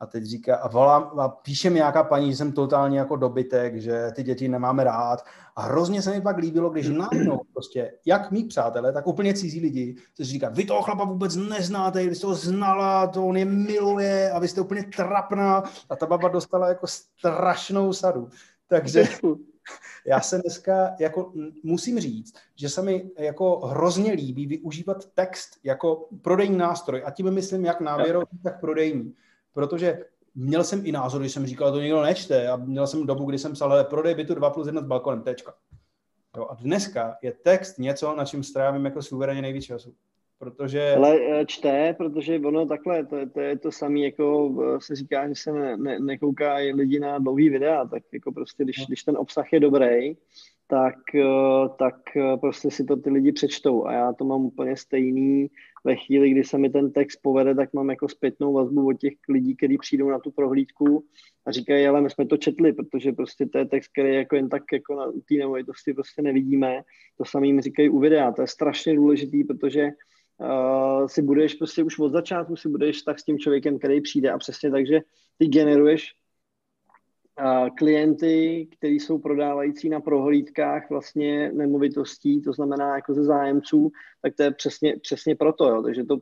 [0.00, 3.76] A teď říká, a volám, a píše mi nějaká paní, že jsem totálně jako dobytek,
[3.76, 5.24] že ty děti nemáme rád.
[5.56, 9.60] A hrozně se mi pak líbilo, když najednou prostě, jak mý přátelé, tak úplně cizí
[9.60, 13.36] lidi, co si říká, vy toho chlapa vůbec neznáte, vy jste ho znala, to on
[13.36, 15.62] je miluje a vy jste úplně trapná.
[15.90, 18.28] A ta baba dostala jako strašnou sadu.
[18.68, 19.04] Takže
[20.06, 26.08] já se dneska jako musím říct, že se mi jako hrozně líbí využívat text jako
[26.22, 29.14] prodejní nástroj a tím myslím jak návěrový, tak prodejní.
[29.54, 30.04] Protože
[30.34, 33.38] měl jsem i názor, když jsem říkal, to nikdo nečte a měl jsem dobu, kdy
[33.38, 35.54] jsem psal, ale prodej bytu 2 plus 1 s balkonem, tečka.
[36.36, 39.94] Jo, a dneska je text něco, na čím strávím jako suverénně nejvíc času
[40.44, 40.94] protože...
[40.96, 45.28] Ale eh, čte, protože ono takhle, to, to je to samé, jako eh, se říká,
[45.28, 48.84] že se ne, ne, nekouká lidi na dlouhý videa, tak jako prostě, když, no.
[48.88, 50.16] když ten obsah je dobrý,
[50.74, 51.94] tak, eh, tak
[52.40, 55.50] prostě si to ty lidi přečtou a já to mám úplně stejný
[55.84, 59.14] ve chvíli, kdy se mi ten text povede, tak mám jako zpětnou vazbu od těch
[59.28, 61.04] lidí, kteří přijdou na tu prohlídku
[61.46, 64.48] a říkají, ale my jsme to četli, protože prostě to je text, který jako jen
[64.48, 66.82] tak jako na té nemovitosti prostě nevidíme.
[67.18, 68.32] To samý mi říkají u videa.
[68.32, 69.88] To je strašně důležitý, protože
[70.38, 74.30] uh, si budeš prostě už od začátku si budeš tak s tím člověkem, který přijde
[74.30, 75.00] a přesně takže
[75.38, 76.14] ty generuješ
[77.78, 83.90] klienty, kteří jsou prodávající na prohlídkách vlastně nemovitostí, to znamená jako ze zájemců,
[84.22, 85.82] tak to je přesně, přesně proto, jo.
[85.82, 86.18] takže to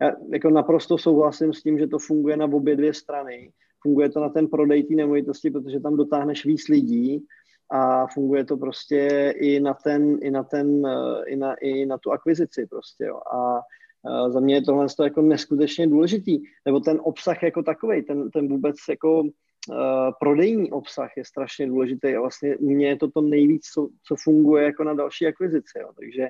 [0.00, 3.52] já jako naprosto souhlasím s tím, že to funguje na obě dvě strany,
[3.82, 7.26] funguje to na ten prodej té nemovitosti, protože tam dotáhneš víc lidí,
[7.70, 10.86] a funguje to prostě i na ten, i na ten,
[11.26, 13.20] i na, i na tu akvizici prostě, jo.
[13.34, 13.60] A
[14.08, 18.48] eh, za mě je tohle jako neskutečně důležitý, nebo ten obsah jako takový, ten, ten
[18.48, 19.22] vůbec jako
[19.68, 19.76] uh,
[20.20, 24.16] prodejní obsah je strašně důležitý a vlastně u mě je to to nejvíc, co, co
[24.24, 25.90] funguje jako na další akvizici, jo.
[26.00, 26.28] takže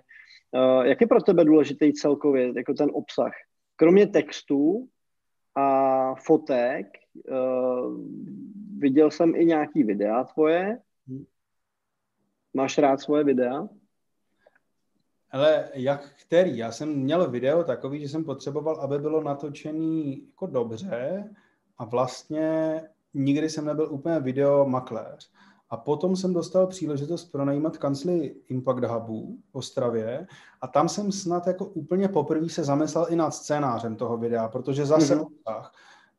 [0.52, 3.32] uh, jak je pro tebe důležitý celkově jako ten obsah?
[3.76, 4.88] Kromě textů
[5.54, 6.86] a fotek,
[7.28, 8.00] uh,
[8.78, 10.78] viděl jsem i nějaký videa tvoje,
[12.56, 13.68] Máš rád svoje videa?
[15.30, 16.56] Ale jak který?
[16.56, 21.30] Já jsem měl video takový, že jsem potřeboval, aby bylo natočený jako dobře
[21.78, 22.80] a vlastně
[23.16, 25.30] nikdy jsem nebyl úplně video makléř.
[25.70, 30.26] A potom jsem dostal příležitost pronajímat kancli Impact Hubu v Ostravě
[30.60, 34.86] a tam jsem snad jako úplně poprvé se zamyslel i nad scénářem toho videa, protože
[34.86, 35.26] zase mm-hmm.
[35.26, 35.72] obsah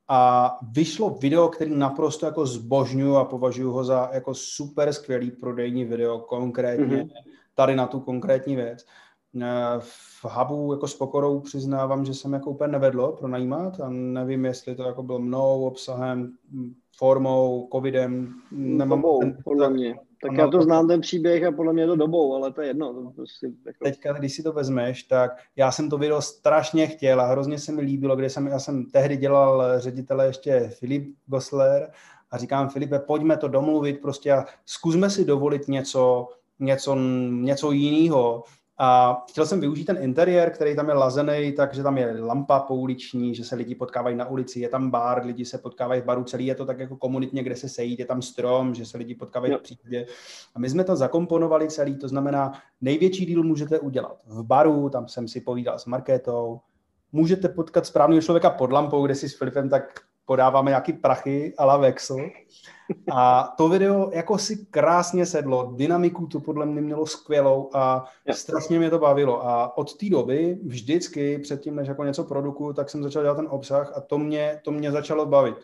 [0.07, 5.86] a vyšlo video, který naprosto jako zbožňuju a považuji ho za jako super skvělý prodejní
[5.86, 7.10] video, konkrétně mm-hmm.
[7.56, 8.86] tady na tu konkrétní věc.
[9.42, 14.46] Eh, v Hubu jako s pokorou přiznávám, že jsem jako úplně nevedlo pronajímat a nevím,
[14.46, 16.34] jestli to jako bylo mnou, obsahem,
[16.98, 18.34] formou, covidem.
[18.52, 19.96] Nemám Dobou, ten, podle mě.
[20.22, 22.62] Tak ano, já to znám ten příběh a podle mě je to dobou, ale to
[22.62, 22.94] je jedno.
[22.94, 23.84] To prostě jako...
[23.84, 27.72] Teďka, když si to vezmeš, tak já jsem to video strašně chtěl a hrozně se
[27.72, 31.92] mi líbilo, kde jsem, já jsem tehdy dělal ředitele ještě Filip Gosler
[32.32, 36.96] a říkám, Filipe, pojďme to domluvit prostě a zkusme si dovolit něco, něco,
[37.30, 38.44] něco jiného,
[38.80, 43.36] a chtěl jsem využít ten interiér, který tam je lazený, takže tam je lampa pouliční,
[43.36, 46.45] že se lidi potkávají na ulici, je tam bar, lidi se potkávají v baru, celý
[46.45, 49.54] je to tak jako komunitně, kde se sejít, je tam strom, že se lidi potkávají
[49.54, 50.06] v přírodě.
[50.56, 52.52] A my jsme to zakomponovali celý, to znamená,
[52.82, 56.60] největší díl můžete udělat v baru, tam jsem si povídal s Markétou,
[57.12, 61.66] můžete potkat správného člověka pod lampou, kde si s Filipem tak podáváme nějaký prachy a
[61.66, 62.30] la Vexel.
[63.12, 68.80] A to video jako si krásně sedlo, dynamiku to podle mě mělo skvělou a strašně
[68.80, 69.48] mě to bavilo.
[69.48, 73.48] A od té doby vždycky předtím, než jako něco produkuju, tak jsem začal dělat ten
[73.49, 75.56] obsah a to mě, to mě začalo bavit.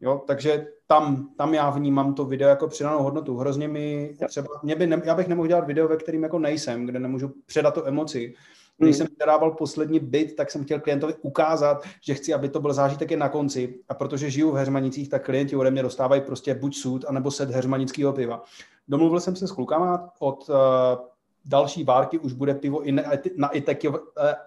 [0.00, 3.36] Jo, takže tam, tam já vnímám to video jako přidanou hodnotu.
[3.36, 6.86] Hrozně mi třeba, mě by ne, já bych nemohl dělat video, ve kterým jako nejsem,
[6.86, 8.34] kde nemůžu předat tu emoci.
[8.78, 9.06] Když hmm.
[9.06, 13.10] jsem předával poslední byt, tak jsem chtěl klientovi ukázat, že chci, aby to byl zážitek
[13.10, 13.74] i na konci.
[13.88, 17.50] A protože žiju v Heřmanicích, tak klienti ode mě dostávají prostě buď sud, anebo set
[17.50, 18.44] heřmanického piva.
[18.88, 20.56] Domluvil jsem se s klukama od uh,
[21.44, 23.02] další várky už bude pivo i na,
[23.36, 23.50] na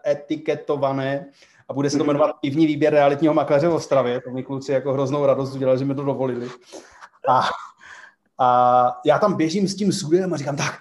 [0.07, 1.25] etiketované
[1.69, 4.21] a bude se to jmenovat pivní výběr realitního makléře v Ostravě.
[4.21, 6.49] To mi kluci jako hroznou radost udělali, že mi to dovolili.
[7.29, 7.41] A,
[8.39, 10.73] a já tam běžím s tím sudem a říkám, tak,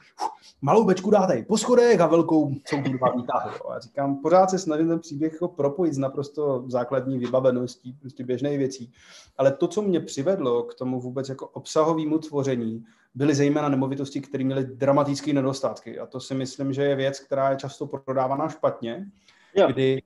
[0.60, 3.50] malou bečku dáte po schodech a velkou jsou kurva výtahy.
[3.70, 8.58] A říkám, pořád se snažím ten příběh jako propojit s naprosto základní vybaveností, prostě běžné
[8.58, 8.92] věcí.
[9.38, 12.84] Ale to, co mě přivedlo k tomu vůbec jako obsahovému tvoření,
[13.14, 15.98] byly zejména nemovitosti, které měly dramatické nedostatky.
[15.98, 19.06] A to si myslím, že je věc, která je často prodávaná špatně,
[19.54, 19.66] jo.
[19.66, 20.02] kdy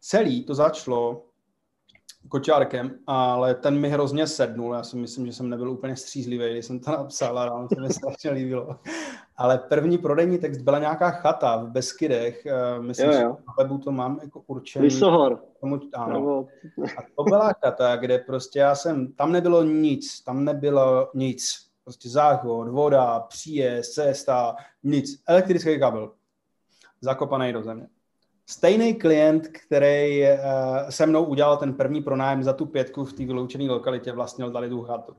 [0.00, 1.24] celý to začalo
[2.28, 4.74] kočárkem, ale ten mi hrozně sednul.
[4.74, 7.80] Já si myslím, že jsem nebyl úplně střízlivý, když jsem to napsal a ráno se
[7.80, 8.76] mi strašně líbilo.
[9.36, 12.46] Ale první prodejní text byla nějaká chata v Beskydech.
[12.46, 13.20] Eh, myslím, jo, jo.
[13.20, 14.82] že na webu to mám jako určený.
[14.82, 15.42] Vysohor.
[15.60, 16.46] Tomu, ano.
[16.98, 21.66] A to byla chata, kde prostě já jsem, tam nebylo nic, tam nebylo nic.
[21.84, 25.22] Prostě záchod, voda, příjezd, cesta, nic.
[25.28, 26.12] Elektrický kabel.
[27.00, 27.86] Zakopaný do země
[28.46, 30.38] stejný klient, který uh,
[30.88, 34.68] se mnou udělal ten první pronájem za tu pětku v té vyloučené lokalitě, vlastnil tady
[34.68, 35.16] tu chatu.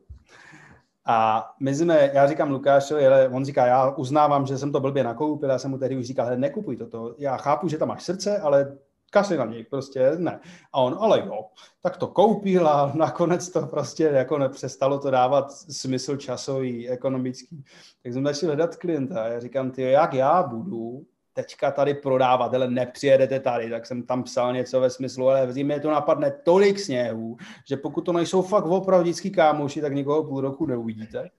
[1.05, 5.03] A my jsme, já říkám Lukášovi, ale on říká, já uznávám, že jsem to blbě
[5.03, 8.03] nakoupil, já jsem mu tehdy už říkal, hele, nekupuj toto, já chápu, že tam máš
[8.03, 8.77] srdce, ale
[9.09, 10.39] kasy na něj, prostě ne.
[10.73, 11.45] A on, ale jo,
[11.81, 17.63] tak to koupil a nakonec to prostě jako nepřestalo to dávat smysl časový, ekonomický.
[18.03, 19.27] Tak jsem začal hledat klienta.
[19.27, 24.23] Já říkám, ty, jak já budu teďka tady prodávat, ale nepřijedete tady, tak jsem tam
[24.23, 27.37] psal něco ve smyslu, ale v zimě to napadne tolik sněhů,
[27.67, 31.29] že pokud to nejsou fakt opravdický kámoši, tak nikoho půl roku neuvidíte.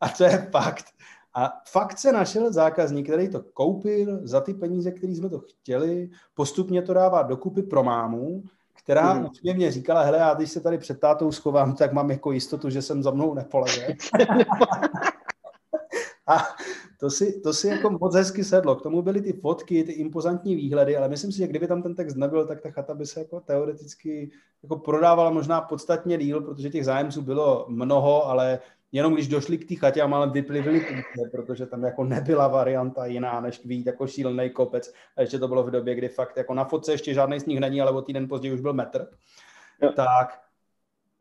[0.00, 0.84] A to je fakt.
[1.34, 6.10] A fakt se našel zákazník, který to koupil za ty peníze, které jsme to chtěli,
[6.34, 8.42] postupně to dává dokupy pro mámu,
[8.82, 9.26] která mm.
[9.30, 12.82] úsměvně říkala, hele, já když se tady před tátou schovám, tak mám jako jistotu, že
[12.82, 13.86] jsem za mnou nepoleze.
[16.26, 16.38] A
[17.00, 18.76] to si, to si jako moc hezky sedlo.
[18.76, 21.94] K tomu byly ty fotky, ty impozantní výhledy, ale myslím si, že kdyby tam ten
[21.94, 24.30] text nebyl, tak ta chata by se jako teoreticky
[24.62, 28.58] jako prodávala možná podstatně díl, protože těch zájemců bylo mnoho, ale
[28.92, 33.06] jenom když došli k té chatě a málem vyplivili půjde, protože tam jako nebyla varianta
[33.06, 34.92] jiná, než vít jako šílený kopec.
[35.16, 37.80] A ještě to bylo v době, kdy fakt jako na fotce ještě žádný sníh není,
[37.80, 39.06] ale o týden později už byl metr.
[39.82, 39.92] Jo.
[39.96, 40.43] Tak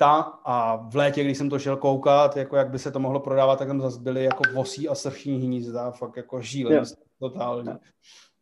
[0.04, 3.20] ta a v létě, když jsem to šel koukat, jako jak by se to mohlo
[3.20, 6.82] prodávat, tak tam zase byly jako vosí a srční hnízda, fakt jako žíle,
[7.20, 7.78] totálně.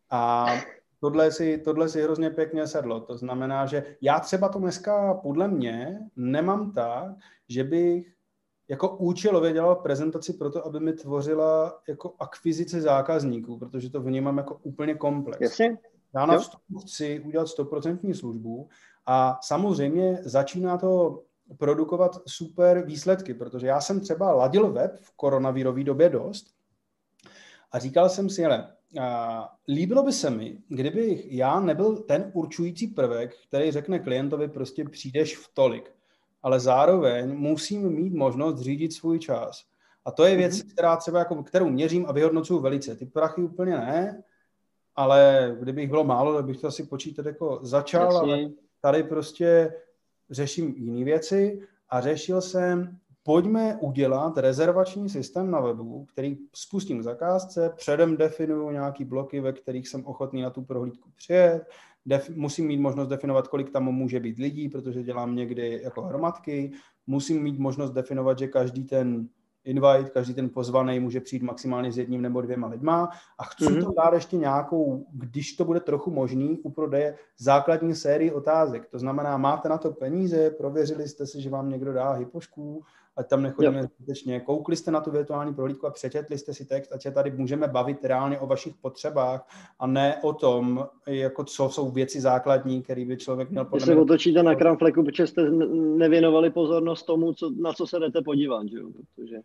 [0.09, 0.47] A
[0.99, 2.99] tohle si, tohle si hrozně pěkně sedlo.
[2.99, 7.13] To znamená, že já třeba to dneska podle mě nemám tak,
[7.49, 8.13] že bych
[8.67, 14.37] jako účelově dělal prezentaci pro to, aby mi tvořila jako akvizice zákazníků, protože to vnímám
[14.37, 15.41] jako úplně komplex.
[15.41, 15.77] Jasně.
[16.15, 18.69] Já na vstupu chci udělat 100% službu
[19.05, 21.23] a samozřejmě začíná to
[21.57, 26.47] produkovat super výsledky, protože já jsem třeba ladil web v koronavirové době dost
[27.71, 28.67] a říkal jsem si, ale
[29.67, 35.37] líbilo by se mi, kdybych já nebyl ten určující prvek, který řekne klientovi prostě přijdeš
[35.37, 35.91] v tolik,
[36.43, 39.63] ale zároveň musím mít možnost řídit svůj čas.
[40.05, 40.71] A to je věc, mm-hmm.
[40.71, 42.95] která třeba jako, kterou měřím a vyhodnocuju velice.
[42.95, 44.23] Ty prachy úplně ne,
[44.95, 48.33] ale kdybych bylo málo, tak bych to asi počítat jako začal, Jasně.
[48.33, 48.49] ale
[48.81, 49.73] tady prostě
[50.31, 57.03] řeším jiné věci a řešil jsem, pojďme udělat rezervační systém na webu, který spustím k
[57.03, 61.63] zakázce, předem definuju nějaký bloky, ve kterých jsem ochotný na tu prohlídku přijet,
[62.05, 66.71] def, musím mít možnost definovat, kolik tam může být lidí, protože dělám někdy jako hromadky,
[67.07, 69.27] musím mít možnost definovat, že každý ten
[69.63, 73.85] invite, každý ten pozvaný může přijít maximálně s jedním nebo dvěma lidma a chci mm-hmm.
[73.85, 78.87] to dát ještě nějakou, když to bude trochu možný, u prodeje základní sérii otázek.
[78.87, 82.83] To znamená, máte na to peníze, prověřili jste si, že vám někdo dá hypošku,
[83.17, 84.39] ať tam nechodíme zbytečně.
[84.39, 87.67] Koukli jste na tu virtuální prohlídku a přečetli jste si text, ať se tady můžeme
[87.67, 89.47] bavit reálně o vašich potřebách
[89.79, 93.95] a ne o tom, jako co jsou věci základní, které by člověk měl podle se
[93.95, 95.49] otočíte na kramfleku, protože jste
[95.97, 98.89] nevěnovali pozornost tomu, co, na co se jdete podívat, že jo?
[99.15, 99.35] Protože...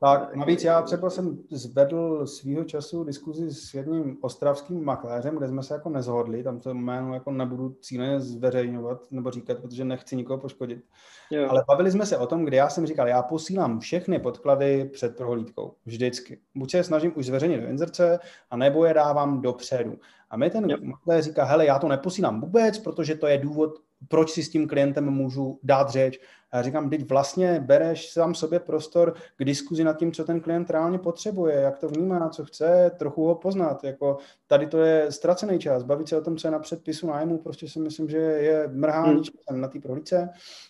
[0.00, 5.62] Tak, navíc já třeba jsem zvedl svýho času diskuzi s jedním ostravským makléřem, kde jsme
[5.62, 10.38] se jako nezhodli, tam to jméno jako nebudu cíleně zveřejňovat nebo říkat, protože nechci nikoho
[10.38, 10.84] poškodit.
[11.30, 11.50] Jo.
[11.50, 15.16] Ale bavili jsme se o tom, kde já jsem říkal, já posílám všechny podklady před
[15.16, 16.40] prohlídkou, vždycky.
[16.54, 18.18] Buď se je snažím už zveřejnit do inzerce,
[18.50, 19.98] a nebo je dávám dopředu.
[20.30, 24.30] A mi ten makléř říká, hele, já to neposílám vůbec, protože to je důvod, proč
[24.30, 26.20] si s tím klientem můžu dát řeč.
[26.50, 30.40] A já říkám, teď vlastně bereš sám sobě prostor k diskuzi nad tím, co ten
[30.40, 33.84] klient reálně potřebuje, jak to vnímá, co chce, trochu ho poznat.
[33.84, 35.82] Jako tady to je ztracený čas.
[35.82, 39.22] Bavit se o tom, co je na předpisu nájmu, prostě si myslím, že je mrhání
[39.50, 39.60] hmm.
[39.60, 40.28] na té prohlídce.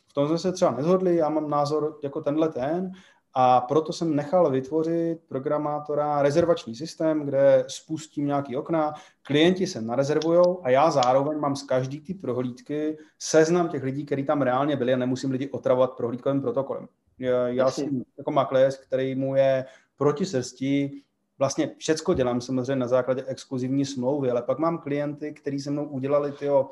[0.08, 2.92] V tom jsme se třeba nezhodli, já mám názor jako tenhle ten
[3.38, 10.44] a proto jsem nechal vytvořit programátora rezervační systém, kde spustím nějaký okna, klienti se narezervují
[10.62, 14.94] a já zároveň mám z každý ty prohlídky seznam těch lidí, kteří tam reálně byli
[14.94, 16.88] a nemusím lidi otravovat prohlídkovým protokolem.
[17.18, 19.64] Já, já jsem jako makléř, který mu je
[19.96, 21.02] proti srsti,
[21.38, 25.84] vlastně všecko dělám samozřejmě na základě exkluzivní smlouvy, ale pak mám klienty, kteří se mnou
[25.84, 26.70] udělali tyjo,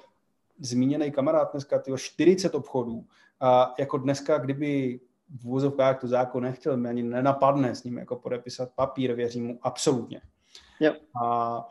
[0.61, 3.05] zmíněný kamarád dneska, tyjo, 40 obchodů.
[3.41, 8.17] A jako dneska, kdyby v vůzovkách to zákon nechtěl, mi ani nenapadne s ním jako
[8.17, 10.21] podepisat papír, věřím mu absolutně.
[10.81, 10.95] Yep.
[11.23, 11.69] A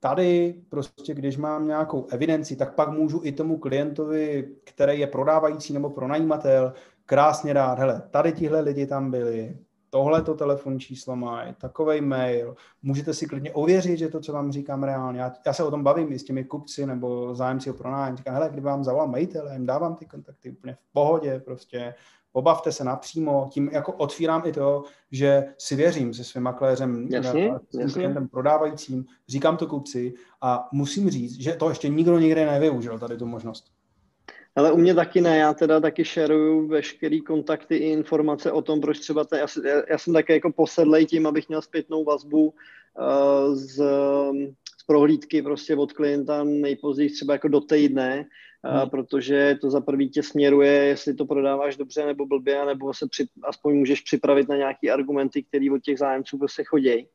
[0.00, 5.72] tady prostě, když mám nějakou evidenci, tak pak můžu i tomu klientovi, který je prodávající
[5.72, 6.72] nebo pronajímatel,
[7.06, 9.58] krásně dát, hele, tady tihle lidi tam byli,
[9.90, 14.52] tohle to telefonní číslo mají, takový mail, můžete si klidně ověřit, že to, co vám
[14.52, 15.20] říkám reálně.
[15.20, 18.16] Já, já se o tom bavím i s těmi kupci nebo zájemci o pronájem.
[18.16, 21.94] Říkám, hele, kdyby vám zavolal majitel, já jim dávám ty kontakty úplně v pohodě, prostě
[22.32, 27.52] pobavte se napřímo, tím jako otvírám i to, že si věřím se svým makléřem, jasně,
[27.72, 32.98] s klientem prodávajícím, říkám to kupci a musím říct, že to ještě nikdo nikdy nevyužil,
[32.98, 33.64] tady tu možnost.
[34.56, 38.80] Ale u mě taky ne, já teda taky šeruju veškerý kontakty i informace o tom,
[38.80, 43.54] proč třeba, ten, já, já jsem také jako posedlej tím, abych měl zpětnou vazbu uh,
[43.54, 43.76] z,
[44.80, 48.24] z prohlídky prostě od klienta nejpozději třeba jako do týdne,
[48.64, 48.90] hmm.
[48.90, 53.26] protože to za prvý tě směruje, jestli to prodáváš dobře nebo blbě, nebo se při,
[53.44, 57.06] aspoň můžeš připravit na nějaké argumenty, které od těch zájemců prostě chodí.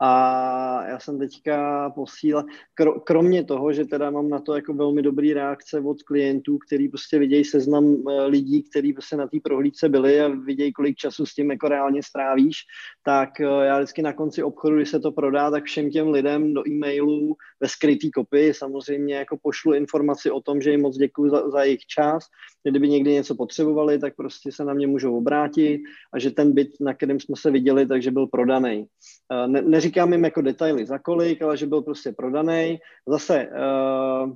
[0.00, 2.44] A já jsem teďka posílal,
[2.74, 6.88] kro, kromě toho, že teda mám na to jako velmi dobrý reakce od klientů, který
[6.88, 11.26] prostě vidějí seznam eh, lidí, kteří prostě na té prohlídce byli a vidějí, kolik času
[11.26, 12.56] s tím jako reálně strávíš,
[13.04, 16.54] tak eh, já vždycky na konci obchodu, když se to prodá, tak všem těm lidem
[16.54, 21.30] do e-mailů ve skrytý kopii samozřejmě jako pošlu informaci o tom, že jim moc děkuji
[21.30, 22.24] za, za jejich čas.
[22.62, 25.82] Kdyby někdy něco potřebovali, tak prostě se na mě můžou obrátit
[26.12, 28.86] a že ten byt, na kterém jsme se viděli, takže byl prodaný.
[29.32, 32.78] Eh, ne, neříkám jim jako detaily za kolik, ale že byl prostě prodaný.
[33.08, 34.32] Zase uh,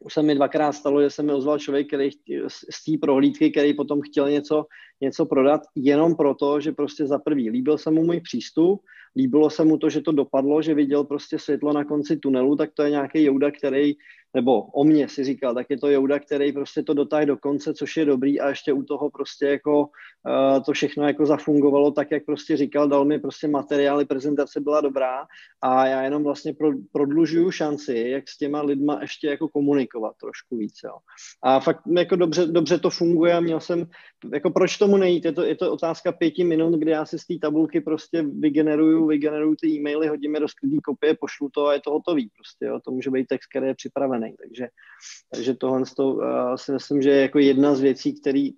[0.00, 2.10] už se mi dvakrát stalo, že se mi ozval člověk, který
[2.48, 4.66] z té prohlídky, který potom chtěl něco,
[5.00, 8.80] něco prodat, jenom proto, že prostě za prvý líbil se mu můj přístup,
[9.16, 12.70] líbilo se mu to, že to dopadlo, že viděl prostě světlo na konci tunelu, tak
[12.74, 13.94] to je nějaký Jouda, který
[14.34, 17.74] nebo o mě si říkal, tak je to Jouda, který prostě to dotáhl do konce,
[17.74, 22.10] což je dobrý a ještě u toho prostě jako uh, to všechno jako zafungovalo tak,
[22.10, 25.26] jak prostě říkal, dal mi prostě materiály, prezentace byla dobrá
[25.62, 30.56] a já jenom vlastně pro, prodlužuju šanci, jak s těma lidma ještě jako komunikovat trošku
[30.56, 30.94] víc, jo.
[31.42, 33.86] A fakt jako dobře, dobře to funguje měl jsem,
[34.32, 37.26] jako proč tomu nejít, je to, je to otázka pěti minut, kdy já si z
[37.26, 41.74] té tabulky prostě vygeneruju, vygeneruju ty e-maily, hodím je do sklidný kopie, pošlu to a
[41.74, 42.80] je to hotový prostě, jo.
[42.84, 44.36] To může být text, který je připraven připravený.
[44.36, 44.68] Takže,
[45.32, 48.50] takže tohle to, uh, si myslím, že je jako jedna z věcí, který,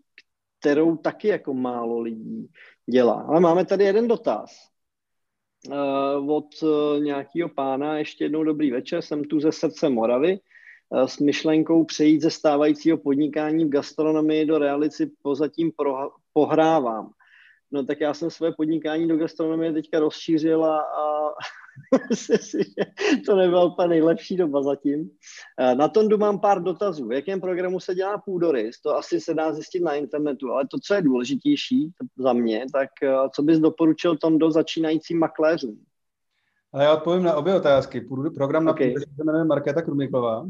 [0.61, 2.49] kterou taky jako málo lidí
[2.91, 3.25] dělá.
[3.29, 4.51] Ale máme tady jeden dotaz
[5.69, 7.99] uh, od uh, nějakého pána.
[7.99, 10.41] Ještě jednou dobrý večer, jsem tu ze srdce Moravy
[11.07, 17.11] s myšlenkou přejít ze stávajícího podnikání v gastronomii do realici pozatím pro, pohrávám.
[17.73, 20.79] No tak já jsem své podnikání do gastronomie teďka rozšířil a,
[22.15, 22.59] si,
[23.27, 25.11] to nebyla úplně nejlepší doba zatím.
[25.61, 27.09] Eh, na Tondu mám pár dotazů.
[27.09, 28.81] V jakém programu se dělá půdorys?
[28.81, 32.89] To asi se dá zjistit na internetu, ale to, co je důležitější za mě, tak
[33.03, 35.85] eh, co bys doporučil Tondo začínajícím makléřům?
[36.73, 38.01] Ale já odpovím na obě otázky.
[38.01, 38.95] Půjdu program na okay.
[38.99, 40.47] se jmenuje Markéta Krumiklová.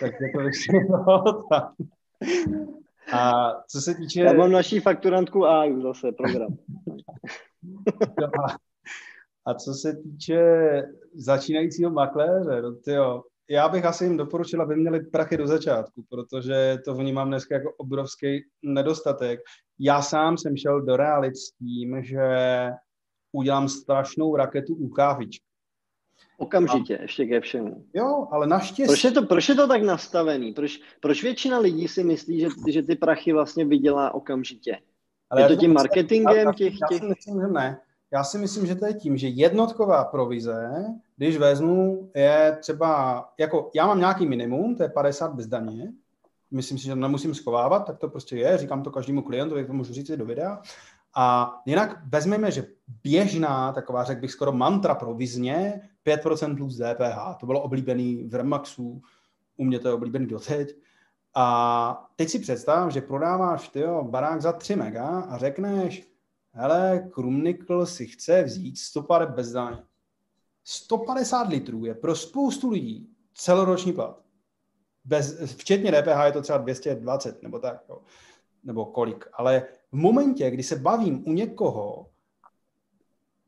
[0.00, 0.40] Tak to
[3.12, 4.20] A co se týče...
[4.20, 6.56] Já mám naší fakturantku A už zase program.
[9.50, 10.42] A co se týče
[11.14, 16.78] začínajícího makléře, no tyjo, já bych asi jim doporučil, aby měli prachy do začátku, protože
[16.84, 19.40] to vnímám dneska jako obrovský nedostatek.
[19.78, 22.28] Já sám jsem šel do realit s tím, že
[23.32, 25.44] udělám strašnou raketu u kávičky.
[26.38, 27.02] Okamžitě, a...
[27.02, 27.86] ještě ke všemu.
[27.94, 28.86] Jo, ale naštěstí...
[28.86, 30.52] Proč je to, proč je to tak nastavený?
[30.52, 34.78] Proč, proč většina lidí si myslí, že, že ty prachy vlastně vydělá okamžitě?
[35.30, 36.74] Ale je to tím marketingem těch...
[36.80, 37.80] Já si myslím, že ne.
[38.12, 40.84] Já si myslím, že to je tím, že jednotková provize,
[41.16, 45.92] když vezmu, je třeba, jako já mám nějaký minimum, to je 50 bez daně,
[46.50, 49.72] myslím si, že to nemusím schovávat, tak to prostě je, říkám to každému klientovi, to
[49.72, 50.62] můžu říct do videa.
[51.14, 52.66] A jinak vezmeme, že
[53.02, 59.02] běžná, taková řekl bych skoro mantra provizně, 5% plus DPH, to bylo oblíbený v Remaxu,
[59.56, 60.76] u mě to je oblíbený doteď.
[61.34, 66.09] A teď si představ, že prodáváš tyjo, barák za 3 mega a řekneš,
[66.52, 69.82] hele, Krumnikl si chce vzít 150 bez daně.
[70.64, 74.22] 150 litrů je pro spoustu lidí celoroční plat.
[75.04, 77.84] Bez, včetně DPH je to třeba 220 nebo tak.
[77.88, 78.02] Jo.
[78.64, 82.10] nebo kolik, ale v momentě, kdy se bavím u někoho,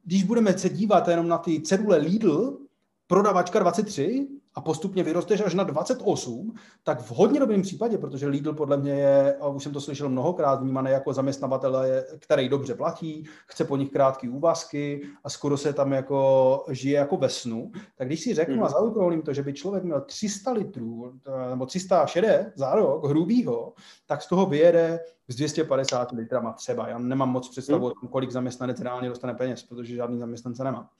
[0.04, 2.58] když budeme se dívat jenom na ty cedule Lidl,
[3.06, 8.52] prodavačka 23, a postupně vyrosteš až na 28, tak v hodně dobrém případě, protože Lidl
[8.52, 11.84] podle mě je, a už jsem to slyšel mnohokrát, vnímaný jako zaměstnavatel,
[12.18, 17.16] který dobře platí, chce po nich krátké úvazky a skoro se tam jako žije jako
[17.16, 18.64] ve snu, tak když si řeknu hmm.
[18.64, 21.12] a zaukroulím to, že by člověk měl 300 litrů
[21.50, 23.72] nebo 300 šedé za rok hrubýho,
[24.06, 26.88] tak z toho vyjede s 250 litrama třeba.
[26.88, 28.10] Já nemám moc představu hmm.
[28.10, 30.90] kolik zaměstnanec reálně dostane peněz, protože žádný zaměstnance nemá.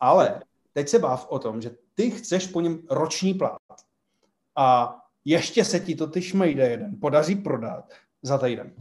[0.00, 0.40] Ale
[0.74, 3.58] teď se bav o tom, že ty chceš po něm roční plat
[4.56, 7.92] a ještě se ti to ty šmejde jeden podaří prodat
[8.22, 8.74] za týden.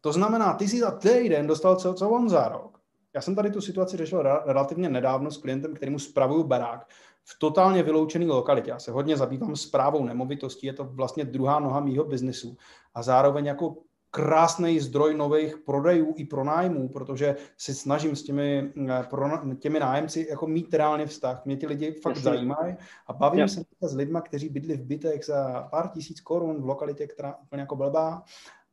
[0.00, 2.80] To znamená, ty si za týden dostal co, co on za rok.
[3.14, 6.88] Já jsem tady tu situaci řešil relativně nedávno s klientem, kterýmu spravuju barák
[7.24, 8.70] v totálně vyloučené lokalitě.
[8.70, 12.56] Já se hodně zabývám zprávou nemovitostí, je to vlastně druhá noha mýho biznesu.
[12.94, 13.76] A zároveň jako
[14.10, 20.46] krásný zdroj nových prodejů i pronájmů, protože si snažím s těmi, eh, těmi nájemci jako
[20.46, 21.44] mít reálně vztah.
[21.44, 22.30] Mě ty lidi fakt Jasně.
[22.30, 22.76] zajímají
[23.06, 27.06] a bavím se s lidmi, kteří bydli v bytech za pár tisíc korun v lokalitě,
[27.06, 28.22] která úplně jako blbá,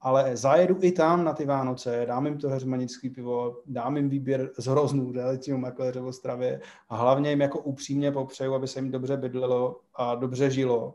[0.01, 4.49] ale zajedu i tam na ty Vánoce, dám jim to heřmanický pivo, dám jim výběr
[4.57, 8.91] z hroznů realitního makléře v Ostravě a hlavně jim jako upřímně popřeju, aby se jim
[8.91, 10.93] dobře bydlelo a dobře žilo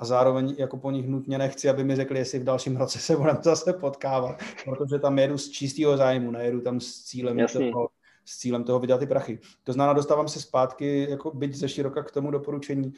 [0.00, 3.16] a zároveň jako po nich nutně nechci, aby mi řekli, jestli v dalším roce se
[3.16, 7.36] budeme zase potkávat, protože tam jedu z čistého zájmu, nejedu tam s cílem
[7.72, 7.88] toho,
[8.24, 9.38] s cílem toho vydělat ty prachy.
[9.64, 12.92] To znamená, dostávám se zpátky, jako byť ze široka k tomu doporučení.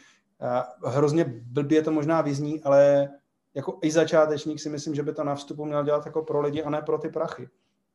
[0.87, 3.09] Hrozně blbě to možná vyzní, ale
[3.55, 6.63] jako i začátečník si myslím, že by to na vstupu měl dělat jako pro lidi
[6.63, 7.49] a ne pro ty prachy.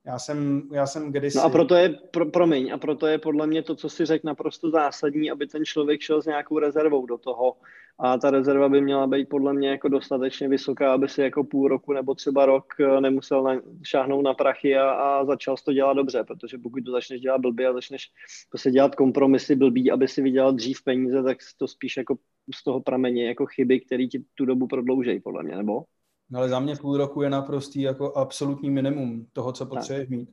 [0.08, 1.38] Já jsem, já jsem kdysi...
[1.38, 4.28] No a proto je, pro, promiň, a proto je podle mě to, co si řekl,
[4.28, 7.56] naprosto zásadní, aby ten člověk šel s nějakou rezervou do toho.
[8.00, 11.68] A ta rezerva by měla být podle mě jako dostatečně vysoká, aby si jako půl
[11.68, 15.94] roku nebo třeba rok eh, nemusel na, šáhnout na prachy a, a začal to dělat
[15.94, 18.12] dobře, protože pokud to začneš dělat blbě a začneš
[18.50, 22.16] prostě dělat kompromisy blbý, aby si vydělal dřív peníze, tak to spíš jako
[22.56, 25.84] z toho pramení jako chyby, které ti tu dobu prodloužejí, podle mě, nebo?
[26.30, 30.30] No ale za mě půl roku je naprostý jako absolutní minimum toho, co potřebuješ mít.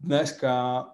[0.00, 0.84] Dneska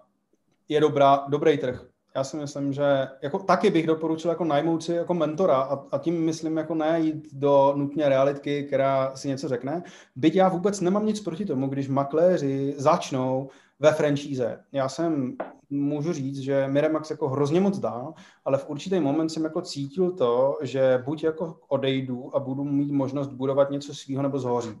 [0.69, 1.85] je dobrá, dobrý trh.
[2.15, 5.97] Já si myslím, že jako taky bych doporučil jako najmout si jako mentora a, a
[5.97, 9.83] tím myslím jako ne jít do nutně realitky, která si něco řekne.
[10.15, 13.49] Byť já vůbec nemám nic proti tomu, když makléři začnou
[13.79, 14.59] ve franšíze.
[14.71, 15.35] Já jsem,
[15.73, 18.13] můžu říct, že Miremax jako hrozně moc dá,
[18.45, 22.91] ale v určitý moment jsem jako cítil to, že buď jako odejdu a budu mít
[22.91, 24.77] možnost budovat něco svého nebo zhoří.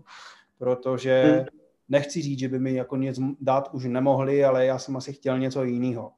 [0.57, 1.45] Protože hmm.
[1.89, 5.39] nechci říct, že by mi jako nic dát už nemohli, ale já jsem asi chtěl
[5.39, 6.11] něco jiného.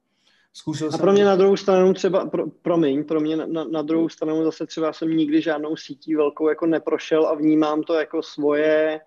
[0.52, 4.08] Zkusil a pro mě na druhou stranu třeba, pro, promiň, pro mě na, na druhou
[4.08, 9.00] stranu zase třeba jsem nikdy žádnou sítí velkou jako neprošel a vnímám to jako svoje,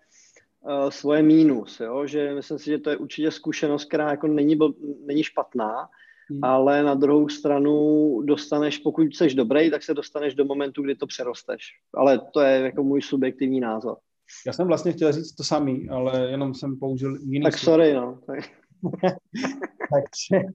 [0.61, 2.07] uh, svoje mínus, jo?
[2.07, 4.73] že myslím si, že to je určitě zkušenost, která jako není, bl,
[5.05, 5.89] není špatná,
[6.29, 6.43] hmm.
[6.43, 11.07] ale na druhou stranu dostaneš, pokud jsi dobrý, tak se dostaneš do momentu, kdy to
[11.07, 11.61] přerosteš.
[11.93, 13.97] Ale to je jako můj subjektivní názor.
[14.47, 18.19] Já jsem vlastně chtěl říct to samý, ale jenom jsem použil jiný Tak sorry, no.
[19.93, 20.45] Takže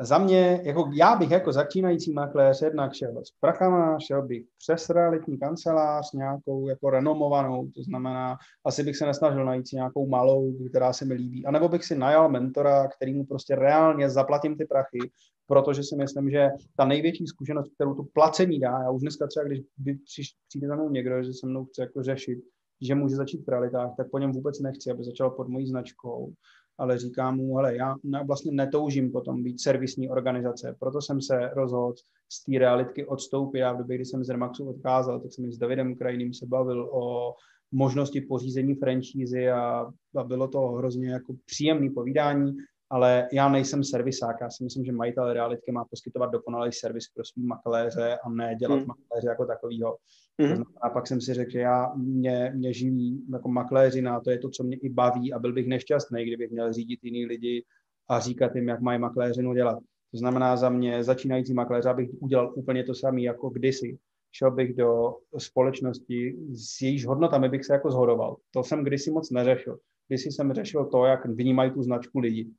[0.00, 4.90] za mě, jako já bych jako začínající makléř jednak šel s prachama, šel bych přes
[4.90, 10.52] realitní kancelář nějakou jako renomovanou, to znamená, asi bych se nesnažil najít si nějakou malou,
[10.68, 14.64] která se mi líbí, anebo bych si najal mentora, který mu prostě reálně zaplatím ty
[14.64, 14.98] prachy,
[15.46, 19.44] protože si myslím, že ta největší zkušenost, kterou to placení dá, já už dneska třeba,
[19.76, 22.38] když přijde za mnou někdo, že se mnou chce jako řešit,
[22.80, 26.32] že může začít v realitách, tak po něm vůbec nechci, aby začal pod mojí značkou
[26.78, 27.94] ale říkám mu, hele, já
[28.26, 31.94] vlastně netoužím potom být servisní organizace, proto jsem se rozhodl
[32.32, 33.58] z té realitky odstoupit.
[33.58, 36.90] Já v době, kdy jsem z Remaxu odkázal, tak jsem s Davidem Krajným se bavil
[36.92, 37.34] o
[37.72, 39.86] možnosti pořízení franšízy a,
[40.16, 42.56] a bylo to hrozně jako příjemné povídání
[42.90, 44.36] ale já nejsem servisák.
[44.40, 48.54] Já si myslím, že majitel realitky má poskytovat dokonalý servis pro svý makléře a ne
[48.54, 48.86] dělat hmm.
[48.86, 49.96] makléře jako takovýho.
[50.40, 50.62] Hmm.
[50.80, 54.50] A pak jsem si řekl, že já mě, mě živí jako makléřina, to je to,
[54.50, 57.64] co mě i baví a byl bych nešťastný, kdybych měl řídit jiný lidi
[58.08, 59.78] a říkat jim, jak mají makléřinu dělat.
[60.10, 63.98] To znamená za mě začínající makléř, abych udělal úplně to samé jako kdysi.
[64.32, 68.36] Šel bych do společnosti, s jejíž hodnotami bych se jako zhodoval.
[68.50, 69.78] To jsem kdysi moc neřešil.
[70.08, 72.50] Kdysi jsem řešil to, jak vnímají tu značku lidi.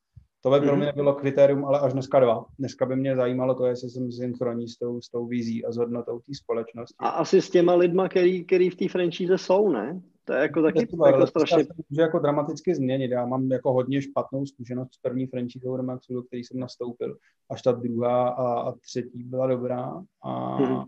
[0.41, 0.79] To by pro mhm.
[0.79, 2.45] mě bylo kritérium, ale až dneska dva.
[2.59, 5.77] Dneska by mě zajímalo to, jestli jsem synchronní s tou, s tou vizí a s
[5.77, 6.95] hodnotou té společnosti.
[6.99, 10.01] A asi s těma lidma, který, který v té franšíze jsou, ne?
[10.25, 11.65] To je jako taky to jako strašně...
[11.89, 13.11] Může jako dramaticky změnit.
[13.11, 17.17] Já mám jako hodně špatnou zkušenost s první franšízou Remaxu, do který jsem nastoupil.
[17.49, 20.03] Až ta druhá a, a třetí byla dobrá.
[20.23, 20.83] A, hmm.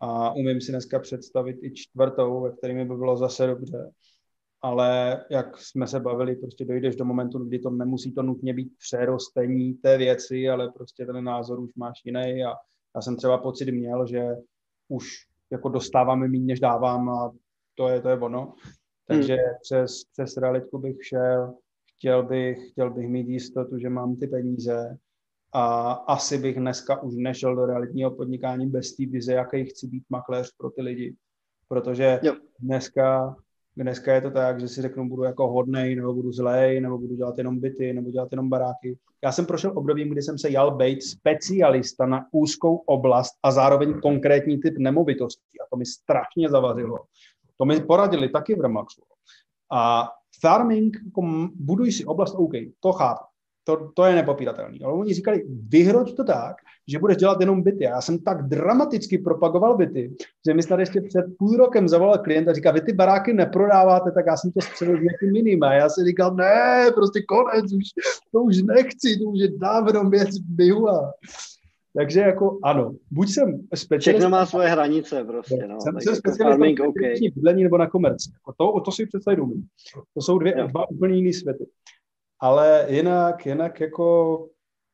[0.00, 3.90] a umím si dneska představit i čtvrtou, ve které by bylo zase dobře
[4.66, 8.72] ale jak jsme se bavili, prostě dojdeš do momentu, kdy to nemusí to nutně být
[8.78, 12.54] přerostení té věci, ale prostě ten názor už máš jiný a
[12.96, 14.28] já jsem třeba pocit měl, že
[14.88, 15.06] už
[15.52, 17.32] jako dostávám méně, než dávám a
[17.74, 18.54] to je, to je ono.
[19.06, 19.54] Takže hmm.
[19.62, 21.54] přes, přes realitku bych šel,
[21.96, 24.96] chtěl bych, chtěl bych mít jistotu, že mám ty peníze
[25.52, 30.04] a asi bych dneska už nešel do realitního podnikání bez té vize, jaký chci být
[30.10, 31.16] makléř pro ty lidi.
[31.68, 32.36] Protože jo.
[32.60, 33.36] dneska
[33.78, 37.14] Dneska je to tak, že si řeknu, budu jako hodnej, nebo budu zlej, nebo budu
[37.14, 38.98] dělat jenom byty, nebo dělat jenom baráky.
[39.24, 44.00] Já jsem prošel obdobím, kdy jsem se jal být specialista na úzkou oblast a zároveň
[44.00, 45.60] konkrétní typ nemovitostí.
[45.60, 46.98] A to mi strašně zavazilo.
[47.56, 49.02] To mi poradili taky v Remaxu.
[49.72, 50.08] A
[50.40, 53.24] farming, jako buduj si oblast, OK, to chápu.
[53.66, 54.78] To, to je nepopíratelné.
[54.84, 56.56] Ale oni říkali, vyhroď to tak,
[56.88, 57.86] že budeš dělat jenom byty.
[57.86, 60.16] A já jsem tak dramaticky propagoval byty,
[60.46, 64.10] že mi snad ještě před půl rokem zavolal klient a říká, vy ty baráky neprodáváte,
[64.10, 65.62] tak já jsem to střelil nějakým jiným.
[65.62, 67.84] A já si říkal, ne, prostě konec, už,
[68.32, 71.12] to už nechci, to už je dávno věc byla.
[71.96, 74.18] Takže jako ano, buď jsem specialista...
[74.18, 75.80] Všechno má svoje hranice prostě, no.
[75.80, 77.14] Jsem, jsem specialista na okay.
[77.34, 78.30] bydlení nebo na komerci.
[78.34, 79.66] Jako to, to si představit umím.
[80.14, 81.66] To jsou dvě, dva úplně jiné světy.
[82.40, 84.48] Ale jinak, jinak jako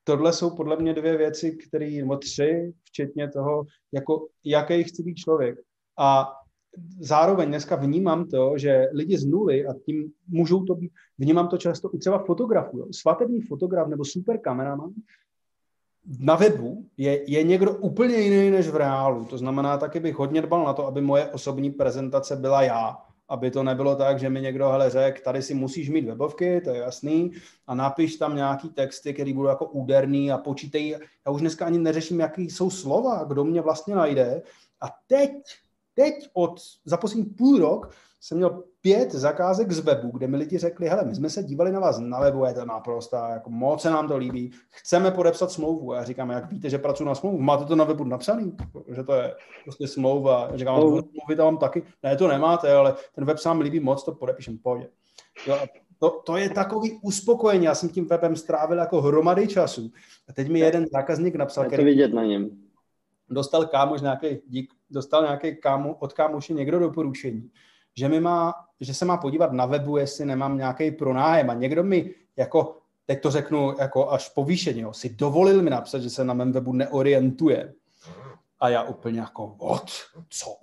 [0.04, 5.14] tohle jsou podle mě dvě věci, které, nebo tři, včetně toho, jako jaký chci být
[5.14, 5.58] člověk.
[5.98, 6.32] A
[7.00, 11.58] zároveň dneska vnímám to, že lidi z nuly, a tím můžou to být, vnímám to
[11.58, 14.90] často i třeba fotografu, svatební fotograf nebo super kameraman,
[16.18, 19.24] na webu je, je někdo úplně jiný než v reálu.
[19.24, 22.96] To znamená, taky bych hodně dbal na to, aby moje osobní prezentace byla já
[23.32, 26.70] aby to nebylo tak, že mi někdo hele řek, tady si musíš mít webovky, to
[26.70, 27.32] je jasný,
[27.66, 30.98] a napiš tam nějaký texty, který budou jako úderný a počítej.
[31.26, 34.42] Já už dneska ani neřeším, jaký jsou slova, kdo mě vlastně najde.
[34.80, 35.30] A teď,
[35.94, 40.58] teď od, za poslední půl rok jsem měl pět zakázek z webu, kde mi lidi
[40.58, 43.82] řekli, hele, my jsme se dívali na vás na webu, je to naprosto, jako moc
[43.82, 45.92] se nám to líbí, chceme podepsat smlouvu.
[45.92, 48.56] A já říkám, jak víte, že pracuji na smlouvu, máte to na webu napsaný,
[48.94, 49.34] že to je
[49.64, 50.48] prostě smlouva.
[50.50, 54.12] Já říkám, smlouvy tam taky, ne, to nemáte, ale ten web sám líbí moc, to
[54.12, 54.88] podepíšem, pohodě.
[55.46, 55.66] Jo, a
[55.98, 57.64] to, to, je takový uspokojení.
[57.64, 59.90] Já jsem tím webem strávil jako hromady času.
[60.28, 62.50] A teď mi jeden zákazník napsal, to vidět na něm.
[63.30, 67.50] Dostal kámoš nějaký, dík, dostal nějaký kámo, od kámoše někdo doporučení
[67.94, 71.82] že, mi má, že se má podívat na webu, jestli nemám nějaký pronájem a někdo
[71.84, 76.34] mi jako, teď to řeknu jako až povýšeně, si dovolil mi napsat, že se na
[76.34, 77.74] mém webu neorientuje.
[78.60, 79.90] A já úplně jako, what?
[80.28, 80.56] Co?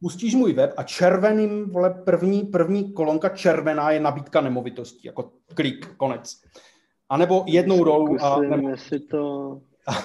[0.00, 5.94] Pustíš můj web a červeným, vole, první, první kolonka červená je nabídka nemovitostí, jako klik,
[5.96, 6.40] konec.
[7.08, 8.40] A nebo jednou rolu a...
[8.40, 8.76] Nebo...
[9.10, 9.60] to...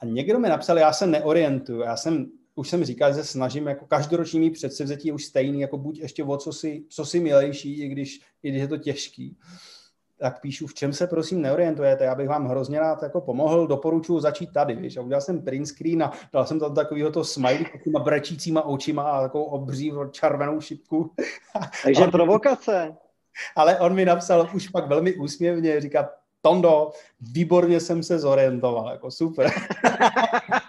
[0.00, 3.66] A někdo mi napsal, já se neorientuju, já jsem už jsem říkal, že se snažím
[3.66, 7.80] jako každoroční předsevzetí je už stejný, jako buď ještě o co si, co si milejší,
[7.80, 9.36] i když, i když je to těžký.
[10.18, 14.20] Tak píšu, v čem se prosím neorientujete, já bych vám hrozně rád jako pomohl, doporučuji
[14.20, 14.96] začít tady, víš.
[14.96, 18.62] A udělal jsem print screen a dal jsem tam takovýho to smiley s těma brečícíma
[18.62, 21.10] očima a takovou obří červenou šipku.
[21.82, 22.96] Takže provokace.
[23.56, 26.08] Ale on mi napsal už pak velmi úsměvně, říká,
[26.42, 29.50] Tondo, výborně jsem se zorientoval, jako super.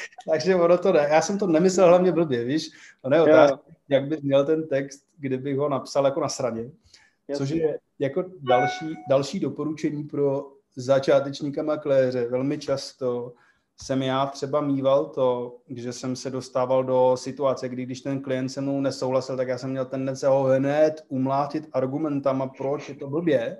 [0.30, 1.08] Takže ono to ne.
[1.10, 2.70] Já jsem to nemyslel hlavně blbě, víš?
[3.02, 6.70] To je otázka, jak bys měl ten text, kdybych ho napsal jako na sradě.
[7.36, 10.46] Což je jako další, další doporučení pro
[10.76, 12.28] začátečníka makléře.
[12.28, 13.32] Velmi často
[13.82, 18.48] jsem já třeba mýval to, že jsem se dostával do situace, kdy když ten klient
[18.48, 23.08] se mnou nesouhlasil, tak já jsem měl tendence ho hned umlátit argumentama, proč je to
[23.08, 23.56] blbě.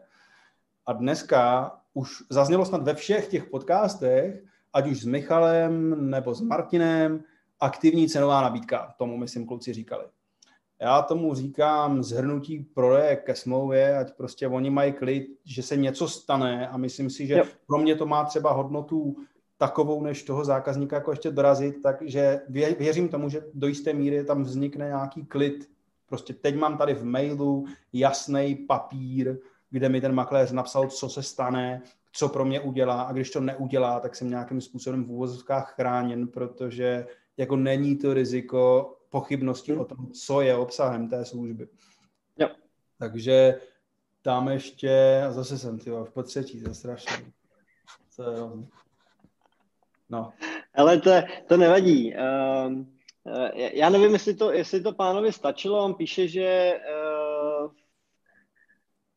[0.87, 4.43] A dneska už zaznělo snad ve všech těch podcastech,
[4.73, 7.25] ať už s Michalem nebo s Martinem,
[7.61, 10.05] aktivní cenová nabídka, tomu myslím kluci říkali.
[10.81, 16.09] Já tomu říkám zhrnutí prodeje ke smlouvě, ať prostě oni mají klid, že se něco
[16.09, 17.45] stane a myslím si, že jo.
[17.67, 19.17] pro mě to má třeba hodnotu
[19.57, 22.41] takovou, než toho zákazníka jako ještě dorazit, takže
[22.79, 25.71] věřím tomu, že do jisté míry tam vznikne nějaký klid.
[26.07, 29.39] Prostě teď mám tady v mailu jasný papír,
[29.71, 31.83] kde mi ten makléř napsal, co se stane,
[32.19, 36.29] co pro mě udělá a když to neudělá, tak jsem nějakým způsobem v úvozovkách chráněn,
[36.29, 39.81] protože jako není to riziko pochybností hmm.
[39.81, 41.69] o tom, co je obsahem té služby.
[42.39, 42.49] Jo.
[42.99, 43.61] Takže
[44.23, 46.97] tam ještě, a zase jsem ty v potřetí, to je.
[48.17, 48.39] To je
[50.11, 50.33] No.
[50.75, 51.11] Ale to,
[51.47, 52.15] to nevadí.
[52.15, 52.85] Uh,
[53.55, 55.85] já nevím, jestli to, jestli to pánovi stačilo.
[55.85, 57.18] On píše, že uh,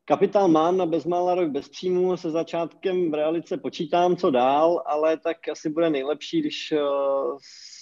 [0.04, 5.16] Kapitál mám na bezmála rok bez příjmu, se začátkem v realice počítám, co dál, ale
[5.16, 7.38] tak asi bude nejlepší, když uh,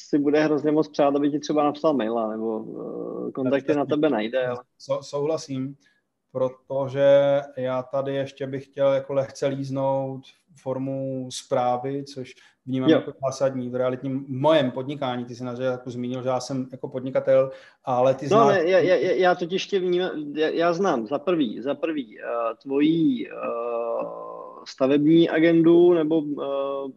[0.09, 4.11] si bude hrozně moc přát, aby ti třeba napsal maila, nebo uh, kontakty na tebe
[4.11, 4.47] najde.
[4.47, 4.59] Ale...
[5.01, 5.77] Souhlasím,
[6.33, 10.23] protože já tady ještě bych chtěl jako lehce líznout
[10.63, 12.35] formu zprávy, což
[12.67, 12.97] vnímám jo.
[12.97, 15.25] jako zásadní v realitním mojem podnikání.
[15.25, 17.51] Ty jsi na jako zmínil, že já jsem jako podnikatel,
[17.85, 18.47] ale ty no, znáš...
[18.47, 22.19] No, ne, já, já, já totiž tě vnímám, já, já znám za prvý, za prvý
[22.19, 24.30] uh, tvojí uh,
[24.65, 26.45] stavební agendu, nebo uh,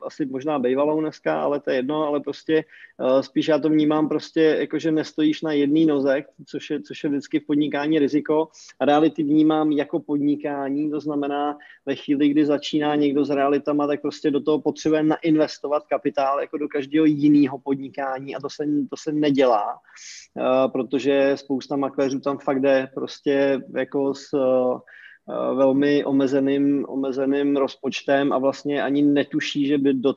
[0.01, 2.63] asi možná bývalou dneska, ale to je jedno, ale prostě
[2.97, 7.03] uh, spíš já to vnímám prostě jako, že nestojíš na jedné noze, což je, což
[7.03, 8.47] je vždycky v podnikání riziko.
[8.79, 14.01] A reality vnímám jako podnikání, to znamená ve chvíli, kdy začíná někdo s realitama, tak
[14.01, 18.97] prostě do toho potřebuje nainvestovat kapitál jako do každého jiného podnikání a to se, to
[18.97, 24.79] se nedělá, uh, protože spousta makléřů tam fakt jde prostě jako s uh,
[25.27, 30.13] velmi omezeným, omezeným rozpočtem a vlastně ani netuší, že by do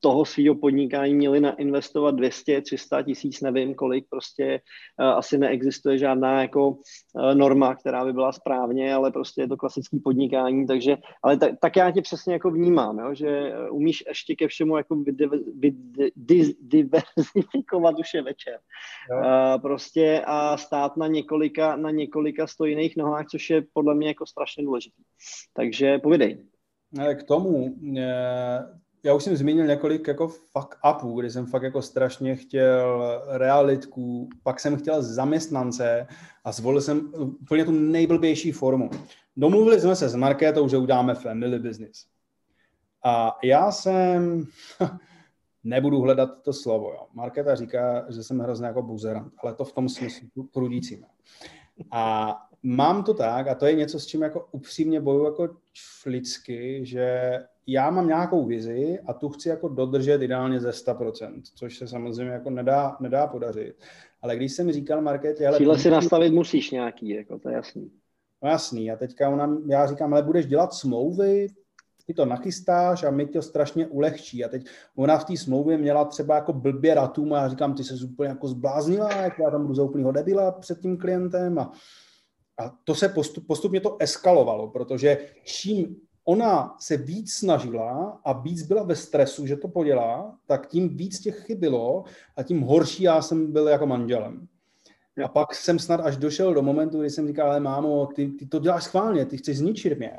[0.00, 4.60] toho svého podnikání měli nainvestovat 200, 300 tisíc, nevím kolik, prostě
[5.00, 9.56] uh, asi neexistuje žádná jako uh, norma, která by byla správně, ale prostě je to
[9.56, 14.36] klasický podnikání, takže, ale tak, tak já tě přesně jako vnímám, jo, že umíš ještě
[14.36, 15.04] ke všemu jako
[16.60, 18.58] diversifikovat už je večer.
[19.10, 24.26] Uh, prostě a stát na několika, na několika stojných nohách, což je podle mě jako
[24.26, 25.02] strašně důležitý.
[25.52, 26.46] Takže povidej.
[27.14, 27.74] K tomu,
[29.04, 34.28] já už jsem zmínil několik jako fuck upů, kdy jsem fakt jako strašně chtěl realitku,
[34.42, 36.06] pak jsem chtěl zaměstnance
[36.44, 37.12] a zvolil jsem
[37.42, 38.90] úplně tu nejblbější formu.
[39.36, 42.06] Domluvili jsme se s Markétou, že uděláme family business.
[43.04, 44.46] A já jsem,
[45.64, 47.06] nebudu hledat to slovo, jo.
[47.12, 51.04] Markéta říká, že jsem hrozně jako buzerant, ale to v tom smyslu prudícím.
[51.90, 55.48] A mám to tak, a to je něco, s čím jako upřímně bojuju jako
[56.06, 57.32] lidsky, že
[57.72, 62.32] já mám nějakou vizi a tu chci jako dodržet ideálně ze 100%, což se samozřejmě
[62.32, 63.74] jako nedá, nedá podařit.
[64.22, 65.46] Ale když jsem říkal Markétě...
[65.46, 67.90] Ale Cíle si nastavit musíš nějaký, jako to je jasný.
[68.42, 68.90] No jasný.
[68.90, 71.46] A teďka ona, já říkám, ale budeš dělat smlouvy,
[72.06, 74.44] ty to nachystáš a mi to strašně ulehčí.
[74.44, 74.66] A teď
[74.96, 78.28] ona v té smlouvě měla třeba jako blbě ratům a já říkám, ty se úplně
[78.28, 81.72] jako zbláznila, jak já tam budu za úplnýho debila před tím klientem a,
[82.58, 88.62] a to se postup, postupně to eskalovalo, protože čím ona se víc snažila a víc
[88.62, 92.04] byla ve stresu, že to podělá, tak tím víc těch chybilo
[92.36, 94.48] a tím horší já jsem byl jako manželem.
[95.24, 98.46] A pak jsem snad až došel do momentu, kdy jsem říkal, ale mámo, ty, ty
[98.46, 100.18] to děláš schválně, ty chceš zničit mě.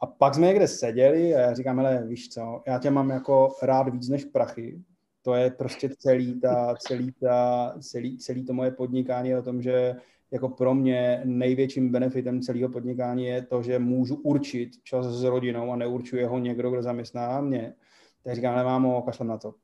[0.00, 3.54] A pak jsme někde seděli a já říkám, ale víš co, já tě mám jako
[3.62, 4.80] rád víc než prachy.
[5.22, 9.96] To je prostě celý, ta, celý, ta, celý, celý to moje podnikání o tom, že
[10.30, 15.72] jako pro mě největším benefitem celého podnikání je to, že můžu určit čas s rodinou
[15.72, 17.74] a neurčuje ho někdo, kdo zaměstná mě.
[18.22, 19.54] Tak říkám, nemámo, kašlem na to.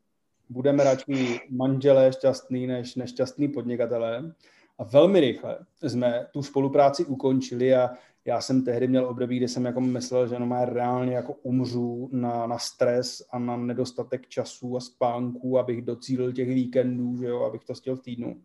[0.48, 4.34] Budeme radši manželé šťastný než nešťastný podnikatelé.
[4.78, 7.90] A velmi rychle jsme tu spolupráci ukončili a
[8.24, 12.08] já jsem tehdy měl období, kdy jsem jako myslel, že no má reálně jako umřu
[12.12, 17.42] na, na stres a na nedostatek času a spánku, abych docílil těch víkendů, že jo,
[17.42, 18.42] abych to stihl v týdnu.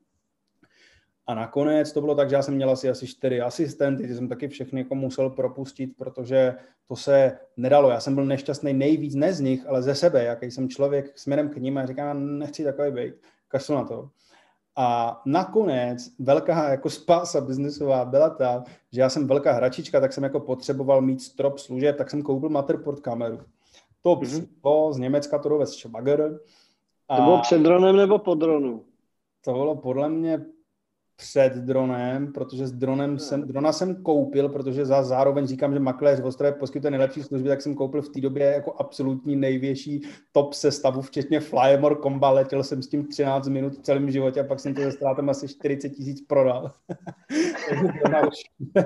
[1.27, 4.27] A nakonec to bylo tak, že já jsem měl asi, asi čtyři asistenty, ty jsem
[4.27, 6.55] taky všechny jako musel propustit, protože
[6.87, 7.89] to se nedalo.
[7.89, 11.49] Já jsem byl nešťastný nejvíc, ne z nich, ale ze sebe, jaký jsem člověk směrem
[11.49, 13.13] k ním a říkám, nechci takový být,
[13.47, 14.09] kašlu na to.
[14.75, 20.23] A nakonec velká jako spása biznesová byla ta, že já jsem velká hračička, tak jsem
[20.23, 23.39] jako potřeboval mít strop služeb, tak jsem koupil Matterport kameru.
[24.01, 24.93] To, mm-hmm.
[24.93, 26.39] z Německa to dovez Schwager.
[27.09, 28.85] A to bylo před dronem nebo po dronu?
[29.41, 30.45] To bylo podle mě
[31.17, 36.19] před dronem, protože s dronem jsem, drona jsem koupil, protože za zároveň říkám, že makléř
[36.19, 40.53] v Ostravě poskytuje nejlepší služby, tak jsem koupil v té době jako absolutní největší top
[40.53, 44.59] sestavu, včetně Flymore Comba, letěl jsem s tím 13 minut v celém životě a pak
[44.59, 46.71] jsem to ze ztrátem asi 40 tisíc prodal.
[47.69, 48.35] Takže drona už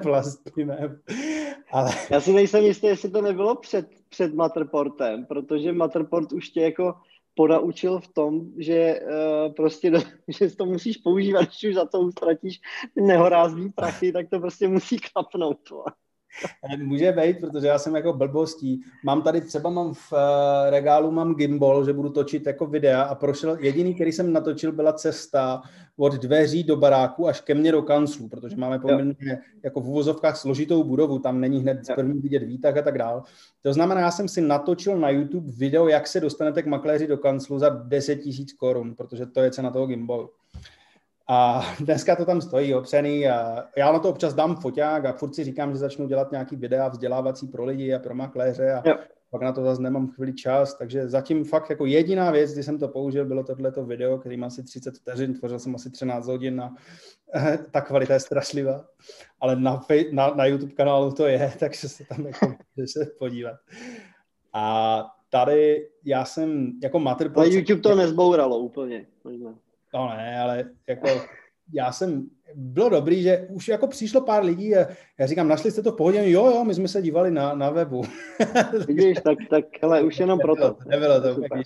[0.03, 0.65] vlastně.
[1.71, 1.91] Ale...
[2.09, 6.93] Já si nejsem jistý, jestli to nebylo před, před Matterportem, protože Matterport už tě jako
[7.41, 9.99] podaučil v tom, že uh, prostě do,
[10.39, 12.61] že to musíš používat, když už za to utratíš
[12.95, 15.57] nehorázný prachy, tak to prostě musí klapnout.
[16.83, 18.81] Může být, protože já jsem jako blbostí.
[19.03, 20.19] Mám tady třeba mám v uh,
[20.69, 24.93] regálu mám gimbal, že budu točit jako videa a prošel, jediný, který jsem natočil, byla
[24.93, 25.61] cesta
[25.97, 30.37] od dveří do baráku až ke mně do kanclu, protože máme poměrně jako v uvozovkách
[30.37, 33.23] složitou budovu, tam není hned z první vidět výtah a tak dál.
[33.61, 37.17] To znamená, já jsem si natočil na YouTube video, jak se dostanete k makléři do
[37.17, 40.29] kanclu za 10 tisíc korun, protože to je cena toho gimbalu.
[41.27, 45.35] A dneska to tam stojí opřený a já na to občas dám foťák a furt
[45.35, 48.83] si říkám, že začnu dělat nějaký videa vzdělávací pro lidi a pro makléře a,
[49.31, 52.79] pak na to zase nemám chvíli čas, takže zatím fakt jako jediná věc, kdy jsem
[52.79, 56.61] to použil, bylo tohleto video, který má asi 30 vteřin, tvořil jsem asi 13 hodin
[56.61, 56.75] a
[57.71, 58.85] ta kvalita je strašlivá,
[59.39, 59.81] ale na,
[60.11, 62.53] na, na YouTube kanálu to je, takže se tam jako
[62.85, 63.55] se podívat.
[64.53, 67.31] A tady já jsem jako mater...
[67.35, 69.07] Ale YouTube to nezbouralo úplně.
[69.23, 69.55] Možná.
[69.93, 71.07] No ne, ale jako
[71.73, 74.87] já jsem, bylo dobrý, že už jako přišlo pár lidí a
[75.19, 76.29] já říkám, našli jste to v pohodě?
[76.29, 78.01] Jo, jo, my jsme se dívali na, na webu.
[78.87, 80.77] Vidíš, tak, tak hele, už jenom proto.
[80.87, 81.63] Nebylo to úplně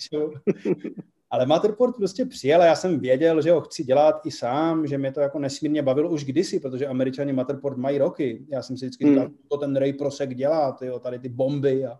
[1.29, 4.97] Ale Matterport prostě přijel a já jsem věděl, že ho chci dělat i sám, že
[4.97, 8.45] mě to jako nesmírně bavilo už kdysi, protože američani Matterport mají roky.
[8.49, 9.37] Já jsem si vždycky říkal, hmm.
[9.47, 11.99] to ten Ray Prosek dělá, ty, jo, tady ty bomby a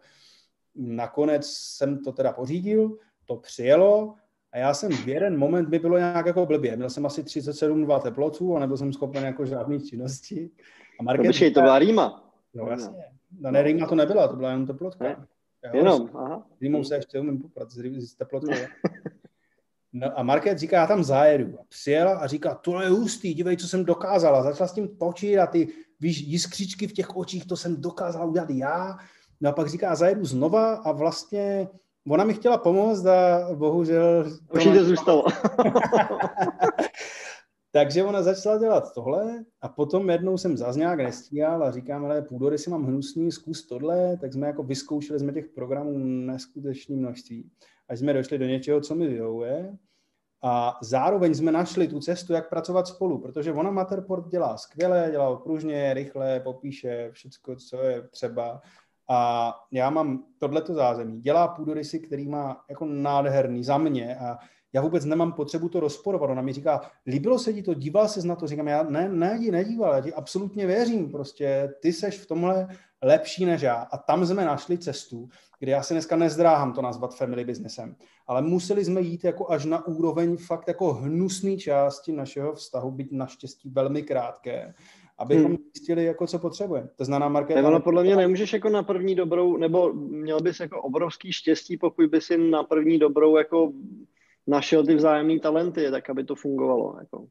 [0.76, 4.16] nakonec jsem to teda pořídil, to přijelo
[4.56, 6.76] a já jsem v jeden moment mi bylo nějak jako blbě.
[6.76, 10.50] Měl jsem asi 37,2 teplotů a nebyl jsem schopen jako žádný činnosti.
[11.00, 12.34] A Market počkej, to byla Rýma.
[12.54, 13.04] No jasně.
[13.40, 15.04] No, ne, Rýma to nebyla, to byla jenom teplotka.
[15.04, 15.26] Ne?
[15.74, 16.48] Jenom, aha.
[16.62, 17.78] Rýmou se ještě umím poprat s,
[18.12, 18.48] s teplotou.
[19.94, 21.60] No a Market říká, já tam zajedu.
[21.60, 24.44] A přijela a říká, tohle je hustý, dívej, co jsem dokázala.
[24.44, 25.68] Začala s tím točit a ty,
[26.00, 28.98] víš, jiskřičky v těch očích, to jsem dokázala udělat já.
[29.42, 31.68] No a pak říká, zajedu znova a vlastně
[32.10, 34.26] ona mi chtěla pomoct a bohužel...
[34.54, 35.24] Už to zůstalo.
[37.76, 42.22] Takže ona začala dělat tohle a potom jednou jsem zase nějak nestíhal a říkám, ale
[42.22, 47.52] půdory si mám hnusný, zkus tohle, tak jsme jako vyzkoušeli jsme těch programů neskutečné množství,
[47.90, 49.78] až jsme došli do něčeho, co mi vyhovuje.
[50.44, 55.36] A zároveň jsme našli tu cestu, jak pracovat spolu, protože ona Matterport dělá skvěle, dělá
[55.36, 58.62] pružně, rychle, popíše všechno, co je třeba
[59.10, 61.22] a já mám tohleto zázemí.
[61.22, 64.38] Dělá půdorysy, který má jako nádherný za mě a
[64.74, 66.30] já vůbec nemám potřebu to rozporovat.
[66.30, 68.48] Ona mi říká, líbilo se ti to, díval ses na to?
[68.48, 72.68] Říkám, já ne, ne, nedíval, já ti absolutně věřím, prostě ty seš v tomhle
[73.02, 73.76] lepší než já.
[73.76, 75.30] A tam jsme našli cestu,
[75.60, 77.96] kde já se dneska nezdráhám to nazvat family businessem,
[78.28, 83.12] ale museli jsme jít jako až na úroveň fakt jako hnusný části našeho vztahu, být
[83.12, 84.74] naštěstí velmi krátké,
[85.18, 85.58] abychom hmm.
[85.76, 86.90] zjistili, jako co potřebujeme.
[86.96, 87.64] To znamená marketing.
[87.64, 91.78] Tak ono podle mě nemůžeš jako na první dobrou, nebo měl bys jako obrovský štěstí,
[91.78, 93.72] pokud bys si na první dobrou jako
[94.48, 96.96] našel ty vzájemné talenty, tak aby to fungovalo.
[97.00, 97.28] Jako.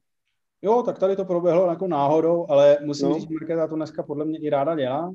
[0.62, 3.14] Jo, tak tady to proběhlo jako náhodou, ale musím no.
[3.14, 5.14] říct, že Markéta to dneska podle mě i ráda dělá.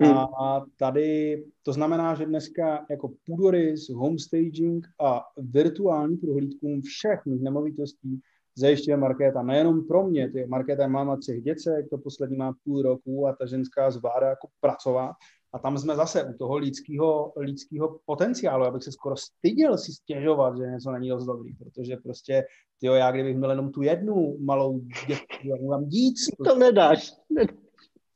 [0.00, 0.18] Hmm.
[0.18, 8.20] A tady to znamená, že dneska jako půdorys, homestaging a virtuální prohlídkům všech nemovitostí
[8.56, 9.42] zajišťuje Markéta.
[9.42, 13.32] Nejenom pro mě, ty Markéta je máma třech děcek, to poslední má půl roku a
[13.32, 15.12] ta ženská zvládá jako pracovat.
[15.54, 18.64] A tam jsme zase u toho lidského, lidského potenciálu.
[18.64, 22.44] Abych se skoro styděl si stěžovat, že něco není dost dobrý, protože prostě,
[22.80, 26.18] tyjo, já kdybych měl jenom tu jednu malou dětku, já mám díc.
[26.44, 27.12] To nedáš.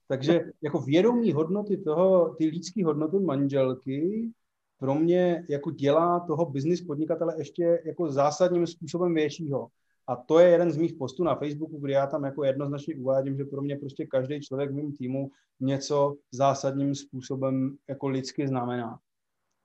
[0.08, 4.30] Takže jako vědomí hodnoty toho, ty lidské hodnoty manželky
[4.78, 9.68] pro mě jako dělá toho business podnikatele ještě jako zásadním způsobem většího.
[10.08, 13.36] A to je jeden z mých postů na Facebooku, kde já tam jako jednoznačně uvádím,
[13.36, 15.30] že pro mě prostě každý člověk v mém týmu
[15.60, 18.98] něco zásadním způsobem jako lidsky znamená.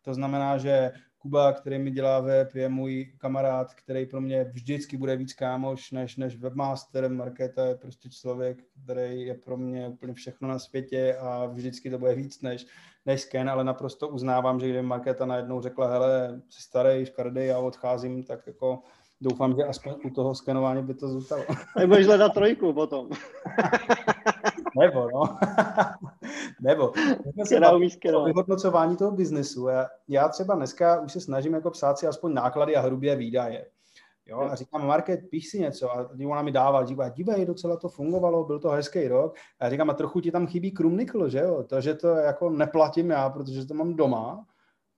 [0.02, 0.92] To znamená, že
[1.22, 5.92] Kuba, který mi dělá web, je můj kamarád, který pro mě vždycky bude víc kámoš
[5.92, 7.10] než, než webmaster.
[7.10, 12.00] Markéta je prostě člověk, který je pro mě úplně všechno na světě a vždycky to
[12.00, 12.66] bude víc než,
[13.06, 17.60] než Ken, ale naprosto uznávám, že kdyby Markéta najednou řekla, hele, jsi starý, škardej, já
[17.60, 18.80] odcházím, tak jako
[19.22, 21.44] doufám, že aspoň u toho skenování by to zůstalo.
[21.80, 23.10] Nebudeš hledat trojku potom.
[24.80, 25.38] Nebo, no.
[26.62, 26.94] Nebo.
[28.16, 29.68] O vyhodnocování toho biznesu.
[29.68, 33.66] Já, já třeba dneska už se snažím jako psát si aspoň náklady a hrubě výdaje.
[34.26, 35.92] Jo, a říkám, Market, píš si něco.
[35.92, 39.36] A ona mi dává, díva, dívej, docela to fungovalo, byl to hezký rok.
[39.60, 41.64] A já říkám, a trochu ti tam chybí krumnikl, že jo?
[41.64, 44.46] To, že to jako neplatím já, protože to mám doma,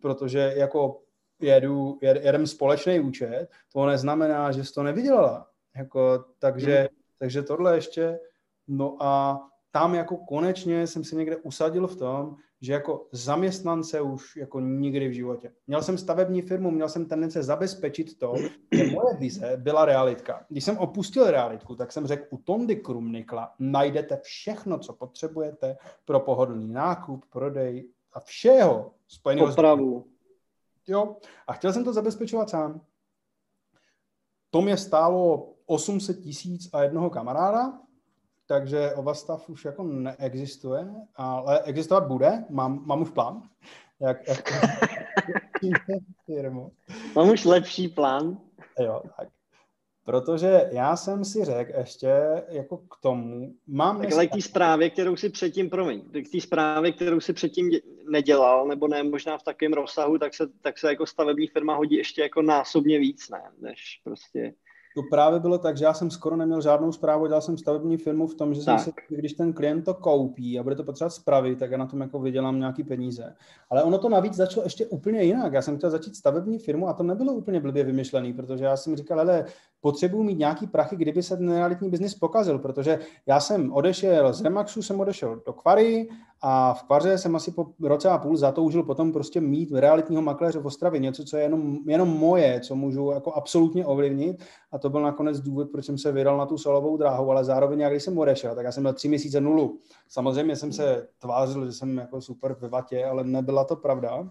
[0.01, 0.99] protože jako
[1.43, 5.47] jedu, jed, jedem společný účet, to neznamená, že jsi to nevydělala.
[5.75, 6.97] Jako, takže, mm.
[7.19, 8.19] takže tohle ještě,
[8.67, 9.41] no a
[9.71, 15.07] tam jako konečně jsem se někde usadil v tom, že jako zaměstnance už jako nikdy
[15.07, 15.51] v životě.
[15.67, 18.33] Měl jsem stavební firmu, měl jsem tendence zabezpečit to,
[18.71, 20.45] že moje vize byla realitka.
[20.49, 26.19] Když jsem opustil realitku, tak jsem řekl, u Tondy Krumnikla najdete všechno, co potřebujete pro
[26.19, 30.05] pohodlný nákup, prodej a všeho spojeného Popravu.
[30.87, 32.81] Jo, a chtěl jsem to zabezpečovat sám.
[34.49, 37.79] To mě stálo 800 tisíc a jednoho kamaráda,
[38.45, 43.49] takže Ovastav už jako neexistuje, ale existovat bude, mám, mám už plán.
[43.99, 44.43] Jak, jak
[47.15, 48.37] mám už lepší plán.
[48.79, 49.27] Jo, tak.
[50.05, 54.01] Protože já jsem si řekl ještě jako k tomu, mám...
[54.01, 57.71] Tak ale k té zprávě, kterou si předtím, promiň, k té zprávě, kterou si předtím
[58.09, 61.95] nedělal, nebo ne možná v takovém rozsahu, tak se, tak se jako stavební firma hodí
[61.95, 64.53] ještě jako násobně víc, ne, než prostě
[64.95, 68.27] to právě bylo tak, že já jsem skoro neměl žádnou zprávu, dělal jsem stavební firmu
[68.27, 71.59] v tom, že jsem si, když ten klient to koupí a bude to potřebovat spravit,
[71.59, 73.35] tak já na tom jako vydělám nějaký peníze.
[73.69, 75.53] Ale ono to navíc začalo ještě úplně jinak.
[75.53, 78.95] Já jsem chtěl začít stavební firmu a to nebylo úplně blbě vymyšlený, protože já jsem
[78.95, 79.45] říkal, ale
[79.83, 84.41] potřebuji mít nějaký prachy, kdyby se ten realitní biznis pokazil, protože já jsem odešel z
[84.41, 86.09] Remaxu, jsem odešel do Kvary
[86.41, 90.59] a v Kvaře jsem asi po roce a půl zatoužil potom prostě mít realitního makléře
[90.59, 94.89] v Ostravě, něco, co je jenom, jenom moje, co můžu jako absolutně ovlivnit a to
[94.89, 98.03] byl nakonec důvod, proč jsem se vydal na tu solovou dráhu, ale zároveň, jak když
[98.03, 99.79] jsem odešel, tak já jsem měl tři měsíce nulu.
[100.07, 104.29] Samozřejmě jsem se tvářil, že jsem jako super ve vatě, ale nebyla to pravda.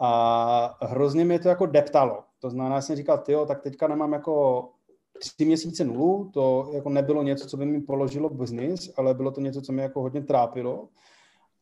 [0.00, 2.27] A hrozně mě to jako deptalo.
[2.40, 4.64] To znamená, já jsem říkal, tyjo, tak teďka nemám jako
[5.18, 9.40] tři měsíce nulu, to jako nebylo něco, co by mi položilo biznis, ale bylo to
[9.40, 10.88] něco, co mě jako hodně trápilo.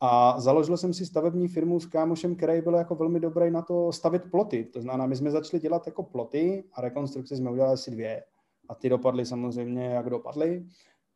[0.01, 3.93] A založil jsem si stavební firmu s kámošem, který byl jako velmi dobrý na to
[3.93, 4.65] stavit ploty.
[4.65, 8.25] To znamená, my jsme začali dělat jako ploty a rekonstrukce jsme udělali asi dvě.
[8.69, 10.67] A ty dopadly samozřejmě, jak dopadly.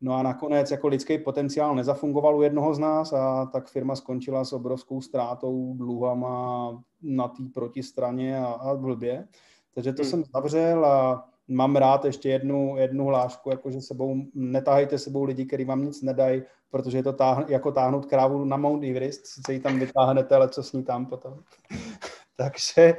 [0.01, 4.45] No a nakonec jako lidský potenciál nezafungoval u jednoho z nás a tak firma skončila
[4.45, 9.29] s obrovskou ztrátou, dluhama na té protistraně a, a blbě.
[9.75, 10.11] Takže to hmm.
[10.11, 15.45] jsem zavřel a mám rád ještě jednu, jednu hlášku, jako že sebou, netahejte sebou lidi,
[15.45, 19.53] kteří vám nic nedají, protože je to táhn, jako táhnout krávu na Mount Everest, sice
[19.53, 21.39] ji tam vytáhnete, ale co s ní tam potom.
[22.37, 22.95] Takže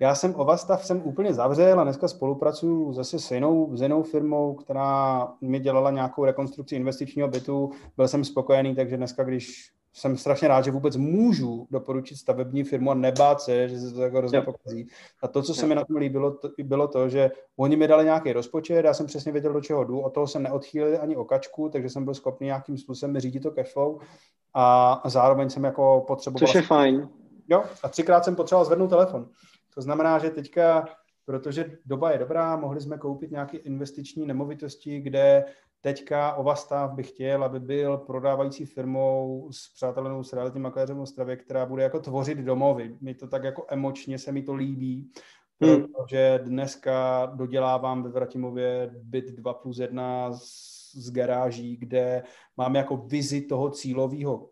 [0.00, 4.54] já jsem Ovastav jsem úplně zavřel a dneska spolupracuju zase s jinou, s jinou firmou,
[4.54, 7.70] která mi dělala nějakou rekonstrukci investičního bytu.
[7.96, 12.90] Byl jsem spokojený, takže dneska, když jsem strašně rád, že vůbec můžu doporučit stavební firmu
[12.90, 14.88] a nebát se, že se to jako hrozně pokazí.
[15.22, 18.04] A to, co se mi na tom líbilo, to, bylo to, že oni mi dali
[18.04, 21.24] nějaký rozpočet, já jsem přesně věděl, do čeho jdu, od toho jsem neodchýlil ani o
[21.24, 23.98] kačku, takže jsem byl schopný nějakým způsobem řídit to cashflow
[24.54, 26.46] a zároveň jsem jako potřeboval...
[26.46, 27.08] Což je fajn.
[27.48, 29.28] Jo, a třikrát jsem potřeboval zvednout telefon.
[29.74, 30.88] To znamená, že teďka,
[31.24, 35.44] protože doba je dobrá, mohli jsme koupit nějaké investiční nemovitosti, kde
[35.84, 41.36] Teďka Ovastav bych chtěl, aby byl prodávající firmou s přátelenou s realitním makléřem v Ostravě,
[41.36, 42.96] která bude jako tvořit domovy.
[43.00, 45.10] Mi to tak jako emočně se mi to líbí,
[45.60, 45.86] hmm.
[45.86, 52.22] protože dneska dodělávám ve Vratimově byt 2 plus 1 z, z garáží, kde
[52.56, 54.50] mám jako vizi toho cílového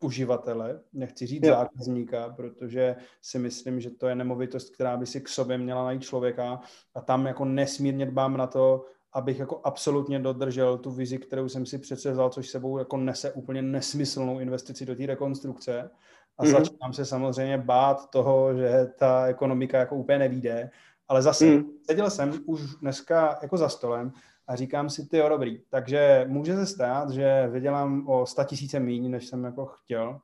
[0.00, 1.54] uživatele, nechci říct jo.
[1.54, 6.02] zákazníka, protože si myslím, že to je nemovitost, která by si k sobě měla najít
[6.02, 6.60] člověka
[6.94, 11.66] a tam jako nesmírně dbám na to, abych jako absolutně dodržel tu vizi, kterou jsem
[11.66, 15.90] si přece vzal, což sebou jako nese úplně nesmyslnou investici do té rekonstrukce.
[16.38, 16.50] A mm-hmm.
[16.50, 20.70] začínám se samozřejmě bát toho, že ta ekonomika jako úplně nevíde.
[21.08, 21.70] Ale zase mm.
[21.82, 24.12] seděl jsem už dneska jako za stolem
[24.46, 25.62] a říkám si, ty jo, dobrý.
[25.68, 30.20] Takže může se stát, že vydělám o 100 tisíce míň, než jsem jako chtěl,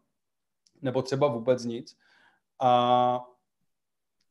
[0.83, 1.97] nebo třeba vůbec nic.
[2.61, 3.25] A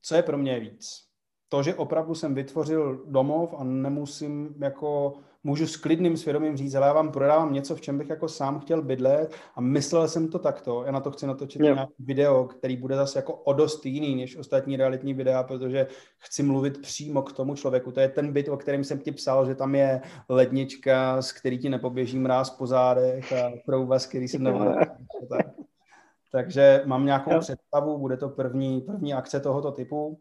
[0.02, 1.07] co je pro mě víc?
[1.50, 5.14] To, že opravdu jsem vytvořil domov a nemusím jako,
[5.46, 8.60] můžu s klidným svědomím říct, ale já vám prodávám něco, v čem bych jako sám
[8.60, 10.84] chtěl bydlet a myslel jsem to takto.
[10.86, 11.76] Já na to chci natočit yeah.
[11.76, 16.44] nějaký video, který bude zase jako o dost jiný než ostatní realitní videa, protože chci
[16.44, 17.92] mluvit přímo k tomu člověku.
[17.92, 21.58] To je ten byt, o kterém jsem ti psal, že tam je lednička, z který
[21.58, 24.76] ti nepoběží mráz po zádech a prouvaz, který jsem nemohl.
[26.32, 30.20] Takže mám nějakou představu, bude to první, první akce tohoto typu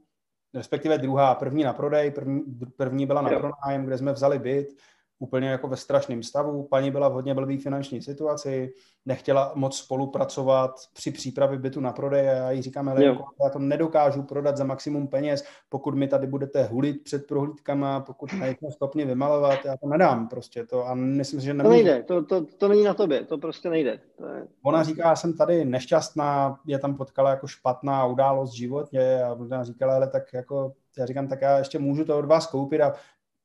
[0.55, 2.43] respektive druhá, první na prodej, první,
[2.77, 4.77] první byla na pronájem, kde jsme vzali byt,
[5.19, 6.62] úplně jako ve strašném stavu.
[6.62, 8.73] Paní byla v hodně blbý finanční situaci,
[9.07, 13.51] nechtěla moc spolupracovat při přípravě bytu na prodej a já jí říkám, ale jako, já
[13.51, 18.70] to nedokážu prodat za maximum peněz, pokud mi tady budete hulit před prohlídkama, pokud nejsme
[18.70, 21.78] schopni vymalovat, já to nedám prostě to a myslím si, že nemůžu.
[21.78, 24.01] To nejde, to, to, to není na tobě, to prostě nejde.
[24.16, 24.47] To je...
[24.62, 29.32] Ona říká, já jsem tady nešťastná, je tam potkala jako špatná událost v životě a
[29.32, 32.81] ona říkala, ale tak jako já říkám, tak já ještě můžu to od vás koupit
[32.81, 32.95] a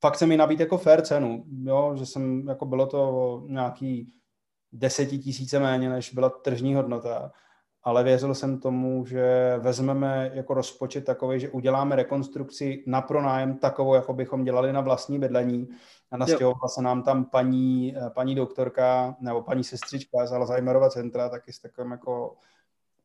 [0.02, 4.14] fakt se mi nabít jako fair cenu, jo, že jsem, jako bylo to nějaký
[4.72, 7.32] desetitisíce méně, než byla tržní hodnota,
[7.84, 13.94] ale věřil jsem tomu, že vezmeme jako rozpočet takový, že uděláme rekonstrukci na pronájem takovou,
[13.94, 15.68] jako bychom dělali na vlastní bydlení
[16.12, 21.54] a nastěhovala se nám tam paní, paní doktorka nebo paní sestřička z Alzheimerova centra taky
[21.54, 22.36] s takovým jako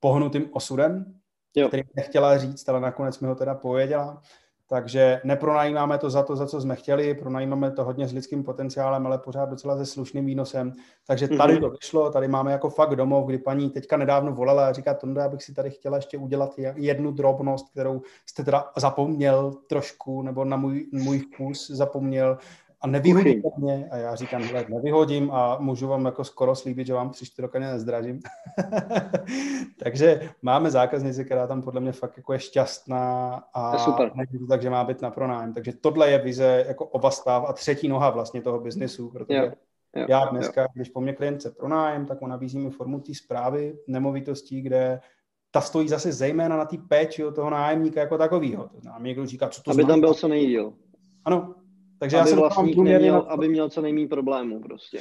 [0.00, 1.14] pohnutým osudem,
[1.56, 1.68] jo.
[1.68, 4.22] který nechtěla říct, ale nakonec mi ho teda pověděla.
[4.68, 9.06] Takže nepronajímáme to za to, za co jsme chtěli, pronajímáme to hodně s lidským potenciálem,
[9.06, 10.72] ale pořád docela se slušným výnosem.
[11.06, 11.60] Takže tady mm-hmm.
[11.60, 15.22] to vyšlo, tady máme jako fakt domov, kdy paní teďka nedávno volala a říká, Tonda,
[15.22, 20.44] já bych si tady chtěla ještě udělat jednu drobnost, kterou jste teda zapomněl trošku, nebo
[20.44, 22.38] na můj, můj vkus zapomněl,
[22.84, 26.94] a nevyhodíte mě a já říkám, že nevyhodím a můžu vám jako skoro slíbit, že
[26.94, 28.20] vám příští rok ani nezdražím.
[29.78, 34.10] Takže máme zákaznici, která tam podle mě fakt jako je šťastná a super.
[34.40, 35.52] to tak, že má být na pronájem.
[35.52, 39.52] Takže tohle je vize jako oba stav a třetí noha vlastně toho biznesu, protože jo.
[39.96, 40.68] Jo, já dneska, jo.
[40.74, 45.00] když po mně klient chce pronájem, tak mu nabízíme formu té zprávy nemovitostí, kde
[45.50, 48.68] ta stojí zase zejména na té péči od toho nájemníka jako takového.
[48.68, 49.92] To znamená, někdo říká, co to Aby znamená.
[49.92, 50.72] tam byl co nejdíl.
[51.24, 51.54] Ano,
[52.04, 53.20] takže aby já jsem vlastník neměl, na...
[53.20, 55.00] aby měl co nejméně problémů prostě.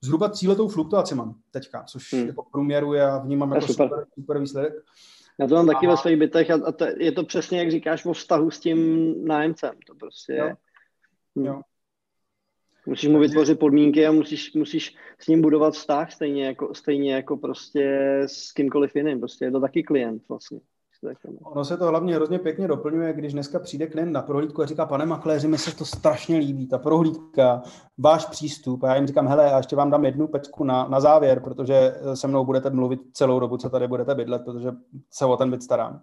[0.00, 2.26] Zhruba cíletou fluktuaci mám teďka, což hmm.
[2.26, 3.88] jako průměru já vnímám jako super.
[3.88, 4.72] super, super výsledek.
[5.40, 5.72] Já to mám a...
[5.72, 8.60] taky ve svých bytech a, a to, je to přesně, jak říkáš, o vztahu s
[8.60, 9.74] tím nájemcem.
[9.86, 10.44] To prostě jo.
[10.44, 10.56] je.
[11.36, 11.46] Hmm.
[11.46, 11.60] Jo.
[12.86, 17.36] Musíš mu vytvořit podmínky a musíš, musíš s ním budovat vztah stejně jako, stejně jako
[17.36, 19.18] prostě s kýmkoliv jiným.
[19.18, 20.60] Prostě je to taky klient vlastně.
[21.42, 24.86] Ono se to hlavně hrozně pěkně doplňuje, když dneska přijde klient na prohlídku a říká,
[24.86, 27.62] pane makléři, mi se to strašně líbí, ta prohlídka,
[27.98, 28.84] váš přístup.
[28.84, 32.00] A já jim říkám, hele, a ještě vám dám jednu pecku na, na závěr, protože
[32.14, 34.72] se mnou budete mluvit celou dobu, co tady budete bydlet, protože
[35.10, 36.00] se o ten byt starám.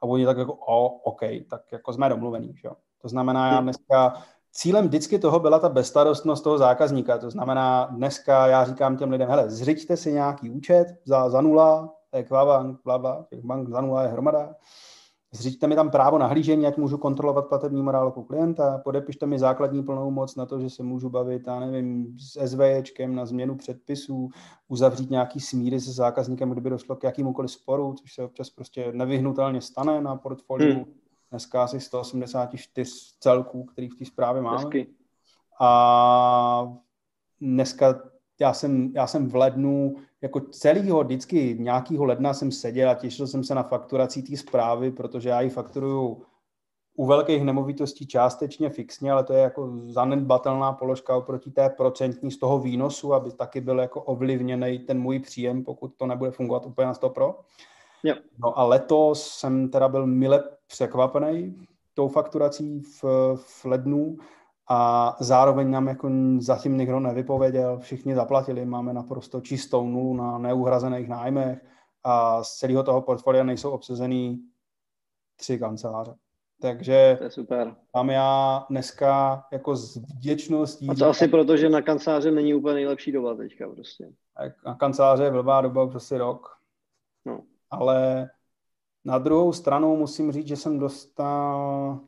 [0.00, 2.54] A oni tak jako, o, OK, tak jako jsme domluvení.
[2.62, 2.68] Že?
[3.02, 4.14] To znamená, já dneska
[4.52, 7.18] cílem vždycky toho byla ta bezstarostnost toho zákazníka.
[7.18, 11.94] To znamená, dneska já říkám těm lidem, hele, zřiďte si nějaký účet za, za nula,
[12.12, 14.54] Equabank, bla, bla, těch bank za nula je hromada.
[15.32, 20.10] Zřiďte mi tam právo nahlížení, jak můžu kontrolovat platební morálku klienta, podepište mi základní plnou
[20.10, 24.28] moc na to, že se můžu bavit, já nevím, s SVJčkem na změnu předpisů,
[24.68, 29.60] uzavřít nějaký smíry se zákazníkem, kdyby došlo k jakýmukoliv sporu, což se občas prostě nevyhnutelně
[29.60, 30.74] stane na portfoliu.
[30.74, 30.84] Hmm.
[31.30, 34.56] Dneska asi 184 celků, který v té zprávě máme.
[34.56, 34.86] Hezky.
[35.60, 36.72] A
[37.40, 38.00] dneska
[38.40, 43.26] já jsem, já jsem v lednu, jako celýho vždycky nějakýho ledna jsem seděl a těšil
[43.26, 46.22] jsem se na fakturací té zprávy, protože já ji fakturuju
[46.96, 52.38] u velkých nemovitostí částečně fixně, ale to je jako zanedbatelná položka oproti té procentní z
[52.38, 56.86] toho výnosu, aby taky byl jako ovlivněný ten můj příjem, pokud to nebude fungovat úplně
[56.86, 57.40] na 100 pro.
[58.02, 58.14] Jo.
[58.38, 61.56] No a letos jsem teda byl mile překvapený
[61.94, 63.04] tou fakturací v,
[63.36, 64.16] v lednu,
[64.72, 71.08] a zároveň nám jako zatím nikdo nevypověděl, všichni zaplatili, máme naprosto čistou nulu na neuhrazených
[71.08, 71.64] nájmech
[72.04, 74.42] a z celého toho portfolia nejsou obsazený
[75.36, 76.14] tři kanceláře.
[76.60, 77.76] Takže to je super.
[77.92, 80.88] tam já dneska jako s vděčností...
[80.88, 84.12] A to asi proto, že na kanceláře není úplně nejlepší doba teďka prostě.
[84.66, 86.48] Na kanceláře je blbá doba prostě rok.
[87.24, 87.40] No.
[87.70, 88.30] Ale
[89.04, 92.00] na druhou stranu musím říct, že jsem dostal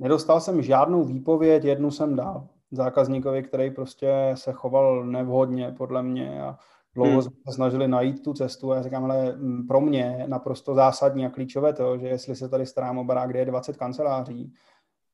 [0.00, 6.42] Nedostal jsem žádnou výpověď, jednu jsem dal zákazníkovi, který prostě se choval nevhodně podle mě
[6.42, 6.58] a
[6.94, 7.22] dlouho hmm.
[7.22, 11.30] jsme se snažili najít tu cestu a já říkám, ale pro mě naprosto zásadní a
[11.30, 14.52] klíčové to, že jestli se tady starám o barák, kde je 20 kanceláří,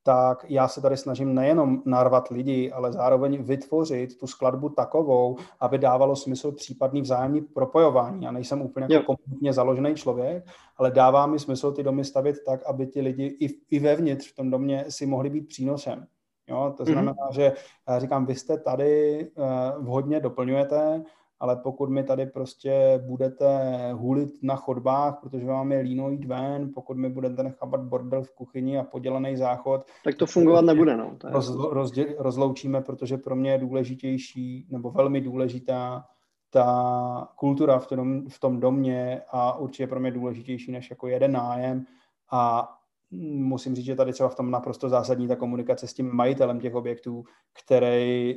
[0.07, 5.79] tak já se tady snažím nejenom narvat lidi, ale zároveň vytvořit tu skladbu takovou, aby
[5.79, 8.25] dávalo smysl případný vzájemný propojování.
[8.25, 10.47] Já nejsem úplně jako kompletně založený člověk,
[10.77, 14.37] ale dává mi smysl ty domy stavit tak, aby ti lidi i, i vevnitř v
[14.37, 16.07] tom domě si mohli být přínosem.
[16.49, 16.93] Jo, to mhm.
[16.93, 17.35] znamená, mm-hmm.
[17.35, 17.53] že
[17.89, 21.03] já říkám, vy jste tady uh, vhodně doplňujete,
[21.41, 26.71] ale pokud mi tady prostě budete hulit na chodbách, protože vám je líno jít ven,
[26.75, 30.97] pokud mi budete nechávat bordel v kuchyni a podělaný záchod, tak to fungovat nebude.
[30.97, 31.17] No.
[31.19, 36.05] To roz, rozděl, rozloučíme, protože pro mě je důležitější nebo velmi důležitá
[36.51, 41.33] ta kultura v tom, v tom domě a určitě pro mě důležitější než jako jeden
[41.33, 41.85] nájem
[42.31, 42.73] a
[43.11, 46.75] musím říct, že tady třeba v tom naprosto zásadní ta komunikace s tím majitelem těch
[46.75, 47.25] objektů,
[47.65, 48.35] který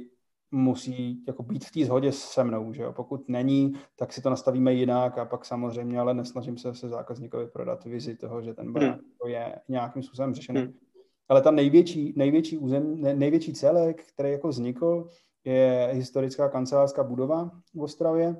[0.51, 2.93] musí jako být v té shodě se mnou, že jo?
[2.93, 7.47] Pokud není, tak si to nastavíme jinak a pak samozřejmě, ale nesnažím se se zákazníkovi
[7.47, 9.31] prodat vizi toho, že ten barák hmm.
[9.31, 10.61] je nějakým způsobem řešený.
[10.61, 10.73] Hmm.
[11.29, 15.07] Ale ta největší, největší, územ, největší celek, který jako vznikl,
[15.43, 18.35] je historická kancelářská budova v Ostravě.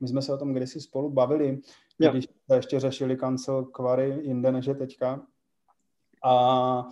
[0.00, 1.58] My jsme se o tom kdysi spolu bavili,
[1.98, 2.10] jo.
[2.10, 5.22] když ještě řešili kancel kvary jinde než je teďka.
[6.24, 6.84] A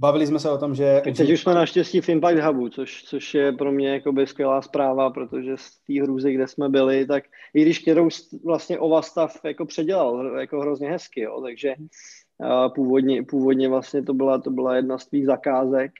[0.00, 1.00] Bavili jsme se o tom, že...
[1.04, 5.10] Teď už jsme naštěstí v Impact Hubu, což, což je pro mě jakoby skvělá zpráva,
[5.10, 7.24] protože z té hrůzy, kde jsme byli, tak
[7.54, 8.08] i když kterou
[8.44, 14.14] vlastně Ova stav jako předělal jako hrozně hezky, jo, takže uh, původně, původně vlastně to
[14.14, 15.92] byla, to byla jedna z tvých zakázek,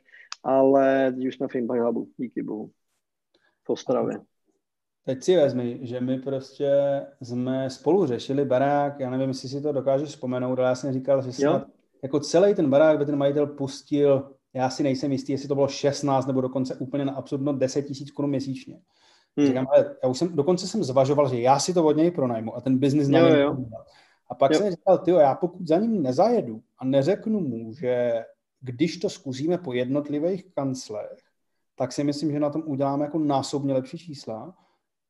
[0.44, 2.70] ale teď už jsme v Impact Hubu, díky bohu,
[3.64, 4.18] v Ostravě.
[5.04, 6.70] Teď si vezmi, že my prostě
[7.22, 11.22] jsme spolu řešili barák, já nevím, jestli si to dokážeš vzpomenout, ale já jsem říkal,
[11.22, 11.66] že snad
[12.02, 15.68] jako celý ten barák by ten majitel pustil, já si nejsem jistý, jestli to bylo
[15.68, 18.80] 16 nebo dokonce úplně na absurdno 10 tisíc korun měsíčně.
[19.36, 19.46] Hmm.
[19.46, 22.56] Říkám, ale já už jsem, dokonce jsem zvažoval, že já si to od něj pronajmu
[22.56, 23.46] a ten biznis na něj
[24.28, 24.58] A pak jo.
[24.58, 28.24] jsem říkal, ty já pokud za ním nezajedu a neřeknu mu, že
[28.60, 31.18] když to zkusíme po jednotlivých kanclech,
[31.76, 34.54] tak si myslím, že na tom uděláme jako násobně lepší čísla,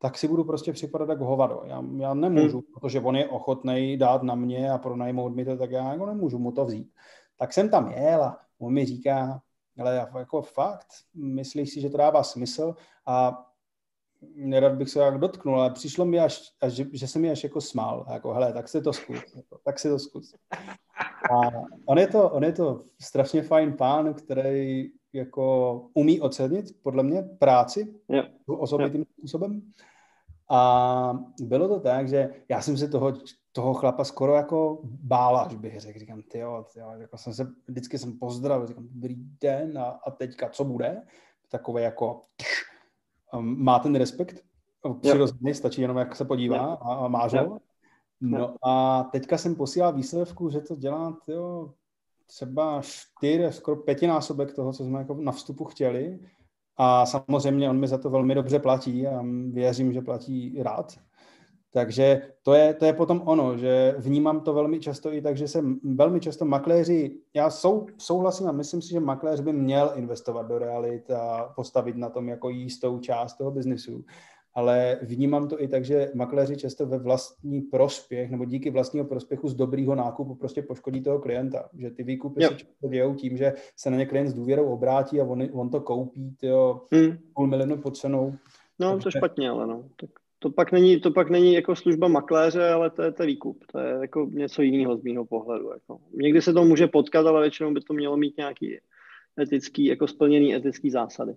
[0.02, 1.62] tak si budu prostě připadat jako hovado.
[1.64, 2.72] Já, já nemůžu, hmm.
[2.74, 6.38] protože on je ochotný dát na mě a pronajmout mi to, tak já jako nemůžu
[6.38, 6.92] mu to vzít.
[7.36, 9.42] Tak jsem tam jel a on mi říká,
[9.78, 12.74] ale jako fakt, myslíš si, že to dává smysl
[13.06, 13.46] a
[14.34, 17.44] nerad bych se jak dotknul, ale přišlo mi až, až že, že se mi až
[17.44, 19.18] jako smál, jako hele, tak si to zkus,
[19.64, 20.34] tak si to zkus.
[21.30, 21.50] A
[21.86, 27.22] on je to, on je to strašně fajn pán, který jako umí ocenit, podle mě,
[27.22, 28.26] práci yeah.
[28.46, 29.08] osobitým yeah.
[29.18, 29.62] způsobem.
[30.50, 33.12] A bylo to tak, že já jsem se toho,
[33.52, 35.98] toho chlapa skoro jako bála, až bych řekl.
[35.98, 36.64] Říkám, ty jo,
[36.96, 41.02] jako jsem se, vždycky jsem pozdravil, říkám, dobrý den a, a teďka co bude?
[41.50, 42.22] Takové jako,
[43.34, 44.44] um, má ten respekt,
[45.00, 47.58] přirozený, stačí jenom jak se podívá a, a máš ho.
[48.20, 51.16] No a teďka jsem posílal výsledku, že to dělá
[52.26, 56.20] třeba čtyři, skoro pětinásobek toho, co jsme jako na vstupu chtěli.
[56.76, 60.98] A samozřejmě on mi za to velmi dobře platí a věřím, že platí rád.
[61.72, 65.48] Takže to je, to je potom ono, že vnímám to velmi často i tak, že
[65.48, 65.64] se
[65.94, 70.58] velmi často makléři, já sou, souhlasím a myslím si, že makléř by měl investovat do
[70.58, 74.04] realit a postavit na tom jako jistou část toho biznesu
[74.54, 79.48] ale vnímám to i tak, že makléři často ve vlastní prospěch nebo díky vlastního prospěchu
[79.48, 81.68] z dobrýho nákupu prostě poškodí toho klienta.
[81.78, 82.52] Že ty výkupy yep.
[82.52, 85.70] se často dějou tím, že se na ně klient s důvěrou obrátí a on, on
[85.70, 87.18] to koupí tyjo, hmm.
[87.34, 88.34] půl milionu pod cenou.
[88.78, 89.04] No, Takže...
[89.04, 89.88] to špatně, ale no.
[90.00, 93.64] Tak to pak není, to pak není jako služba makléře, ale to je, to výkup.
[93.72, 95.70] To je jako něco jiného z mého pohledu.
[95.72, 95.98] Jako.
[96.14, 98.78] Někdy se to může potkat, ale většinou by to mělo mít nějaký
[99.40, 101.34] etický, jako splněný etický zásady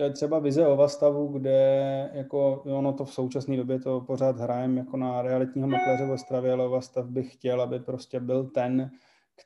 [0.00, 4.38] to je třeba vize o stavu, kde jako ono to v současné době to pořád
[4.38, 8.90] hrajem jako na realitního makléře v Ostravě, ale Ovastav bych chtěl, aby prostě byl ten,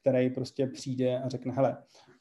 [0.01, 1.77] který prostě přijde a řekne, hele,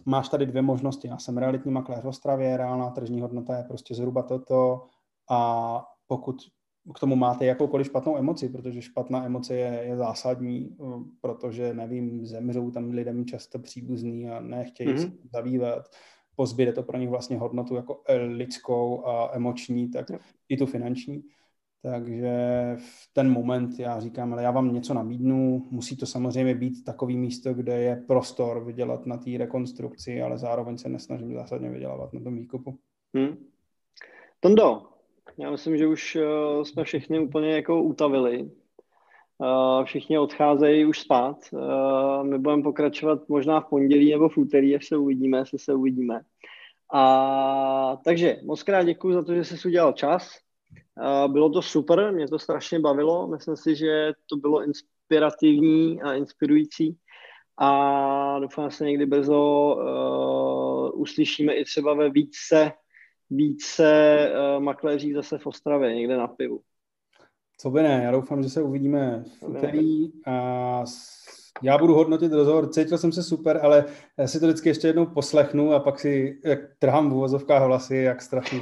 [0.05, 3.95] máš tady dvě možnosti, já jsem realitní makléř v Ostravě, reálná tržní hodnota je prostě
[3.95, 4.81] zhruba toto
[5.29, 6.35] a pokud
[6.95, 10.77] k tomu máte jakoukoliv špatnou emoci, protože špatná emoce je, je zásadní,
[11.21, 15.11] protože, nevím, zemřou tam lidem často příbuzní a nechtějí mm-hmm.
[15.11, 15.89] se zabývat
[16.35, 20.19] pozbyde to pro ně vlastně hodnotu jako eh, lidskou a emoční, tak no.
[20.49, 21.23] i tu finanční.
[21.81, 22.31] Takže
[22.77, 27.17] v ten moment já říkám, ale já vám něco nabídnu, musí to samozřejmě být takový
[27.17, 32.21] místo, kde je prostor vydělat na té rekonstrukci, ale zároveň se nesnažím zásadně vydělávat na
[32.21, 32.77] tom výkupu.
[33.15, 33.45] Hmm.
[34.39, 34.81] Tondo,
[35.37, 38.51] já myslím, že už uh, jsme všichni úplně jako utavili.
[39.37, 41.37] Uh, všichni odcházejí už spát.
[41.51, 45.73] Uh, my budeme pokračovat možná v pondělí nebo v úterý, až se uvidíme, jestli se
[45.73, 46.21] uvidíme.
[46.93, 50.29] A takže moc krát děkuji za to, že jsi udělal čas.
[51.25, 53.27] Uh, bylo to super, mě to strašně bavilo.
[53.27, 56.97] Myslím si, že to bylo inspirativní a inspirující.
[57.57, 62.71] A doufám, že se někdy brzo uh, uslyšíme i třeba ve více,
[63.29, 66.61] více uh, makléří zase v Ostravě, někde na pivu.
[67.63, 70.83] Co by ne, já doufám, že se uvidíme v úterý a
[71.63, 73.85] já budu hodnotit rozhovor, cítil jsem se super, ale
[74.17, 77.95] já si to vždycky ještě jednou poslechnu a pak si jak trhám v uvozovkách vlasy,
[77.95, 78.59] jak strašně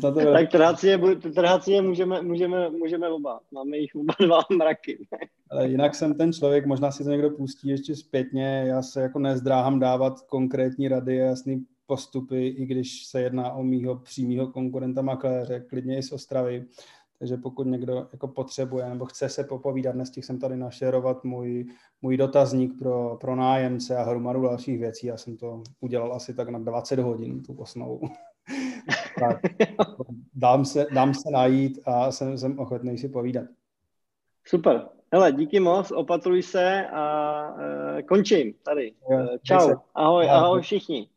[0.00, 0.98] to to tak trhat si je,
[1.34, 3.40] trhat si je můžeme, můžeme, můžeme oba.
[3.52, 5.06] Máme jich oba dva mraky.
[5.50, 9.18] Ale jinak jsem ten člověk, možná si to někdo pustí ještě zpětně, já se jako
[9.18, 15.02] nezdráhám dávat konkrétní rady a jasný postupy, i když se jedná o mýho přímého konkurenta
[15.02, 16.64] makléře, klidně i z Ostravy.
[17.18, 21.66] Takže pokud někdo jako potřebuje nebo chce se popovídat, nestihl jsem tady našerovat můj,
[22.02, 25.06] můj dotazník pro, pro nájemce a hromadu dalších věcí.
[25.06, 28.00] Já jsem to udělal asi tak na 20 hodin, tu osnovu.
[29.20, 29.40] tak,
[30.34, 33.46] dám, se, dám se najít a jsem, jsem ochotný si povídat.
[34.46, 34.88] Super.
[35.12, 37.44] Hele, díky moc, opatruj se a
[37.98, 38.92] e, končím tady.
[39.10, 39.70] Jo, e, čau.
[39.94, 41.08] Ahoj, ahoj všichni.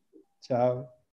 [0.48, 0.97] Tchau.